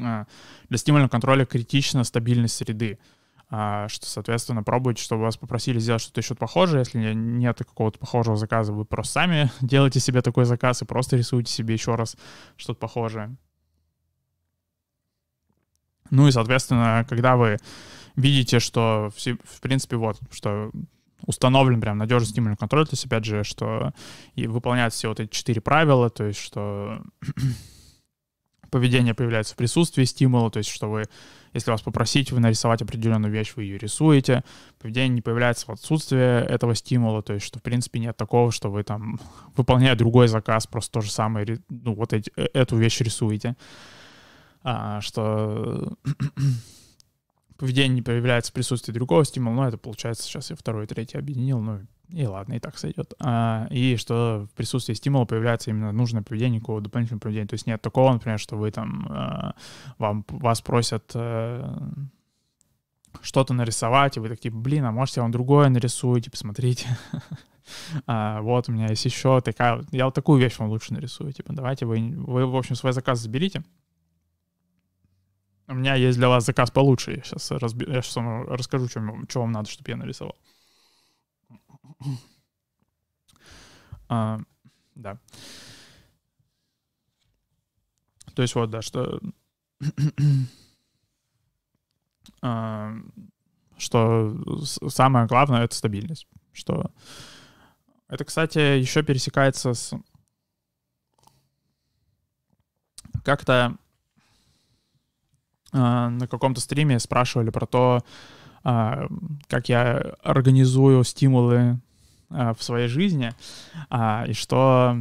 а, 0.00 0.26
для 0.68 0.78
стимульного 0.78 1.08
контроля 1.08 1.44
критична 1.44 2.04
стабильность 2.04 2.56
среды. 2.56 2.98
А, 3.54 3.86
что, 3.88 4.06
соответственно, 4.06 4.62
пробуйте, 4.62 5.02
чтобы 5.02 5.22
вас 5.22 5.36
попросили 5.36 5.78
сделать 5.78 6.02
что-то 6.02 6.20
еще 6.20 6.34
похожее. 6.34 6.80
Если 6.80 7.12
нет 7.12 7.58
какого-то 7.58 7.98
похожего 7.98 8.36
заказа, 8.36 8.72
вы 8.72 8.84
просто 8.84 9.12
сами 9.12 9.50
делаете 9.60 10.00
себе 10.00 10.22
такой 10.22 10.46
заказ 10.46 10.82
и 10.82 10.86
просто 10.86 11.16
рисуете 11.16 11.52
себе 11.52 11.74
еще 11.74 11.94
раз 11.94 12.16
что-то 12.56 12.80
похожее. 12.80 13.36
Ну 16.10 16.28
и, 16.28 16.30
соответственно, 16.30 17.06
когда 17.08 17.36
вы 17.36 17.58
видите, 18.16 18.60
что, 18.60 19.10
в 19.16 19.60
принципе, 19.60 19.96
вот, 19.96 20.18
что 20.30 20.70
установлен 21.26 21.80
прям 21.80 21.98
надежный 21.98 22.28
стимульный 22.28 22.56
контроль, 22.56 22.86
то 22.86 22.94
есть, 22.94 23.06
опять 23.06 23.24
же, 23.24 23.44
что 23.44 23.92
и 24.34 24.46
выполняют 24.46 24.94
все 24.94 25.08
вот 25.08 25.20
эти 25.20 25.30
четыре 25.30 25.60
правила, 25.60 26.10
то 26.10 26.24
есть, 26.24 26.40
что 26.40 27.02
поведение 28.70 29.14
появляется 29.14 29.54
в 29.54 29.56
присутствии 29.56 30.04
стимула, 30.04 30.50
то 30.50 30.58
есть, 30.58 30.70
что 30.70 30.90
вы, 30.90 31.04
если 31.52 31.70
вас 31.70 31.82
попросить, 31.82 32.32
вы 32.32 32.40
нарисовать 32.40 32.82
определенную 32.82 33.32
вещь, 33.32 33.52
вы 33.54 33.64
ее 33.64 33.78
рисуете, 33.78 34.44
поведение 34.80 35.10
не 35.10 35.22
появляется 35.22 35.66
в 35.66 35.70
отсутствии 35.70 36.44
этого 36.44 36.74
стимула, 36.74 37.22
то 37.22 37.34
есть, 37.34 37.46
что, 37.46 37.58
в 37.58 37.62
принципе, 37.62 38.00
нет 38.00 38.16
такого, 38.16 38.50
что 38.50 38.70
вы 38.70 38.82
там, 38.82 39.20
выполняя 39.56 39.94
другой 39.94 40.28
заказ, 40.28 40.66
просто 40.66 40.92
то 40.92 41.00
же 41.02 41.10
самое, 41.10 41.58
ну, 41.68 41.94
вот 41.94 42.12
эти, 42.12 42.32
э, 42.36 42.48
эту 42.52 42.76
вещь 42.76 43.00
рисуете, 43.00 43.56
а, 44.64 45.00
что 45.00 45.92
поведение 47.62 47.94
не 47.94 48.02
появляется 48.02 48.50
в 48.50 48.54
присутствии 48.54 48.92
другого 48.92 49.24
стимула, 49.24 49.54
но 49.54 49.68
это 49.68 49.78
получается 49.78 50.24
сейчас 50.24 50.50
я 50.50 50.56
второй 50.56 50.82
и 50.82 50.86
третий 50.88 51.16
объединил, 51.16 51.60
ну 51.60 51.78
и 52.08 52.26
ладно, 52.26 52.54
и 52.54 52.58
так 52.58 52.76
сойдет. 52.76 53.14
А, 53.20 53.68
и 53.70 53.94
что 53.94 54.48
в 54.50 54.56
присутствии 54.56 54.94
стимула 54.94 55.26
появляется 55.26 55.70
именно 55.70 55.92
нужное 55.92 56.22
поведение, 56.24 56.56
никакого 56.56 56.80
дополнительного 56.80 57.20
поведения. 57.20 57.46
То 57.46 57.54
есть 57.54 57.68
нет 57.68 57.80
такого, 57.80 58.12
например, 58.12 58.40
что 58.40 58.56
вы 58.56 58.72
там, 58.72 59.06
а, 59.08 59.54
вам, 59.98 60.24
вас 60.28 60.60
просят 60.60 61.12
а, 61.14 61.88
что-то 63.20 63.54
нарисовать, 63.54 64.16
и 64.16 64.20
вы 64.20 64.28
такие, 64.28 64.52
блин, 64.52 64.84
а 64.84 64.90
может 64.90 65.14
я 65.14 65.22
вам 65.22 65.30
другое 65.30 65.68
нарисую, 65.68 66.20
типа, 66.20 66.36
смотрите. 66.36 66.88
а, 68.08 68.42
вот 68.42 68.68
у 68.68 68.72
меня 68.72 68.88
есть 68.88 69.04
еще 69.04 69.40
такая, 69.40 69.84
я 69.92 70.06
вот 70.06 70.14
такую 70.14 70.40
вещь 70.40 70.58
вам 70.58 70.68
лучше 70.70 70.94
нарисую, 70.94 71.32
типа, 71.32 71.52
давайте 71.52 71.86
вы, 71.86 72.12
вы 72.16 72.44
в 72.44 72.56
общем, 72.56 72.74
свой 72.74 72.92
заказ 72.92 73.20
заберите, 73.20 73.62
у 75.68 75.74
меня 75.74 75.94
есть 75.94 76.18
для 76.18 76.28
вас 76.28 76.44
заказ 76.44 76.70
получше. 76.70 77.12
Я 77.12 77.22
сейчас, 77.22 77.50
разби... 77.50 77.86
я 77.88 78.02
сейчас 78.02 78.16
вам 78.16 78.42
расскажу, 78.48 78.88
что, 78.88 79.00
что 79.28 79.40
вам 79.40 79.52
надо, 79.52 79.70
чтобы 79.70 79.90
я 79.90 79.96
нарисовал. 79.96 80.36
А, 84.08 84.40
да. 84.94 85.18
То 88.34 88.42
есть 88.42 88.54
вот, 88.54 88.70
да, 88.70 88.82
что... 88.82 89.20
а, 92.42 92.94
что 93.78 94.36
самое 94.64 95.26
главное— 95.26 95.64
это 95.64 95.74
стабильность. 95.74 96.26
Что... 96.52 96.90
Это, 98.08 98.24
кстати, 98.24 98.58
еще 98.58 99.02
пересекается 99.02 99.72
с... 99.72 99.94
Как-то 103.24 103.78
на 105.72 106.26
каком-то 106.28 106.60
стриме 106.60 106.98
спрашивали 106.98 107.50
про 107.50 107.66
то, 107.66 108.04
а, 108.64 109.08
как 109.48 109.68
я 109.68 110.14
организую 110.22 111.02
стимулы 111.04 111.80
а, 112.30 112.54
в 112.54 112.62
своей 112.62 112.88
жизни, 112.88 113.32
и 114.28 114.32
что, 114.32 114.96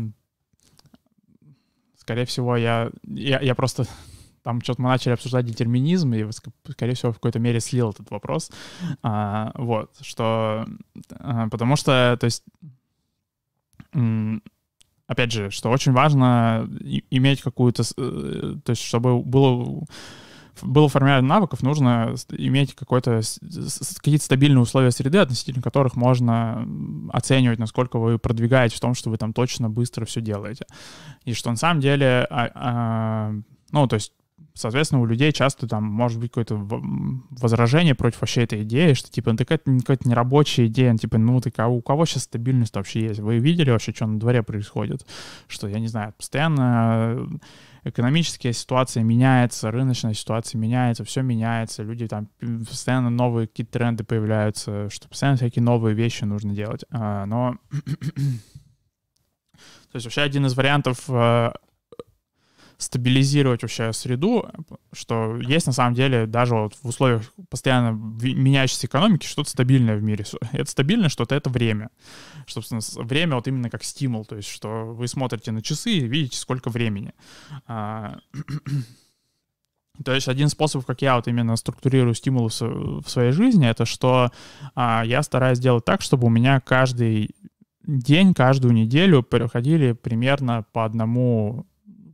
скорее 1.97 2.25
всего, 2.25 2.57
я, 2.57 2.89
я, 3.03 3.39
я 3.39 3.55
просто 3.55 3.85
там 4.43 4.61
что-то 4.61 4.81
мы 4.81 4.89
начали 4.89 5.13
обсуждать 5.13 5.45
детерминизм, 5.45 6.13
и, 6.13 6.27
скорее 6.69 6.95
всего, 6.95 7.11
в 7.11 7.15
какой-то 7.15 7.39
мере 7.39 7.59
слил 7.59 7.91
этот 7.91 8.09
вопрос. 8.11 8.51
А, 9.03 9.51
вот, 9.55 9.91
что... 10.01 10.65
А, 11.11 11.47
потому 11.49 11.75
что, 11.75 12.17
то 12.19 12.25
есть... 12.25 12.43
Опять 15.07 15.33
же, 15.33 15.49
что 15.51 15.69
очень 15.69 15.91
важно 15.91 16.69
иметь 17.09 17.41
какую-то... 17.41 17.83
Э, 17.97 18.55
то 18.63 18.69
есть, 18.69 18.81
чтобы 18.81 19.21
было 19.21 19.85
было 20.61 20.89
формирование 20.89 21.27
навыков, 21.27 21.63
нужно 21.63 22.15
иметь 22.29 22.75
какой-то, 22.75 23.21
какие-то 23.97 24.23
стабильные 24.23 24.61
условия 24.61 24.91
среды, 24.91 25.19
относительно 25.19 25.61
которых 25.61 25.95
можно 25.95 26.67
оценивать, 27.11 27.59
насколько 27.59 27.97
вы 27.97 28.19
продвигаете 28.19 28.75
в 28.75 28.79
том, 28.79 28.93
что 28.93 29.09
вы 29.09 29.17
там 29.17 29.33
точно 29.33 29.69
быстро 29.69 30.05
все 30.05 30.21
делаете. 30.21 30.65
И 31.25 31.33
что 31.33 31.49
на 31.49 31.57
самом 31.57 31.81
деле, 31.81 32.27
а, 32.29 32.51
а, 32.53 33.33
ну, 33.71 33.87
то 33.87 33.95
есть 33.95 34.13
соответственно, 34.53 35.01
у 35.01 35.05
людей 35.05 35.31
часто 35.31 35.67
там 35.67 35.83
может 35.83 36.19
быть 36.19 36.31
какое-то 36.31 36.55
возражение 36.55 37.95
против 37.95 38.21
вообще 38.21 38.43
этой 38.43 38.63
идеи, 38.63 38.93
что 38.93 39.09
типа, 39.11 39.31
ну, 39.31 39.35
это 39.35 39.45
какая-то 39.45 40.09
нерабочая 40.09 40.67
идея, 40.67 40.95
типа, 40.97 41.17
ну, 41.17 41.39
так, 41.41 41.57
а 41.59 41.67
у 41.67 41.81
кого 41.81 42.05
сейчас 42.05 42.23
стабильность 42.23 42.75
вообще 42.75 43.01
есть? 43.01 43.19
Вы 43.19 43.39
видели 43.39 43.71
вообще, 43.71 43.93
что 43.93 44.07
на 44.07 44.19
дворе 44.19 44.43
происходит? 44.43 45.05
Что, 45.47 45.67
я 45.67 45.79
не 45.79 45.87
знаю, 45.87 46.13
постоянно 46.17 47.27
экономическая 47.83 48.53
ситуация 48.53 49.03
меняется, 49.03 49.71
рыночная 49.71 50.13
ситуация 50.13 50.59
меняется, 50.59 51.03
все 51.03 51.21
меняется, 51.21 51.83
люди 51.83 52.07
там 52.07 52.27
постоянно 52.67 53.09
новые 53.09 53.47
какие-то 53.47 53.71
тренды 53.73 54.03
появляются, 54.03 54.89
что 54.89 55.09
постоянно 55.09 55.37
всякие 55.37 55.63
новые 55.63 55.95
вещи 55.95 56.23
нужно 56.23 56.53
делать. 56.53 56.85
А, 56.91 57.25
но 57.25 57.55
то 59.91 59.95
есть 59.95 60.05
вообще 60.05 60.21
один 60.21 60.45
из 60.45 60.55
вариантов 60.55 61.09
э, 61.09 61.51
стабилизировать 62.81 63.61
вообще 63.61 63.93
среду, 63.93 64.49
что 64.91 65.37
есть 65.37 65.67
на 65.67 65.73
самом 65.73 65.93
деле 65.93 66.25
даже 66.25 66.55
вот 66.55 66.73
в 66.81 66.87
условиях 66.87 67.31
постоянно 67.49 67.91
меняющейся 67.91 68.87
экономики 68.87 69.27
что-то 69.27 69.51
стабильное 69.51 69.97
в 69.97 70.03
мире. 70.03 70.25
Это 70.51 70.69
стабильное 70.69 71.09
что-то, 71.09 71.35
это 71.35 71.49
время. 71.49 71.91
Собственно, 72.47 72.81
время 73.03 73.35
вот 73.35 73.47
именно 73.47 73.69
как 73.69 73.83
стимул, 73.83 74.25
то 74.25 74.35
есть 74.35 74.49
что 74.49 74.85
вы 74.85 75.07
смотрите 75.07 75.51
на 75.51 75.61
часы 75.61 75.91
и 75.91 76.07
видите, 76.07 76.37
сколько 76.37 76.69
времени. 76.69 77.13
А, 77.67 78.17
то 80.03 80.13
есть 80.13 80.27
один 80.27 80.49
способ, 80.49 80.83
как 80.83 81.03
я 81.03 81.17
вот 81.17 81.27
именно 81.27 81.55
структурирую 81.57 82.15
стимулы 82.15 82.49
в 82.49 83.07
своей 83.07 83.31
жизни, 83.31 83.67
это 83.67 83.85
что 83.85 84.31
а, 84.73 85.03
я 85.05 85.21
стараюсь 85.21 85.59
сделать 85.59 85.85
так, 85.85 86.01
чтобы 86.01 86.25
у 86.25 86.31
меня 86.31 86.59
каждый 86.59 87.35
день, 87.83 88.33
каждую 88.33 88.73
неделю 88.73 89.21
проходили 89.21 89.91
примерно 89.91 90.65
по 90.73 90.83
одному 90.83 91.67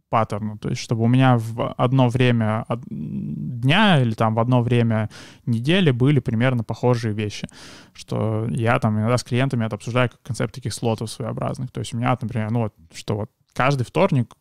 паттерну, 0.10 0.58
то 0.58 0.70
есть 0.70 0.82
чтобы 0.82 1.04
у 1.04 1.08
меня 1.08 1.38
в 1.38 1.74
одно 1.74 2.10
время 2.10 2.66
дня 2.90 4.02
или 4.02 4.14
там 4.14 4.36
в 4.36 4.40
одно 4.40 4.62
время 4.62 5.10
недели 5.46 5.92
были 5.92 6.20
примерно 6.20 6.64
похожие 6.64 7.14
вещи, 7.14 7.48
что 7.94 8.46
я 8.50 8.80
там 8.80 8.98
иногда 8.98 9.18
с 9.18 9.24
клиентами 9.24 9.66
это 9.66 9.76
обсуждаю 9.76 10.10
как 10.10 10.22
концепт 10.22 10.54
таких 10.54 10.74
слотов 10.74 11.10
своеобразных, 11.10 11.72
то 11.72 11.80
есть 11.80 11.94
у 11.94 11.98
меня, 11.98 12.18
например, 12.20 12.52
ну 12.52 12.60
вот, 12.62 12.74
что 12.94 13.16
вот 13.16 13.32
каждый 13.54 13.84
вторник 13.84 14.36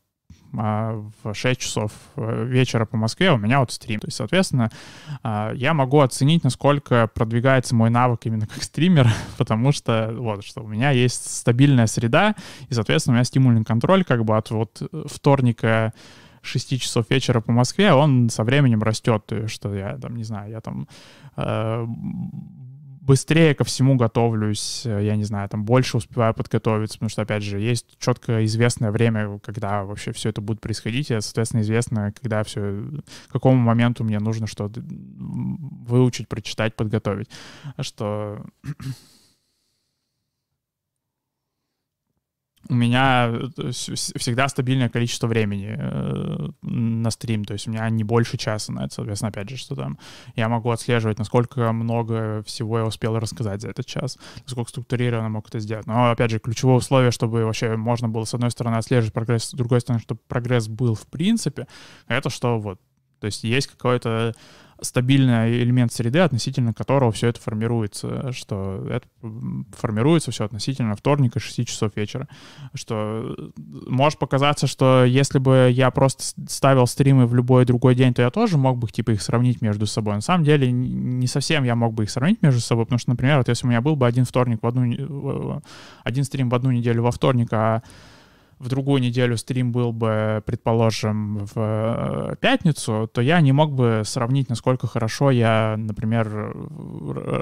в 0.52 1.34
6 1.34 1.60
часов 1.60 1.92
э, 2.16 2.44
вечера 2.46 2.86
по 2.86 2.96
Москве 2.96 3.32
у 3.32 3.36
меня 3.36 3.60
вот 3.60 3.72
стрим. 3.72 4.00
То 4.00 4.06
есть, 4.06 4.16
соответственно, 4.16 4.70
а, 5.22 5.52
я 5.54 5.74
могу 5.74 6.00
оценить, 6.00 6.44
насколько 6.44 7.08
продвигается 7.12 7.74
мой 7.74 7.90
навык 7.90 8.20
именно 8.24 8.46
как 8.46 8.62
стример, 8.62 9.08
потому 9.38 9.72
что 9.72 10.14
вот, 10.16 10.44
что 10.44 10.62
у 10.62 10.66
меня 10.66 10.90
есть 10.90 11.36
стабильная 11.36 11.86
среда, 11.86 12.34
и, 12.68 12.74
соответственно, 12.74 13.14
у 13.14 13.16
меня 13.16 13.24
стимульный 13.24 13.64
контроль 13.64 14.04
как 14.04 14.24
бы 14.24 14.36
от 14.36 14.50
вот 14.50 14.82
вторника 15.06 15.92
6 16.42 16.80
часов 16.80 17.10
вечера 17.10 17.40
по 17.40 17.52
Москве, 17.52 17.92
он 17.92 18.30
со 18.30 18.44
временем 18.44 18.82
растет, 18.82 19.30
что 19.46 19.74
я 19.74 19.98
там, 19.98 20.16
не 20.16 20.24
знаю, 20.24 20.50
я 20.50 20.60
там 20.60 20.88
э, 21.36 21.86
быстрее 23.06 23.54
ко 23.54 23.64
всему 23.64 23.94
готовлюсь, 23.94 24.84
э, 24.84 25.04
я 25.04 25.16
не 25.16 25.24
знаю, 25.24 25.48
там 25.48 25.64
больше 25.64 25.96
успеваю 25.96 26.34
подготовиться, 26.34 26.98
потому 26.98 27.08
что, 27.08 27.22
опять 27.22 27.42
же, 27.42 27.60
есть 27.60 27.96
четко 27.98 28.44
известное 28.44 28.90
время, 28.90 29.38
когда 29.38 29.84
вообще 29.84 30.12
все 30.12 30.30
это 30.30 30.40
будет 30.40 30.60
происходить, 30.60 31.10
и, 31.10 31.20
соответственно, 31.20 31.60
известно, 31.60 32.12
когда 32.20 32.42
все, 32.42 32.84
к 33.28 33.32
какому 33.32 33.56
моменту 33.58 34.02
мне 34.02 34.18
нужно 34.18 34.46
что-то 34.46 34.82
выучить, 34.84 36.28
прочитать, 36.28 36.74
подготовить. 36.74 37.30
Что 37.80 38.44
у 42.68 42.74
меня 42.74 43.32
всегда 43.70 44.48
стабильное 44.48 44.88
количество 44.88 45.26
времени 45.26 45.76
э, 45.78 46.48
на 46.62 47.10
стрим, 47.10 47.44
то 47.44 47.52
есть 47.52 47.68
у 47.68 47.70
меня 47.70 47.88
не 47.90 48.04
больше 48.04 48.36
часа 48.36 48.72
на 48.72 48.84
это, 48.84 48.94
соответственно, 48.94 49.28
опять 49.28 49.48
же, 49.48 49.56
что 49.56 49.74
там 49.74 49.98
я 50.34 50.48
могу 50.48 50.70
отслеживать, 50.70 51.18
насколько 51.18 51.72
много 51.72 52.42
всего 52.44 52.78
я 52.78 52.84
успел 52.84 53.18
рассказать 53.18 53.60
за 53.60 53.68
этот 53.68 53.86
час, 53.86 54.18
насколько 54.42 54.70
структурированно 54.70 55.28
мог 55.28 55.48
это 55.48 55.60
сделать. 55.60 55.86
Но, 55.86 56.10
опять 56.10 56.30
же, 56.30 56.38
ключевое 56.38 56.76
условие, 56.76 57.10
чтобы 57.10 57.44
вообще 57.44 57.76
можно 57.76 58.08
было, 58.08 58.24
с 58.24 58.34
одной 58.34 58.50
стороны, 58.50 58.76
отслеживать 58.76 59.12
прогресс, 59.12 59.44
с 59.44 59.52
другой 59.52 59.80
стороны, 59.80 60.00
чтобы 60.00 60.20
прогресс 60.28 60.68
был 60.68 60.94
в 60.94 61.06
принципе, 61.06 61.66
это 62.08 62.30
что 62.30 62.58
вот, 62.58 62.80
то 63.20 63.26
есть 63.26 63.44
есть 63.44 63.68
какое-то 63.68 64.34
стабильный 64.80 65.62
элемент 65.62 65.92
среды, 65.92 66.18
относительно 66.18 66.74
которого 66.74 67.12
все 67.12 67.28
это 67.28 67.40
формируется, 67.40 68.32
что 68.32 68.86
это 68.90 69.06
формируется 69.76 70.30
все 70.30 70.44
относительно 70.44 70.94
вторника 70.94 71.40
6 71.40 71.66
часов 71.66 71.92
вечера, 71.96 72.28
что 72.74 73.36
может 73.56 74.18
показаться, 74.18 74.66
что 74.66 75.04
если 75.04 75.38
бы 75.38 75.70
я 75.72 75.90
просто 75.90 76.24
ставил 76.48 76.86
стримы 76.86 77.26
в 77.26 77.34
любой 77.34 77.64
другой 77.64 77.94
день, 77.94 78.12
то 78.14 78.22
я 78.22 78.30
тоже 78.30 78.58
мог 78.58 78.78
бы 78.78 78.88
типа 78.88 79.12
их 79.12 79.22
сравнить 79.22 79.62
между 79.62 79.86
собой. 79.86 80.14
На 80.14 80.20
самом 80.20 80.44
деле 80.44 80.70
не 80.70 81.26
совсем 81.26 81.64
я 81.64 81.74
мог 81.74 81.94
бы 81.94 82.04
их 82.04 82.10
сравнить 82.10 82.42
между 82.42 82.60
собой, 82.60 82.84
потому 82.84 82.98
что, 82.98 83.10
например, 83.10 83.38
вот 83.38 83.48
если 83.48 83.66
у 83.66 83.70
меня 83.70 83.80
был 83.80 83.96
бы 83.96 84.06
один 84.06 84.24
вторник 84.24 84.58
в 84.62 84.66
одну, 84.66 85.62
один 86.04 86.24
стрим 86.24 86.50
в 86.50 86.54
одну 86.54 86.70
неделю 86.70 87.02
во 87.02 87.10
вторник, 87.10 87.52
а 87.52 87.82
в 88.58 88.68
другую 88.68 89.02
неделю 89.02 89.36
стрим 89.36 89.70
был 89.70 89.92
бы, 89.92 90.42
предположим, 90.46 91.44
в 91.44 91.52
э, 91.56 92.36
пятницу, 92.40 93.08
то 93.12 93.20
я 93.20 93.40
не 93.40 93.52
мог 93.52 93.72
бы 93.72 94.02
сравнить, 94.04 94.48
насколько 94.48 94.86
хорошо 94.86 95.30
я, 95.30 95.74
например, 95.76 96.54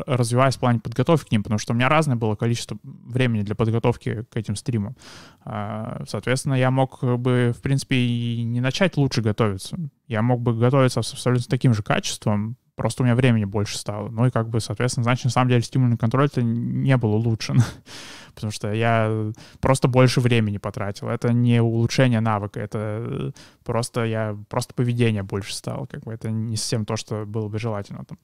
развиваюсь 0.07 0.57
в 0.57 0.61
плане 0.61 0.81
подготовки 0.81 1.29
к 1.29 1.33
ним, 1.33 1.43
потому 1.43 1.59
что 1.59 1.73
у 1.73 1.77
меня 1.77 1.89
разное 1.89 2.17
было 2.17 2.35
количество 2.35 2.79
времени 2.83 3.43
для 3.43 3.55
подготовки 3.55 4.25
к 4.31 4.37
этим 4.37 4.57
стримам. 4.57 4.97
А, 5.45 6.03
соответственно, 6.09 6.55
я 6.55 6.71
мог 6.71 7.03
бы, 7.03 7.55
в 7.57 7.63
принципе, 7.63 7.97
и 7.97 8.43
не 8.43 8.61
начать 8.61 8.97
лучше 8.97 9.23
готовиться. 9.23 9.79
Я 10.09 10.23
мог 10.23 10.41
бы 10.41 10.55
готовиться 10.55 11.03
с 11.03 11.13
абсолютно 11.13 11.47
таким 11.49 11.75
же 11.75 11.83
качеством, 11.83 12.57
просто 12.77 13.03
у 13.03 13.07
меня 13.07 13.15
времени 13.15 13.45
больше 13.45 13.79
стало. 13.79 14.09
Ну 14.09 14.27
и 14.27 14.31
как 14.31 14.49
бы, 14.49 14.61
соответственно, 14.61 15.05
значит, 15.05 15.25
на 15.25 15.31
самом 15.31 15.49
деле 15.49 15.63
стимульный 15.63 15.97
контроль 15.97 16.27
это 16.27 16.43
не 16.43 16.97
был 16.97 17.15
улучшен, 17.15 17.61
потому 18.35 18.51
что 18.51 18.73
я 18.73 19.33
просто 19.61 19.89
больше 19.89 20.21
времени 20.21 20.59
потратил. 20.59 21.09
Это 21.09 21.33
не 21.33 21.61
улучшение 21.63 22.21
навыка, 22.21 22.61
это 22.61 23.33
просто 23.65 24.05
я 24.05 24.37
просто 24.49 24.75
поведение 24.75 25.23
больше 25.23 25.55
стало, 25.55 25.87
как 25.87 26.05
бы 26.05 26.13
это 26.13 26.31
не 26.31 26.57
совсем 26.57 26.85
то, 26.85 26.97
что 26.97 27.25
было 27.25 27.49
бы 27.49 27.59
желательно 27.59 28.05
там. 28.05 28.19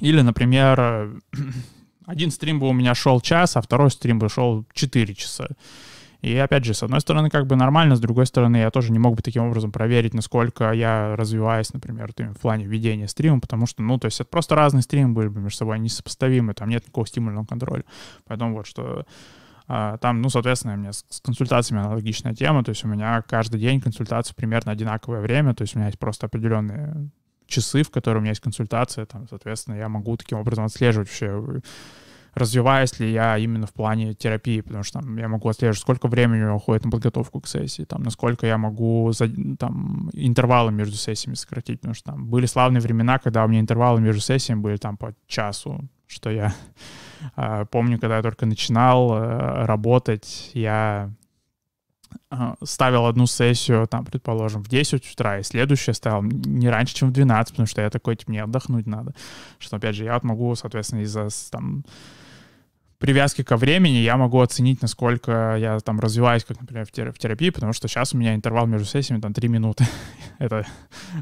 Или, 0.00 0.20
например, 0.22 1.22
один 2.06 2.30
стрим 2.30 2.58
бы 2.58 2.68
у 2.68 2.72
меня 2.72 2.94
шел 2.94 3.20
час, 3.20 3.56
а 3.56 3.60
второй 3.60 3.90
стрим 3.90 4.18
бы 4.18 4.28
шел 4.28 4.64
4 4.72 5.14
часа. 5.14 5.48
И 6.22 6.36
опять 6.36 6.64
же, 6.64 6.72
с 6.72 6.82
одной 6.84 7.00
стороны, 7.00 7.30
как 7.30 7.46
бы 7.48 7.56
нормально, 7.56 7.96
с 7.96 8.00
другой 8.00 8.26
стороны, 8.26 8.58
я 8.58 8.70
тоже 8.70 8.92
не 8.92 9.00
мог 9.00 9.16
бы 9.16 9.22
таким 9.22 9.42
образом 9.42 9.72
проверить, 9.72 10.14
насколько 10.14 10.72
я 10.72 11.16
развиваюсь, 11.16 11.72
например, 11.72 12.12
в 12.16 12.40
плане 12.40 12.64
ведения 12.64 13.08
стрима, 13.08 13.40
потому 13.40 13.66
что, 13.66 13.82
ну, 13.82 13.98
то 13.98 14.06
есть 14.06 14.20
это 14.20 14.30
просто 14.30 14.54
разные 14.54 14.82
стримы 14.82 15.14
были 15.14 15.26
бы 15.26 15.40
между 15.40 15.58
собой 15.58 15.80
несопоставимы, 15.80 16.54
там 16.54 16.68
нет 16.68 16.84
никакого 16.84 17.08
стимульного 17.08 17.44
контроля. 17.44 17.84
Поэтому 18.24 18.54
вот 18.54 18.68
что 18.68 19.04
а, 19.66 19.96
там, 19.98 20.22
ну, 20.22 20.28
соответственно, 20.28 20.74
у 20.74 20.76
меня 20.76 20.92
с, 20.92 21.04
консультациями 21.22 21.82
аналогичная 21.82 22.34
тема, 22.34 22.62
то 22.62 22.70
есть 22.70 22.84
у 22.84 22.88
меня 22.88 23.22
каждый 23.22 23.60
день 23.60 23.80
консультация 23.80 24.34
примерно 24.34 24.70
одинаковое 24.70 25.20
время, 25.20 25.54
то 25.54 25.62
есть 25.62 25.74
у 25.74 25.78
меня 25.78 25.88
есть 25.88 25.98
просто 25.98 26.26
определенные 26.26 27.10
часы, 27.46 27.82
в 27.82 27.90
которые 27.90 28.20
у 28.20 28.22
меня 28.22 28.30
есть 28.30 28.40
консультация, 28.40 29.06
там, 29.06 29.26
соответственно, 29.28 29.74
я 29.74 29.88
могу 29.88 30.16
таким 30.16 30.38
образом 30.38 30.64
отслеживать 30.64 31.08
вообще 31.08 31.60
развиваюсь 32.34 32.98
ли 32.98 33.12
я 33.12 33.36
именно 33.38 33.66
в 33.66 33.72
плане 33.72 34.14
терапии, 34.14 34.60
потому 34.60 34.82
что 34.82 35.00
там, 35.00 35.16
я 35.16 35.28
могу 35.28 35.48
отслеживать, 35.48 35.80
сколько 35.80 36.08
времени 36.08 36.44
уходит 36.44 36.84
на 36.84 36.90
подготовку 36.90 37.40
к 37.40 37.48
сессии, 37.48 37.84
там, 37.84 38.02
насколько 38.02 38.46
я 38.46 38.58
могу 38.58 39.12
за, 39.12 39.28
там, 39.58 40.10
интервалы 40.12 40.72
между 40.72 40.96
сессиями 40.96 41.34
сократить, 41.34 41.80
потому 41.80 41.94
что 41.94 42.12
там 42.12 42.26
были 42.26 42.46
славные 42.46 42.80
времена, 42.80 43.18
когда 43.18 43.44
у 43.44 43.48
меня 43.48 43.60
интервалы 43.60 44.00
между 44.00 44.20
сессиями 44.20 44.60
были 44.60 44.76
там 44.76 44.96
по 44.96 45.14
часу, 45.26 45.80
что 46.06 46.30
я 46.30 46.54
э, 47.36 47.66
помню, 47.70 47.98
когда 47.98 48.16
я 48.16 48.22
только 48.22 48.46
начинал 48.46 49.12
э, 49.14 49.64
работать, 49.66 50.50
я 50.54 51.10
ставил 52.64 53.06
одну 53.06 53.26
сессию, 53.26 53.86
там, 53.86 54.04
предположим, 54.04 54.62
в 54.62 54.68
10 54.68 55.12
утра, 55.12 55.38
и 55.38 55.42
следующую 55.42 55.94
ставил 55.94 56.22
не 56.22 56.68
раньше, 56.68 56.94
чем 56.94 57.08
в 57.08 57.12
12, 57.12 57.54
потому 57.54 57.66
что 57.66 57.82
я 57.82 57.90
такой, 57.90 58.16
типа, 58.16 58.30
мне 58.30 58.42
отдохнуть 58.42 58.86
надо. 58.86 59.14
Что, 59.58 59.76
опять 59.76 59.96
же, 59.96 60.04
я 60.04 60.14
вот 60.14 60.22
могу, 60.22 60.54
соответственно, 60.54 61.00
из-за 61.00 61.28
там 61.50 61.84
привязки 63.02 63.42
ко 63.42 63.56
времени 63.56 63.96
я 63.96 64.16
могу 64.16 64.40
оценить, 64.40 64.80
насколько 64.80 65.56
я 65.56 65.80
там 65.80 65.98
развиваюсь, 65.98 66.44
как, 66.44 66.60
например, 66.60 66.86
в 66.86 67.18
терапии, 67.18 67.50
потому 67.50 67.72
что 67.72 67.88
сейчас 67.88 68.14
у 68.14 68.16
меня 68.16 68.34
интервал 68.34 68.66
между 68.66 68.86
сессиями 68.86 69.20
там 69.20 69.34
3 69.34 69.48
минуты. 69.48 69.84
Это 70.38 70.64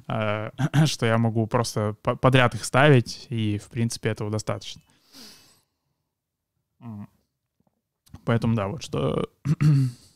э, 0.07 0.51
что 0.87 1.07
я 1.07 1.17
могу 1.17 1.47
просто 1.47 1.95
подряд 2.03 2.55
их 2.55 2.67
ставить, 2.67 3.27
и, 3.31 3.59
в 3.59 3.71
принципе, 3.71 4.11
этого 4.11 4.31
достаточно. 4.31 4.83
Поэтому, 8.25 8.55
да, 8.55 8.69
вот 8.69 8.83
что 8.83 9.31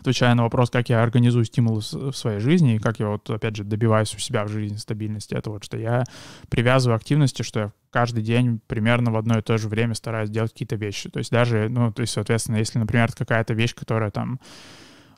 отвечая 0.00 0.34
на 0.34 0.42
вопрос, 0.42 0.70
как 0.70 0.88
я 0.88 1.02
организую 1.02 1.44
стимулы 1.44 1.80
в 1.80 2.12
своей 2.12 2.40
жизни 2.40 2.76
и 2.76 2.78
как 2.78 2.98
я 2.98 3.08
вот, 3.08 3.28
опять 3.30 3.56
же, 3.56 3.64
добиваюсь 3.64 4.14
у 4.14 4.18
себя 4.18 4.44
в 4.44 4.48
жизни 4.48 4.76
стабильности, 4.76 5.34
это 5.34 5.50
вот, 5.50 5.64
что 5.64 5.76
я 5.78 6.04
привязываю 6.48 6.96
активности, 6.96 7.42
что 7.42 7.60
я 7.60 7.72
каждый 7.90 8.22
день 8.22 8.60
примерно 8.66 9.10
в 9.10 9.16
одно 9.16 9.38
и 9.38 9.42
то 9.42 9.58
же 9.58 9.68
время 9.68 9.94
стараюсь 9.94 10.30
делать 10.30 10.52
какие-то 10.52 10.76
вещи. 10.76 11.10
То 11.10 11.18
есть 11.18 11.30
даже, 11.30 11.68
ну, 11.68 11.92
то 11.92 12.02
есть, 12.02 12.12
соответственно, 12.12 12.56
если, 12.56 12.78
например, 12.78 13.12
какая-то 13.12 13.54
вещь, 13.54 13.74
которая 13.74 14.10
там 14.10 14.40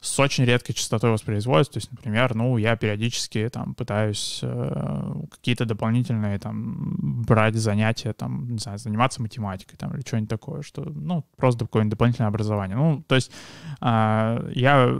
с 0.02 0.18
очень 0.18 0.44
редкой 0.44 0.74
частотой 0.74 1.12
воспроизводится. 1.12 1.74
То 1.74 1.76
есть, 1.78 1.92
например, 1.92 2.34
ну, 2.34 2.56
я 2.56 2.74
периодически 2.74 3.48
там 3.52 3.74
пытаюсь 3.74 4.40
э, 4.42 5.14
какие-то 5.30 5.64
дополнительные 5.64 6.40
там 6.40 7.22
брать 7.24 7.54
занятия, 7.54 8.12
там, 8.12 8.50
не 8.50 8.58
знаю, 8.58 8.78
заниматься 8.78 9.22
математикой 9.22 9.76
там 9.78 9.94
или 9.94 10.00
что-нибудь 10.00 10.28
такое, 10.28 10.62
что, 10.62 10.82
ну, 10.82 11.24
просто 11.36 11.66
какое-нибудь 11.66 11.92
дополнительное 11.92 12.28
образование. 12.28 12.76
Ну, 12.76 13.04
то 13.06 13.14
есть 13.14 13.30
э, 13.80 14.50
я 14.54 14.92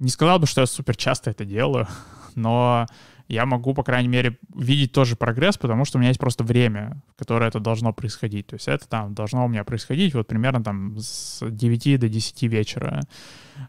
не 0.00 0.08
сказал 0.08 0.40
бы, 0.40 0.48
что 0.48 0.62
я 0.62 0.66
супер 0.66 0.96
часто 0.96 1.30
это 1.30 1.44
делаю, 1.44 1.86
но 2.34 2.86
я 3.28 3.44
могу, 3.44 3.74
по 3.74 3.82
крайней 3.82 4.08
мере, 4.08 4.38
видеть 4.54 4.92
тоже 4.92 5.14
прогресс, 5.14 5.58
потому 5.58 5.84
что 5.84 5.98
у 5.98 6.00
меня 6.00 6.08
есть 6.08 6.20
просто 6.20 6.44
время, 6.44 7.02
в 7.14 7.18
которое 7.18 7.48
это 7.48 7.60
должно 7.60 7.92
происходить. 7.92 8.46
То 8.46 8.54
есть 8.54 8.68
это 8.68 8.88
там 8.88 9.14
должно 9.14 9.44
у 9.44 9.48
меня 9.48 9.64
происходить 9.64 10.14
вот 10.14 10.26
примерно 10.26 10.64
там 10.64 10.96
с 10.98 11.46
9 11.46 12.00
до 12.00 12.08
10 12.08 12.42
вечера 12.44 13.02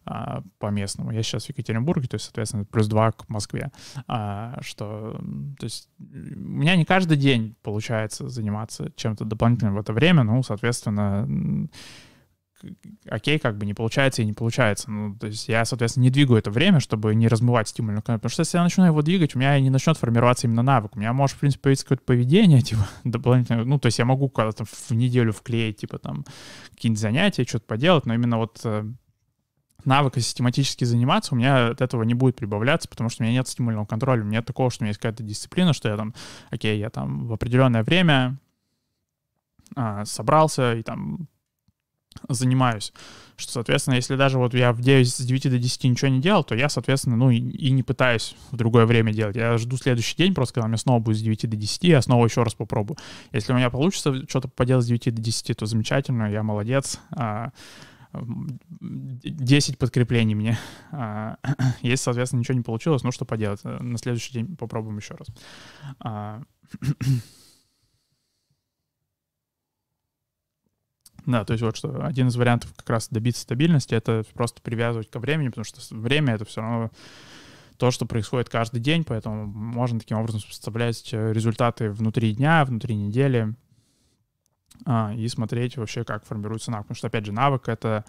а, 0.05 0.43
по 0.60 0.68
местному. 0.68 1.12
Я 1.12 1.24
сейчас 1.24 1.45
в 1.45 1.49
Екатеринбурге, 1.49 2.07
то 2.07 2.16
есть, 2.16 2.26
соответственно, 2.26 2.64
плюс 2.64 2.88
2 2.88 3.12
к 3.12 3.30
Москве. 3.30 3.72
А, 4.07 4.57
что, 4.62 5.20
то 5.60 5.66
есть 5.66 5.89
у 5.99 6.03
меня 6.03 6.78
не 6.78 6.86
каждый 6.86 7.18
день 7.18 7.55
получается 7.62 8.30
заниматься 8.30 8.91
чем-то 8.95 9.26
дополнительным 9.26 9.76
в 9.76 9.80
это 9.80 9.91
время, 9.91 10.24
ну, 10.24 10.41
соответственно, 10.41 11.28
окей, 13.07 13.39
как 13.39 13.57
бы 13.57 13.66
не 13.66 13.74
получается 13.74 14.22
и 14.22 14.26
не 14.26 14.34
получается. 14.34 14.91
Ну, 14.91 15.16
то 15.16 15.28
есть 15.28 15.47
я, 15.47 15.66
соответственно, 15.66 16.03
не 16.03 16.10
двигаю 16.10 16.39
это 16.39 16.51
время, 16.51 16.80
чтобы 16.80 17.16
не 17.16 17.28
размывать 17.28 17.70
стимульную 17.70 18.03
канал. 18.03 18.20
Потому 18.20 18.32
что 18.32 18.41
если 18.41 18.57
я 18.57 18.64
начну 18.64 18.86
его 18.86 19.01
двигать, 19.01 19.36
у 19.36 19.39
меня 19.39 19.60
не 19.60 19.70
начнет 19.70 19.97
формироваться 19.97 20.47
именно 20.47 20.62
навык. 20.62 20.95
У 20.95 20.99
меня 20.99 21.14
может, 21.14 21.38
в 21.38 21.39
принципе, 21.39 21.64
появиться 21.64 21.86
какое-то 21.86 22.03
поведение, 22.03 22.62
типа, 22.64 22.88
дополнительное. 23.03 23.64
Ну, 23.64 23.80
то 23.80 23.88
есть 23.88 23.99
я 23.99 24.05
могу 24.05 24.30
когда-то 24.30 24.66
в 24.66 24.91
неделю 24.91 25.32
вклеить, 25.32 25.78
типа, 25.78 25.99
там, 25.99 26.26
какие-нибудь 26.72 27.01
занятия, 27.01 27.43
что-то 27.43 27.66
поделать, 27.66 28.05
но 28.05 28.14
именно 28.14 28.38
вот 28.38 28.60
э, 28.64 28.86
навыка 29.86 30.20
систематически 30.20 30.84
заниматься, 30.84 31.34
у 31.34 31.38
меня 31.38 31.70
от 31.70 31.82
этого 31.82 32.03
не 32.03 32.14
будет 32.14 32.36
прибавляться, 32.36 32.88
потому 32.89 33.10
что 33.10 33.24
у 33.24 33.26
меня 33.26 33.39
нет 33.39 33.47
стимульного 33.47 33.86
контроля, 33.86 34.22
у 34.22 34.26
меня 34.26 34.39
нет 34.39 34.45
такого, 34.45 34.70
что 34.70 34.84
у 34.84 34.86
меня 34.86 34.89
есть 34.89 34.99
какая-то 34.99 35.24
дисциплина, 35.24 35.74
что 35.74 35.89
я 35.89 35.97
там, 35.97 36.14
окей, 36.49 36.80
я 36.80 36.89
там 36.89 37.28
в 37.28 37.34
определенное 37.34 37.84
время 37.84 38.38
а, 39.76 40.05
собрался 40.05 40.76
и 40.76 40.84
там 40.84 41.28
занимаюсь. 42.28 42.93
Что, 43.38 43.53
соответственно, 43.53 43.95
если 43.95 44.16
даже 44.16 44.38
вот 44.38 44.53
я 44.53 44.74
в 44.74 44.82
9, 44.82 45.07
с 45.07 45.22
9 45.22 45.49
до 45.49 45.57
10 45.57 45.84
ничего 45.86 46.10
не 46.10 46.20
делал, 46.20 46.43
то 46.43 46.55
я, 46.55 46.68
соответственно, 46.68 47.16
ну 47.16 47.30
и, 47.30 47.38
и 47.38 47.72
не 47.72 47.84
пытаюсь 47.84 48.36
в 48.51 48.57
другое 48.57 48.86
время 48.86 49.14
делать. 49.14 49.38
Я 49.38 49.57
жду 49.57 49.78
следующий 49.78 50.18
день, 50.18 50.34
просто 50.34 50.55
когда 50.55 50.66
у 50.66 50.68
меня 50.68 50.78
снова 50.78 50.99
будет 50.99 51.18
с 51.18 51.22
9 51.22 51.49
до 51.49 51.55
10, 51.55 51.84
я 51.84 52.01
снова 52.01 52.26
еще 52.26 52.43
раз 52.43 52.53
попробую. 52.53 52.97
Если 53.32 53.53
у 53.53 53.55
меня 53.55 53.70
получится 53.70 54.14
что-то 54.28 54.49
поделать 54.49 54.84
с 54.84 54.88
9 54.88 55.16
до 55.16 55.22
10, 55.22 55.57
то 55.57 55.66
замечательно, 55.66 56.30
я 56.30 56.43
молодец. 56.43 56.99
10 58.12 59.76
а, 59.76 59.78
подкреплений 59.78 60.36
мне. 60.36 60.57
А, 60.91 61.38
если, 61.82 62.03
соответственно, 62.03 62.41
ничего 62.41 62.57
не 62.57 62.64
получилось, 62.64 63.03
ну 63.03 63.12
что 63.12 63.24
поделать? 63.24 63.64
На 63.64 63.97
следующий 63.97 64.34
день 64.34 64.57
попробуем 64.57 64.97
еще 64.97 65.16
раз. 65.16 65.30
Да, 71.30 71.45
то 71.45 71.53
есть 71.53 71.63
вот 71.63 71.77
что 71.77 72.03
один 72.03 72.30
из 72.30 72.36
вариантов 72.36 72.73
как 72.75 72.89
раз 72.89 73.07
добиться 73.09 73.43
стабильности— 73.43 73.93
это 73.95 74.23
просто 74.34 74.63
привязывать 74.63 75.11
ко 75.11 75.19
времени, 75.19 75.49
потому 75.49 75.63
что 75.63 75.80
время— 75.95 76.34
это 76.36 76.43
все 76.45 76.61
равно 76.61 76.89
то, 77.77 77.91
что 77.91 78.07
происходит 78.07 78.49
каждый 78.49 78.82
день, 78.82 79.03
поэтому 79.03 79.45
можно 79.45 79.99
таким 79.99 80.17
образом 80.17 80.39
составлять 80.41 81.13
э, 81.13 81.32
результаты 81.32 81.91
внутри 81.91 82.34
дня, 82.34 82.65
внутри 82.65 82.95
недели 82.95 83.53
а, 84.88 85.13
и 85.15 85.27
смотреть 85.27 85.77
вообще, 85.77 86.03
как 86.03 86.25
формируется 86.25 86.71
навык. 86.71 86.88
Потому 86.88 86.97
что, 86.97 87.07
опять 87.07 87.25
же, 87.27 87.32
навык— 87.32 87.63
это 87.69 88.05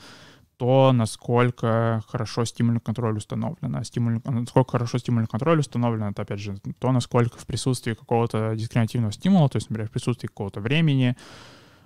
то, 0.57 0.93
насколько 0.93 2.03
хорошо 2.09 2.47
стимульный 2.47 2.81
контроль 2.81 3.19
установлен. 3.19 3.77
А 3.77 3.85
стимульный, 3.85 4.23
насколько 4.25 4.73
хорошо 4.73 4.97
стимульный 4.97 5.29
контроль 5.29 5.61
установлен, 5.61 6.05
это, 6.05 6.23
опять 6.23 6.41
же, 6.41 6.57
то, 6.79 6.91
насколько 6.91 7.39
в 7.39 7.47
присутствии 7.47 7.93
какого-то 7.93 8.55
дискриминативного 8.57 9.13
стимула, 9.13 9.51
то 9.51 9.57
есть, 9.57 9.69
например, 9.69 9.89
в 9.89 9.93
присутствии 9.93 10.27
какого-то 10.27 10.61
времени, 10.61 11.17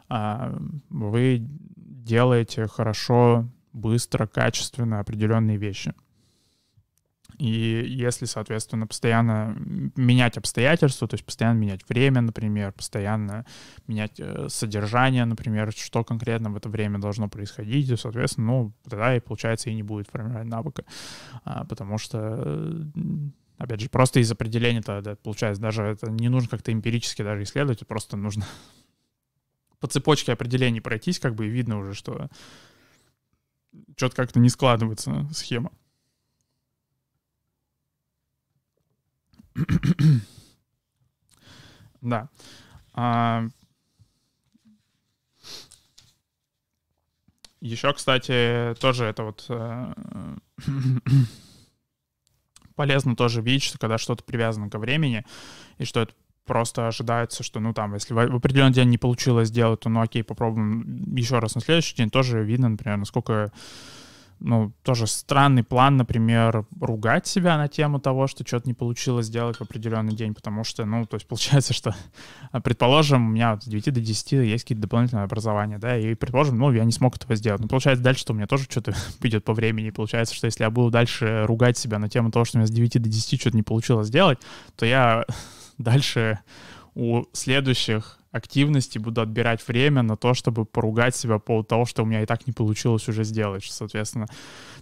вы 0.09 1.47
делаете 2.05 2.67
хорошо, 2.67 3.49
быстро, 3.73 4.27
качественно 4.27 5.01
определенные 5.01 5.57
вещи. 5.57 5.95
И 7.39 7.85
если, 7.89 8.27
соответственно, 8.27 8.87
постоянно 8.87 9.57
менять 9.97 10.37
обстоятельства, 10.37 11.09
то 11.09 11.15
есть 11.15 11.25
постоянно 11.25 11.59
менять 11.59 11.89
время, 11.89 12.21
например, 12.21 12.73
постоянно 12.73 13.45
менять 13.89 14.21
э, 14.21 14.49
содержание, 14.49 15.25
например, 15.25 15.73
что 15.73 16.05
конкретно 16.05 16.51
в 16.51 16.57
это 16.57 16.69
время 16.69 17.01
должно 17.01 17.29
происходить, 17.29 17.91
и, 17.91 17.97
соответственно, 17.97 18.47
ну, 18.47 18.73
тогда 18.89 19.17
и, 19.17 19.21
получается, 19.21 19.71
и 19.71 19.75
не 19.75 19.83
будет 19.83 20.09
формировать 20.09 20.47
навыка. 20.47 20.85
А, 21.45 21.65
потому 21.65 21.99
что, 21.99 22.41
э, 22.45 23.03
опять 23.59 23.81
же, 23.81 23.89
просто 23.89 24.21
из 24.21 24.31
определения-то, 24.31 25.03
да, 25.03 25.17
получается, 25.17 25.61
даже 25.61 25.83
это 25.83 26.11
не 26.11 26.29
нужно 26.29 26.49
как-то 26.49 26.73
эмпирически 26.73 27.23
даже 27.23 27.43
исследовать, 27.43 27.85
просто 27.87 28.17
нужно 28.17 28.45
по 29.85 29.89
цепочке 29.89 30.32
определений 30.32 30.80
пройтись, 30.80 31.20
как 31.20 31.35
бы 31.35 31.47
и 31.47 31.51
видно 31.51 31.76
уже, 31.78 31.93
что 31.93 32.30
что-то 33.99 34.16
как-то 34.16 34.41
не 34.41 34.49
складывается 34.49 35.28
схема. 35.30 35.72
да. 42.01 42.30
А... 42.95 43.47
Еще, 47.61 47.93
кстати, 47.93 48.74
тоже 48.80 49.05
это 49.05 49.24
вот 49.24 49.45
э, 49.51 49.95
полезно 52.74 53.16
тоже 53.16 53.43
видеть, 53.43 53.64
что 53.64 53.76
когда 53.76 53.99
что-то 53.99 54.24
привязано 54.24 54.70
ко 54.70 54.78
времени, 54.78 55.26
и 55.76 55.85
что 55.85 56.01
это 56.01 56.14
просто 56.45 56.88
ожидается, 56.88 57.42
что, 57.42 57.61
ну, 57.61 57.72
там, 57.72 57.95
если 57.95 58.14
в 58.14 58.18
определенный 58.18 58.72
день 58.72 58.90
не 58.90 58.99
получилось 58.99 59.49
сделать, 59.49 59.80
то, 59.80 59.88
ну, 59.88 60.01
окей, 60.01 60.22
попробуем 60.22 61.14
еще 61.14 61.38
раз 61.38 61.55
на 61.55 61.61
следующий 61.61 61.97
день. 61.97 62.11
Тоже 62.11 62.42
видно, 62.45 62.68
например, 62.68 62.99
насколько, 62.99 63.51
ну, 64.40 64.72
тоже 64.82 65.07
странный 65.07 65.64
план, 65.64 65.97
например, 65.97 66.66
ругать 66.80 67.26
себя 67.26 67.57
на 67.57 67.68
тему 67.68 67.99
того, 67.99 68.26
что 68.26 68.47
что-то 68.47 68.68
не 68.68 68.74
получилось 68.74 69.26
сделать 69.26 69.57
в 69.57 69.62
определенный 69.62 70.14
день, 70.14 70.34
потому 70.34 70.64
что, 70.64 70.84
ну, 70.84 71.07
то 71.07 71.16
есть 71.16 71.26
получается, 71.26 71.72
что, 71.72 71.95
предположим, 72.62 73.26
у 73.26 73.30
меня 73.30 73.59
с 73.59 73.64
9 73.64 73.95
до 73.95 74.01
10 74.01 74.32
есть 74.32 74.64
какие-то 74.64 74.82
дополнительные 74.82 75.24
образования, 75.24 75.78
да, 75.78 75.97
и, 75.97 76.14
предположим, 76.14 76.59
ну, 76.59 76.70
я 76.72 76.84
не 76.84 76.92
смог 76.92 77.16
этого 77.16 77.36
сделать. 77.36 77.62
Но 77.62 77.68
получается 77.68 78.05
дальше, 78.05 78.20
что 78.20 78.34
у 78.34 78.36
меня 78.36 78.47
тоже 78.47 78.64
что-то 78.64 78.95
идет 79.22 79.45
по 79.47 79.55
времени, 79.55 79.88
и 79.88 79.92
получается, 79.92 80.34
что 80.34 80.47
если 80.47 80.62
я 80.64 80.70
буду 80.70 80.90
дальше 80.90 81.45
ругать 81.47 81.78
себя 81.78 81.99
на 81.99 82.11
тему 82.11 82.30
того, 82.30 82.45
что 82.45 82.59
у 82.59 82.61
меня 82.61 82.66
с 82.66 82.70
9 82.70 83.03
до 83.03 83.09
10 83.09 83.40
что-то 83.40 83.57
не 83.57 83.62
получилось 83.62 84.09
сделать, 84.09 84.38
то 84.76 84.84
я 84.84 85.24
дальше 85.79 86.41
у 86.95 87.25
следующих 87.33 88.18
активностей 88.35 89.01
буду 89.01 89.20
отбирать 89.20 89.66
время 89.66 90.03
на 90.03 90.16
то, 90.16 90.35
чтобы 90.35 90.64
поругать 90.64 91.14
себя 91.14 91.35
по 91.35 91.41
поводу 91.41 91.68
того, 91.68 91.85
что 91.87 92.03
у 92.03 92.07
меня 92.07 92.22
и 92.22 92.27
так 92.27 92.49
не 92.49 92.53
получилось 92.53 93.09
уже 93.09 93.22
сделать. 93.22 93.64
Соответственно, 93.64 94.27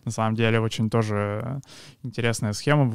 на 0.06 0.10
самом 0.10 0.34
деле 0.34 0.58
очень 0.58 0.88
тоже 0.88 1.60
интересная 2.02 2.54
схема 2.54 2.90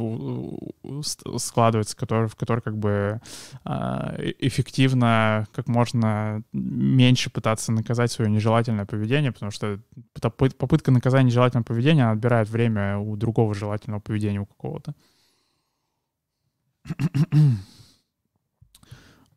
складывается, 1.37 1.95
в 1.95 2.35
которой 2.35 2.61
как 2.61 2.75
бы 2.75 3.21
а, 3.63 4.15
э, 4.17 4.33
эффективно 4.39 5.47
как 5.53 5.67
можно 5.67 6.41
меньше 6.53 7.29
пытаться 7.29 7.71
наказать 7.71 8.11
свое 8.11 8.31
нежелательное 8.31 8.85
поведение, 8.85 9.31
потому 9.31 9.51
что 9.51 9.79
попытка 10.57 10.89
наказания 10.89 11.27
нежелательного 11.27 11.65
поведения 11.65 12.09
отбирает 12.09 12.49
время 12.49 12.97
у 12.97 13.15
другого 13.15 13.53
желательного 13.53 13.99
поведения, 13.99 14.39
у 14.39 14.47
какого-то. 14.47 14.95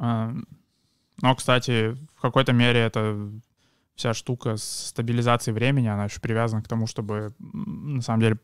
Но, 0.01 1.35
кстати, 1.37 1.97
в 2.17 2.21
какой-то 2.21 2.53
мере 2.53 2.81
это 2.81 3.31
вся 3.95 4.15
штука 4.15 4.57
с 4.57 4.89
стабилизацией 4.89 5.55
времени, 5.55 5.89
она 5.89 6.05
еще 6.05 6.21
привязана 6.21 6.63
к 6.63 6.69
тому, 6.69 6.87
чтобы 6.87 7.35
на 7.39 8.01
самом 8.01 8.21
деле 8.21 8.39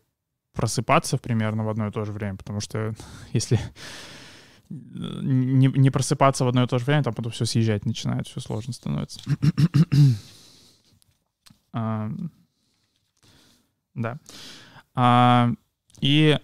просыпаться 0.52 1.16
примерно 1.16 1.64
в 1.64 1.68
одно 1.68 1.88
и 1.88 1.90
то 1.90 2.04
же 2.04 2.12
время, 2.12 2.36
потому 2.36 2.60
что 2.60 2.94
если 3.32 3.58
не, 4.68 5.68
не 5.68 5.90
просыпаться 5.90 6.44
в 6.44 6.48
одно 6.48 6.64
и 6.64 6.66
то 6.66 6.78
же 6.78 6.84
время, 6.84 7.04
там 7.04 7.14
потом 7.14 7.32
все 7.32 7.46
съезжать 7.46 7.86
начинает, 7.86 8.26
все 8.26 8.40
сложно 8.40 8.72
становится. 8.74 9.20
да. 13.94 14.18
А, 14.94 15.50
и 16.00 16.38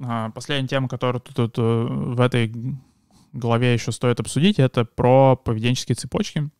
а, 0.00 0.30
последняя 0.30 0.68
тема, 0.68 0.88
которую 0.88 1.20
тут, 1.20 1.36
тут 1.36 1.56
в 1.58 2.20
этой 2.20 2.52
голове 3.38 3.72
еще 3.72 3.92
стоит 3.92 4.20
обсудить, 4.20 4.58
это 4.58 4.84
про 4.84 5.36
поведенческие 5.36 5.96
цепочки. 5.96 6.50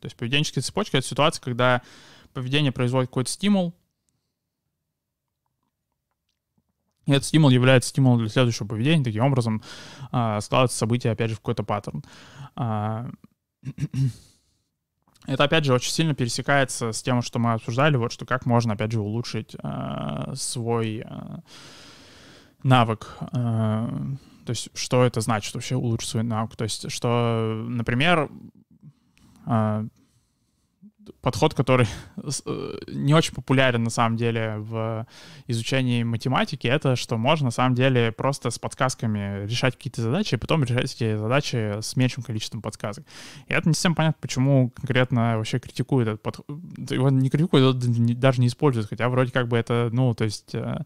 То 0.00 0.06
есть 0.06 0.16
поведенческие 0.16 0.62
цепочки— 0.62 0.96
это 0.98 1.06
ситуация, 1.06 1.42
когда 1.42 1.82
поведение 2.32 2.72
производит 2.72 3.10
какой-то 3.10 3.30
стимул, 3.30 3.74
и 7.06 7.12
этот 7.12 7.24
стимул 7.24 7.50
является 7.50 7.90
стимулом 7.90 8.20
для 8.20 8.28
следующего 8.28 8.66
поведения. 8.66 9.04
Таким 9.04 9.24
образом, 9.24 9.62
э, 10.12 10.40
складывается 10.40 10.78
событие, 10.78 11.12
опять 11.12 11.30
же, 11.30 11.36
в 11.36 11.40
какой-то 11.40 11.64
паттерн. 11.64 12.04
Э, 12.56 13.10
Это, 15.26 15.44
опять 15.44 15.64
же, 15.64 15.72
очень 15.72 15.92
сильно 15.92 16.14
пересекается 16.14 16.90
с 16.90 17.00
тем, 17.00 17.22
что 17.22 17.38
мы 17.38 17.52
обсуждали, 17.52 17.96
вот 17.96 18.10
что 18.10 18.26
как 18.26 18.44
можно, 18.44 18.74
опять 18.74 18.90
же, 18.90 19.00
улучшить 19.00 19.54
э, 19.62 20.32
свой 20.34 21.04
э, 21.04 21.36
навык. 22.64 23.18
То 24.44 24.50
есть, 24.50 24.68
что 24.74 25.04
это 25.04 25.20
значит 25.20 25.54
вообще 25.54 25.76
улучшить 25.76 26.10
свой 26.10 26.22
навык? 26.22 26.56
То 26.56 26.64
есть, 26.64 26.90
что, 26.90 27.64
например, 27.68 28.30
э, 29.46 29.86
подход, 31.20 31.54
который 31.54 31.86
э, 32.16 32.74
не 32.88 33.14
очень 33.14 33.34
популярен 33.34 33.82
на 33.82 33.90
самом 33.90 34.16
деле 34.16 34.56
в 34.58 35.06
изучении 35.46 36.02
математики, 36.02 36.66
это 36.66 36.96
что 36.96 37.16
можно 37.16 37.46
на 37.46 37.50
самом 37.50 37.74
деле 37.74 38.12
просто 38.12 38.50
с 38.50 38.58
подсказками 38.58 39.46
решать 39.46 39.76
какие-то 39.76 40.02
задачи, 40.02 40.34
и 40.34 40.38
потом 40.38 40.64
решать 40.64 40.94
эти 40.94 41.16
задачи 41.16 41.80
с 41.80 41.96
меньшим 41.96 42.22
количеством 42.22 42.62
подсказок. 42.62 43.04
И 43.46 43.52
это 43.52 43.68
не 43.68 43.74
совсем 43.74 43.94
понятно, 43.94 44.18
почему 44.20 44.70
конкретно 44.70 45.38
вообще 45.38 45.58
критикуют 45.58 46.08
этот 46.08 46.22
подход. 46.22 46.46
Его 46.90 47.10
не 47.10 47.30
критикуют, 47.30 47.78
даже 48.18 48.40
не 48.40 48.48
используют, 48.48 48.88
хотя 48.88 49.08
вроде 49.08 49.32
как 49.32 49.48
бы 49.48 49.56
это, 49.56 49.90
ну, 49.92 50.14
то 50.14 50.24
есть, 50.24 50.54
э, 50.54 50.60
то 50.60 50.84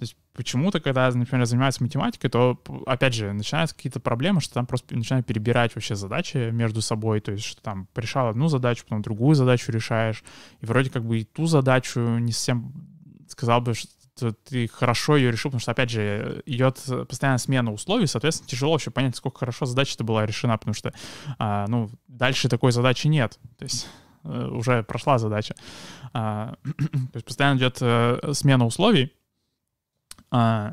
есть 0.00 0.16
почему-то, 0.34 0.80
когда, 0.80 1.10
например, 1.10 1.46
занимаются 1.46 1.82
математикой, 1.82 2.30
то, 2.30 2.60
опять 2.86 3.14
же, 3.14 3.32
начинаются 3.32 3.76
какие-то 3.76 4.00
проблемы, 4.00 4.40
что 4.40 4.54
там 4.54 4.66
просто 4.66 4.96
начинают 4.96 5.26
перебирать 5.26 5.74
вообще 5.74 5.94
задачи 5.94 6.50
между 6.50 6.80
собой, 6.80 7.20
то 7.20 7.32
есть, 7.32 7.44
что 7.44 7.62
там 7.62 7.88
решал 7.94 8.28
одну 8.28 8.48
задачу, 8.48 8.84
потом 8.84 9.02
другую 9.02 9.34
задачу 9.34 9.70
решаешь, 9.72 10.24
и 10.60 10.66
вроде 10.66 10.90
как 10.90 11.04
бы 11.04 11.20
и 11.20 11.24
ту 11.24 11.46
задачу 11.46 12.00
не 12.00 12.32
совсем 12.32 12.72
сказал 13.28 13.60
бы, 13.60 13.74
что 13.74 14.32
ты 14.32 14.68
хорошо 14.68 15.16
ее 15.16 15.30
решил, 15.30 15.50
потому 15.50 15.60
что, 15.60 15.72
опять 15.72 15.90
же, 15.90 16.42
идет 16.46 16.82
постоянная 17.08 17.38
смена 17.38 17.72
условий, 17.72 18.06
соответственно, 18.06 18.48
тяжело 18.48 18.72
вообще 18.72 18.90
понять, 18.90 19.16
сколько 19.16 19.38
хорошо 19.38 19.66
задача-то 19.66 20.04
была 20.04 20.26
решена, 20.26 20.56
потому 20.56 20.74
что, 20.74 20.92
а, 21.38 21.66
ну, 21.68 21.90
дальше 22.08 22.48
такой 22.48 22.72
задачи 22.72 23.06
нет, 23.06 23.38
то 23.58 23.64
есть 23.64 23.88
э, 24.24 24.48
уже 24.48 24.82
прошла 24.82 25.18
задача. 25.18 25.54
А, 26.12 26.54
то 26.64 27.14
есть 27.14 27.26
постоянно 27.26 27.58
идет 27.58 27.78
а, 27.80 28.32
смена 28.32 28.66
условий, 28.66 29.12
а, 30.32 30.72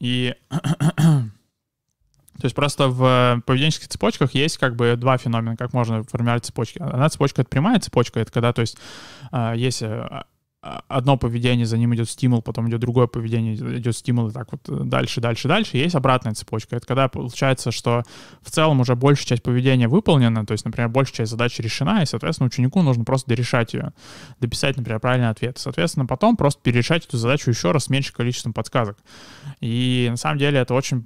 и 0.00 0.34
то 0.50 1.30
есть 2.42 2.56
просто 2.56 2.88
в 2.88 3.42
поведенческих 3.46 3.88
цепочках 3.88 4.34
есть 4.34 4.58
как 4.58 4.74
бы 4.74 4.96
два 4.96 5.16
феномена, 5.16 5.56
как 5.56 5.72
можно 5.72 6.02
формировать 6.02 6.44
цепочки. 6.44 6.78
Одна 6.80 7.08
цепочка— 7.08 7.42
это 7.42 7.48
прямая 7.48 7.78
цепочка, 7.78 8.18
это 8.20 8.32
когда, 8.32 8.52
то 8.52 8.60
есть, 8.62 8.76
а, 9.30 9.54
есть 9.54 9.80
э, 9.82 10.24
одно 10.88 11.16
поведение, 11.16 11.66
за 11.66 11.78
ним 11.78 11.94
идет 11.94 12.08
стимул, 12.08 12.42
потом 12.42 12.68
идет 12.68 12.80
другое 12.80 13.06
поведение, 13.06 13.54
идет 13.54 13.96
стимул, 13.96 14.28
и 14.28 14.32
так 14.32 14.48
вот 14.52 14.68
э, 14.68 14.84
дальше, 14.84 15.20
дальше, 15.20 15.48
дальше. 15.48 15.76
Есть 15.76 15.94
обратная 15.94 16.34
цепочка. 16.34 16.76
Это 16.76 16.86
когда 16.86 17.08
получается, 17.08 17.70
что 17.70 18.02
в 18.42 18.50
целом 18.50 18.80
уже 18.80 18.94
большая 18.94 19.26
часть 19.26 19.42
поведения 19.42 19.88
выполнена, 19.88 20.44
то 20.46 20.52
есть, 20.52 20.64
например, 20.64 20.88
большая 20.88 21.16
часть 21.16 21.30
задач 21.30 21.58
решена, 21.58 22.02
и, 22.02 22.06
соответственно, 22.06 22.48
ученику 22.48 22.82
нужно 22.82 23.04
просто 23.04 23.28
дорешать 23.28 23.74
ее, 23.74 23.92
дописать, 24.40 24.76
например, 24.76 25.00
правильный 25.00 25.28
ответ. 25.28 25.58
Соответственно, 25.58 26.06
потом 26.06 26.36
просто 26.36 26.60
перерешать 26.62 27.06
эту 27.06 27.16
задачу 27.16 27.50
еще 27.50 27.70
раз 27.70 27.84
с 27.84 27.90
меньшим 27.90 28.14
количеством 28.14 28.52
подсказок. 28.52 28.98
И 29.60 30.08
на 30.10 30.16
самом 30.16 30.38
деле 30.38 30.58
это 30.58 30.74
очень 30.74 31.02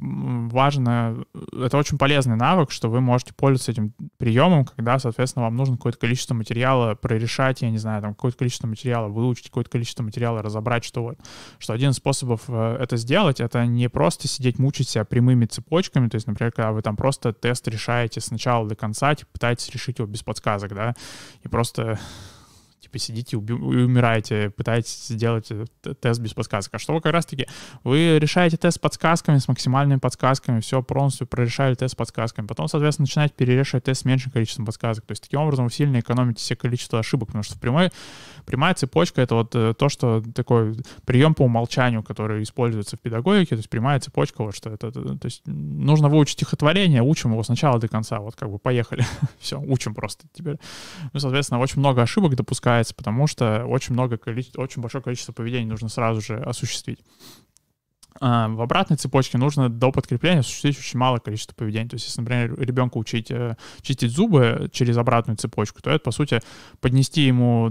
важно, 0.49 1.25
это 1.53 1.77
очень 1.77 1.99
полезный 1.99 2.37
навык, 2.37 2.71
что 2.71 2.89
вы 2.89 3.01
можете 3.01 3.35
пользоваться 3.35 3.73
этим 3.73 3.95
приемом, 4.19 4.65
когда, 4.65 4.99
соответственно, 4.99 5.45
вам 5.45 5.57
нужно 5.57 5.77
какое-то 5.77 5.99
количество 5.99 6.35
материала 6.35 6.95
прорешать, 6.95 7.63
я 7.63 7.71
не 7.71 7.79
знаю, 7.79 8.03
там 8.03 8.15
какое-то 8.15 8.39
количество 8.39 8.67
материала 8.67 9.09
выучить, 9.09 9.50
какое-то 9.51 9.71
количество 9.71 10.03
материала, 10.03 10.43
разобрать, 10.43 10.85
что 10.85 11.03
вот. 11.03 11.19
Что 11.59 11.73
один 11.73 11.91
из 11.91 11.97
способов 11.97 12.43
э, 12.49 12.77
это 12.81 12.97
сделать, 12.97 13.41
это 13.41 13.67
не 13.67 13.89
просто 13.89 14.29
сидеть 14.29 14.59
мучить 14.59 14.89
себя 14.89 15.05
прямыми 15.05 15.47
цепочками, 15.47 16.09
то 16.09 16.17
есть, 16.17 16.27
например, 16.27 16.53
когда 16.53 16.73
вы 16.73 16.83
там 16.83 16.97
просто 16.97 17.33
тест 17.33 17.69
решаете 17.69 18.21
с 18.21 18.31
начала 18.31 18.67
до 18.67 18.77
конца, 18.77 19.15
типа, 19.15 19.31
пытаетесь 19.33 19.69
решить 19.71 19.99
его 19.99 20.09
без 20.09 20.23
подсказок, 20.23 20.75
да, 20.75 20.95
и 21.43 21.49
просто 21.49 21.99
типа 22.91 22.99
сидите 22.99 23.37
и 23.37 23.53
умираете, 23.53 24.51
пытаетесь 24.51 25.07
сделать 25.09 25.49
тест 26.01 26.21
без 26.21 26.35
подсказок. 26.35 26.75
А 26.75 26.79
что 26.79 26.95
вы 26.95 27.01
как 27.01 27.13
раз-таки, 27.13 27.47
вы 27.85 28.19
решаете 28.19 28.57
тест 28.57 28.77
с 28.77 28.79
подсказками, 28.79 29.39
с 29.39 29.49
максимальными 29.49 29.99
подсказками, 29.99 30.61
все 30.61 30.83
полностью 30.83 31.27
прорешали 31.27 31.75
тест 31.75 31.93
с 31.93 31.97
подсказками. 31.97 32.47
Потом, 32.47 32.69
соответственно, 32.69 33.05
начинаете 33.05 33.35
перерешать 33.37 33.85
тест 33.85 34.03
с 34.03 34.05
меньшим 34.05 34.33
количеством 34.33 34.67
подсказок. 34.67 35.07
То 35.07 35.13
есть 35.13 35.23
таким 35.23 35.41
образом 35.41 35.67
вы 35.67 35.71
сильно 35.71 36.01
экономите 36.01 36.41
все 36.41 36.57
количество 36.57 36.99
ошибок, 36.99 37.29
потому 37.29 37.45
что 37.45 37.55
в 37.55 37.61
прямой, 37.61 37.91
прямая 38.45 38.75
цепочка— 38.75 39.21
это 39.23 39.35
вот 39.37 39.55
э, 39.55 39.75
то, 39.75 39.89
что 39.89 40.23
такой 40.35 40.77
прием 41.05 41.35
по 41.35 41.43
умолчанию, 41.43 42.03
который 42.03 42.43
используется 42.43 42.97
в 42.97 43.01
педагогике, 43.01 43.51
то 43.51 43.57
есть 43.57 43.71
прямая 43.71 44.01
цепочка, 44.01 44.43
вот 44.43 44.55
что 44.55 44.71
это, 44.71 44.91
то 44.91 45.19
есть 45.25 45.43
нужно 45.47 46.09
выучить 46.09 46.35
стихотворение, 46.35 47.03
учим 47.03 47.33
его 47.33 47.43
сначала 47.43 47.79
до 47.79 47.89
конца, 47.89 48.21
вот 48.21 48.37
как 48.37 48.51
бы 48.51 48.59
поехали, 48.59 49.05
все, 49.39 49.61
учим 49.61 49.95
просто 49.95 50.27
теперь. 50.33 50.59
Ну, 51.13 51.21
соответственно, 51.21 51.61
очень 51.61 51.79
много 51.79 52.03
ошибок 52.03 52.35
допускается 52.35 52.80
нравится, 52.81 52.95
потому 52.95 53.27
что 53.27 53.67
очень 53.67 53.93
много 53.93 54.19
очень 54.57 54.81
большое 54.83 55.03
количество 55.03 55.33
поведений 55.33 55.67
нужно 55.67 55.89
сразу 55.89 56.21
же 56.21 56.37
осуществить. 56.37 57.01
А, 58.23 58.49
в 58.49 58.61
обратной 58.61 58.99
цепочке 58.99 59.39
нужно 59.39 59.71
до 59.71 59.91
подкрепления 59.91 60.41
осуществить 60.41 60.79
очень 60.79 60.99
малое 60.99 61.21
количество 61.21 61.55
поведений. 61.55 61.89
То 61.89 61.95
есть, 61.95 62.07
если, 62.07 62.21
например, 62.21 62.61
ребенка 62.61 62.99
учить 62.99 63.31
э, 63.31 63.57
чистить 63.81 64.13
зубы 64.13 64.69
через 64.73 64.99
обратную 64.99 65.39
цепочку, 65.39 65.81
то 65.81 65.91
это, 65.91 66.01
по 66.01 66.11
сути, 66.11 66.41
поднести 66.81 67.23
ему 67.23 67.71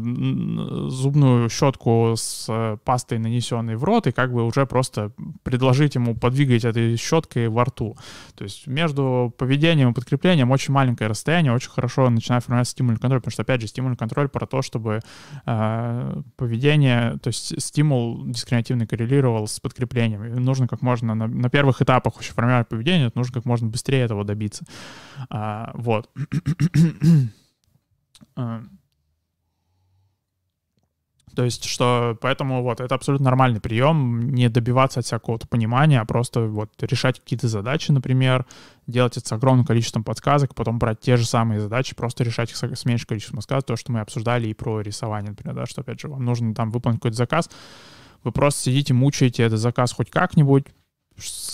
зубную 0.89 1.49
щетку 1.49 2.15
с 2.17 2.47
э, 2.49 2.77
пастой, 2.83 3.19
нанесенной 3.19 3.75
в 3.75 3.83
рот, 3.83 4.07
и 4.07 4.11
как 4.11 4.33
бы 4.33 4.43
уже 4.43 4.65
просто 4.65 5.11
предложить 5.43 5.93
ему 5.93 6.15
подвигать 6.15 6.65
этой 6.65 6.97
щеткой 6.97 7.47
во 7.49 7.65
рту. 7.65 7.95
То 8.35 8.43
есть 8.43 8.65
между 8.65 9.31
поведением 9.37 9.91
и 9.91 9.93
подкреплением 9.93 10.49
очень 10.49 10.73
маленькое 10.73 11.11
расстояние, 11.11 11.53
очень 11.53 11.69
хорошо 11.69 12.09
начинает 12.09 12.43
формироваться 12.43 12.71
стимульный 12.71 12.99
контроль, 12.99 13.19
потому 13.19 13.33
что, 13.33 13.43
опять 13.43 13.61
же, 13.61 13.67
стимульный 13.67 13.97
контроль 13.97 14.29
про 14.29 14.47
то, 14.47 14.63
чтобы 14.63 15.01
э, 15.45 16.21
поведение, 16.37 17.19
то 17.21 17.27
есть 17.27 17.61
стимул 17.61 18.25
дискриминативный 18.25 18.87
коррелировал 18.87 19.47
с 19.47 19.59
подкреплением 19.59 20.38
нужно 20.39 20.67
как 20.67 20.81
можно 20.81 21.15
на, 21.15 21.27
на 21.27 21.49
первых 21.49 21.81
этапах 21.81 22.15
вообще 22.15 22.33
формировать 22.33 22.67
поведение, 22.67 23.11
нужно 23.15 23.33
как 23.33 23.45
можно 23.45 23.67
быстрее 23.67 24.01
этого 24.01 24.23
добиться. 24.23 24.65
А, 25.29 25.71
вот. 25.73 26.09
А. 28.35 28.63
То 31.35 31.45
есть, 31.45 31.63
что 31.65 32.17
поэтому 32.19 32.63
вот 32.63 32.81
это 32.81 32.93
абсолютно 32.93 33.25
нормальный 33.25 33.61
прием, 33.61 34.29
не 34.31 34.49
добиваться 34.49 34.99
от 34.99 35.05
всякого-то 35.05 35.47
понимания, 35.47 36.01
а 36.01 36.05
просто 36.05 36.41
вот 36.41 36.71
решать 36.81 37.19
какие-то 37.19 37.47
задачи, 37.47 37.91
например, 37.91 38.45
делать 38.87 39.15
это 39.15 39.27
с 39.27 39.31
огромным 39.31 39.65
количеством 39.65 40.03
подсказок, 40.03 40.55
потом 40.55 40.79
брать 40.79 40.99
те 40.99 41.17
же 41.17 41.25
самые 41.25 41.61
задачи, 41.61 41.95
просто 41.95 42.23
решать 42.23 42.51
их 42.51 42.57
с 42.57 42.85
меньшим 42.85 43.07
количеством 43.07 43.37
подсказок, 43.37 43.65
то, 43.65 43.75
что 43.77 43.91
мы 43.91 44.01
обсуждали 44.01 44.47
и 44.47 44.53
про 44.53 44.81
рисование, 44.81 45.29
например, 45.29 45.55
да, 45.55 45.65
что, 45.65 45.81
опять 45.81 46.01
же, 46.01 46.09
вам 46.09 46.25
нужно 46.25 46.53
там 46.53 46.71
выполнить 46.71 46.99
какой-то 46.99 47.17
заказ, 47.17 47.49
вы 48.23 48.31
просто 48.31 48.63
сидите, 48.63 48.93
мучаете 48.93 49.43
этот 49.43 49.59
заказ 49.59 49.93
хоть 49.93 50.09
как-нибудь, 50.09 50.65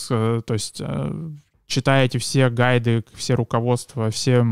то 0.07 0.43
есть 0.49 0.77
э, 0.79 1.31
читаете 1.67 2.19
все 2.19 2.49
гайды, 2.49 3.03
все 3.13 3.33
руководства, 3.33 4.11
все 4.11 4.45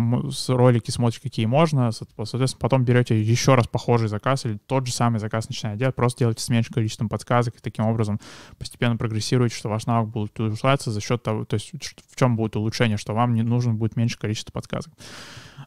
ролики 0.47 0.89
смотрите, 0.89 1.21
какие 1.21 1.45
можно, 1.45 1.91
соответственно, 1.91 2.59
потом 2.59 2.83
берете 2.83 3.21
еще 3.21 3.55
раз 3.55 3.67
похожий 3.67 4.07
заказ 4.07 4.45
или 4.45 4.57
тот 4.65 4.87
же 4.87 4.93
самый 4.93 5.19
заказ 5.19 5.47
начинаете 5.47 5.79
делать, 5.79 5.95
просто 5.95 6.19
делайте 6.19 6.43
с 6.43 6.49
меньшим 6.49 6.73
количеством 6.73 7.09
подсказок, 7.09 7.55
и 7.55 7.61
таким 7.61 7.85
образом 7.85 8.19
постепенно 8.57 8.97
прогрессируете, 8.97 9.55
что 9.55 9.69
ваш 9.69 9.85
навык 9.85 10.09
будет 10.09 10.39
улучшаться 10.39 10.91
за 10.91 11.01
счет 11.01 11.21
того, 11.21 11.45
то 11.45 11.55
есть 11.55 11.71
в 12.09 12.15
чем 12.15 12.35
будет 12.35 12.55
улучшение, 12.55 12.97
что 12.97 13.13
вам 13.13 13.33
не 13.33 13.43
нужно 13.43 13.73
будет 13.73 13.95
меньше 13.95 14.17
количества 14.17 14.51
подсказок. 14.51 14.93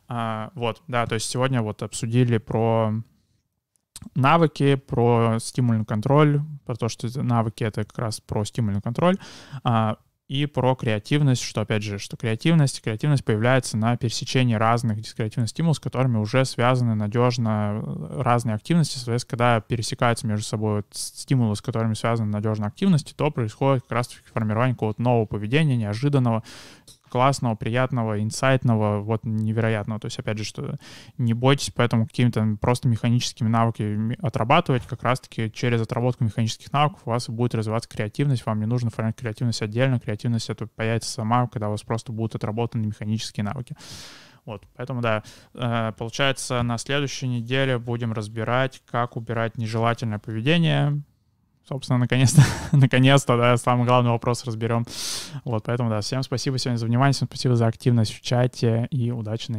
А, 0.08 0.50
вот, 0.54 0.82
да, 0.88 1.06
то 1.06 1.14
есть 1.14 1.28
сегодня 1.28 1.62
вот 1.62 1.82
обсудили 1.82 2.38
про 2.38 2.92
навыки, 4.14 4.76
про 4.76 5.38
стимульный 5.40 5.84
контроль, 5.84 6.42
про 6.64 6.76
то, 6.76 6.88
что 6.88 7.08
навыки— 7.22 7.64
это 7.64 7.84
как 7.84 7.98
раз 7.98 8.20
про 8.20 8.44
стимульный 8.44 8.80
контроль, 8.80 9.16
а, 9.64 9.96
и 10.28 10.46
про 10.46 10.74
креативность, 10.74 11.42
что, 11.42 11.60
опять 11.60 11.84
же, 11.84 11.98
что 11.98 12.16
креативность, 12.16 12.82
креативность 12.82 13.24
появляется 13.24 13.76
на 13.76 13.96
пересечении 13.96 14.54
разных 14.54 15.00
дискреативных 15.00 15.50
стимулов, 15.50 15.76
с 15.76 15.80
которыми 15.80 16.18
уже 16.18 16.44
связаны 16.44 16.96
надежно 16.96 17.80
разные 18.16 18.56
активности. 18.56 18.96
Соответственно, 18.96 19.30
когда 19.30 19.60
пересекаются 19.60 20.26
между 20.26 20.44
собой 20.44 20.76
вот 20.76 20.86
стимулы, 20.90 21.54
с 21.54 21.62
которыми 21.62 21.94
связаны 21.94 22.30
надежно 22.30 22.66
активности, 22.66 23.14
то 23.14 23.30
происходит 23.30 23.82
как 23.82 23.92
раз 23.92 24.10
формирование 24.32 24.74
какого-то 24.74 25.00
нового 25.00 25.26
поведения, 25.26 25.76
неожиданного, 25.76 26.42
классного, 27.08 27.54
приятного, 27.54 28.22
инсайтного, 28.22 29.00
вот 29.00 29.24
невероятного. 29.24 30.00
То 30.00 30.06
есть, 30.06 30.18
опять 30.18 30.38
же, 30.38 30.44
что 30.44 30.76
не 31.18 31.34
бойтесь 31.34 31.72
поэтому 31.74 32.06
какими-то 32.06 32.56
просто 32.60 32.88
механическими 32.88 33.48
навыками 33.48 34.16
отрабатывать, 34.20 34.86
как 34.86 35.02
раз-таки 35.02 35.50
через 35.52 35.80
отработку 35.80 36.24
механических 36.24 36.72
навыков 36.72 37.02
у 37.04 37.10
вас 37.10 37.28
будет 37.28 37.54
развиваться 37.54 37.88
креативность, 37.88 38.44
вам 38.46 38.60
не 38.60 38.66
нужно 38.66 38.90
формировать 38.90 39.16
креативность 39.16 39.62
отдельно, 39.62 40.00
креативность 40.00 40.50
это 40.50 40.66
появится 40.66 41.10
сама, 41.10 41.46
когда 41.48 41.68
у 41.68 41.72
вас 41.72 41.82
просто 41.82 42.12
будут 42.12 42.34
отработаны 42.34 42.86
механические 42.86 43.44
навыки. 43.44 43.76
Вот, 44.44 44.62
поэтому, 44.76 45.00
да, 45.00 45.24
э, 45.54 45.92
получается, 45.98 46.62
на 46.62 46.78
следующей 46.78 47.26
неделе 47.26 47.78
будем 47.78 48.12
разбирать, 48.12 48.80
как 48.86 49.16
убирать 49.16 49.58
нежелательное 49.58 50.20
поведение, 50.20 51.02
собственно, 51.68 51.98
наконец-то, 51.98 52.42
наконец-то, 52.72 53.36
да, 53.36 53.56
самый 53.56 53.86
главный 53.86 54.10
вопрос 54.10 54.44
разберем. 54.44 54.86
Вот, 55.44 55.64
поэтому, 55.64 55.90
да, 55.90 56.00
всем 56.00 56.22
спасибо 56.22 56.58
сегодня 56.58 56.78
за 56.78 56.86
внимание, 56.86 57.12
всем 57.12 57.28
спасибо 57.28 57.56
за 57.56 57.66
активность 57.66 58.14
в 58.14 58.20
чате 58.20 58.86
и 58.90 59.10
удачи 59.10 59.50
на 59.50 59.54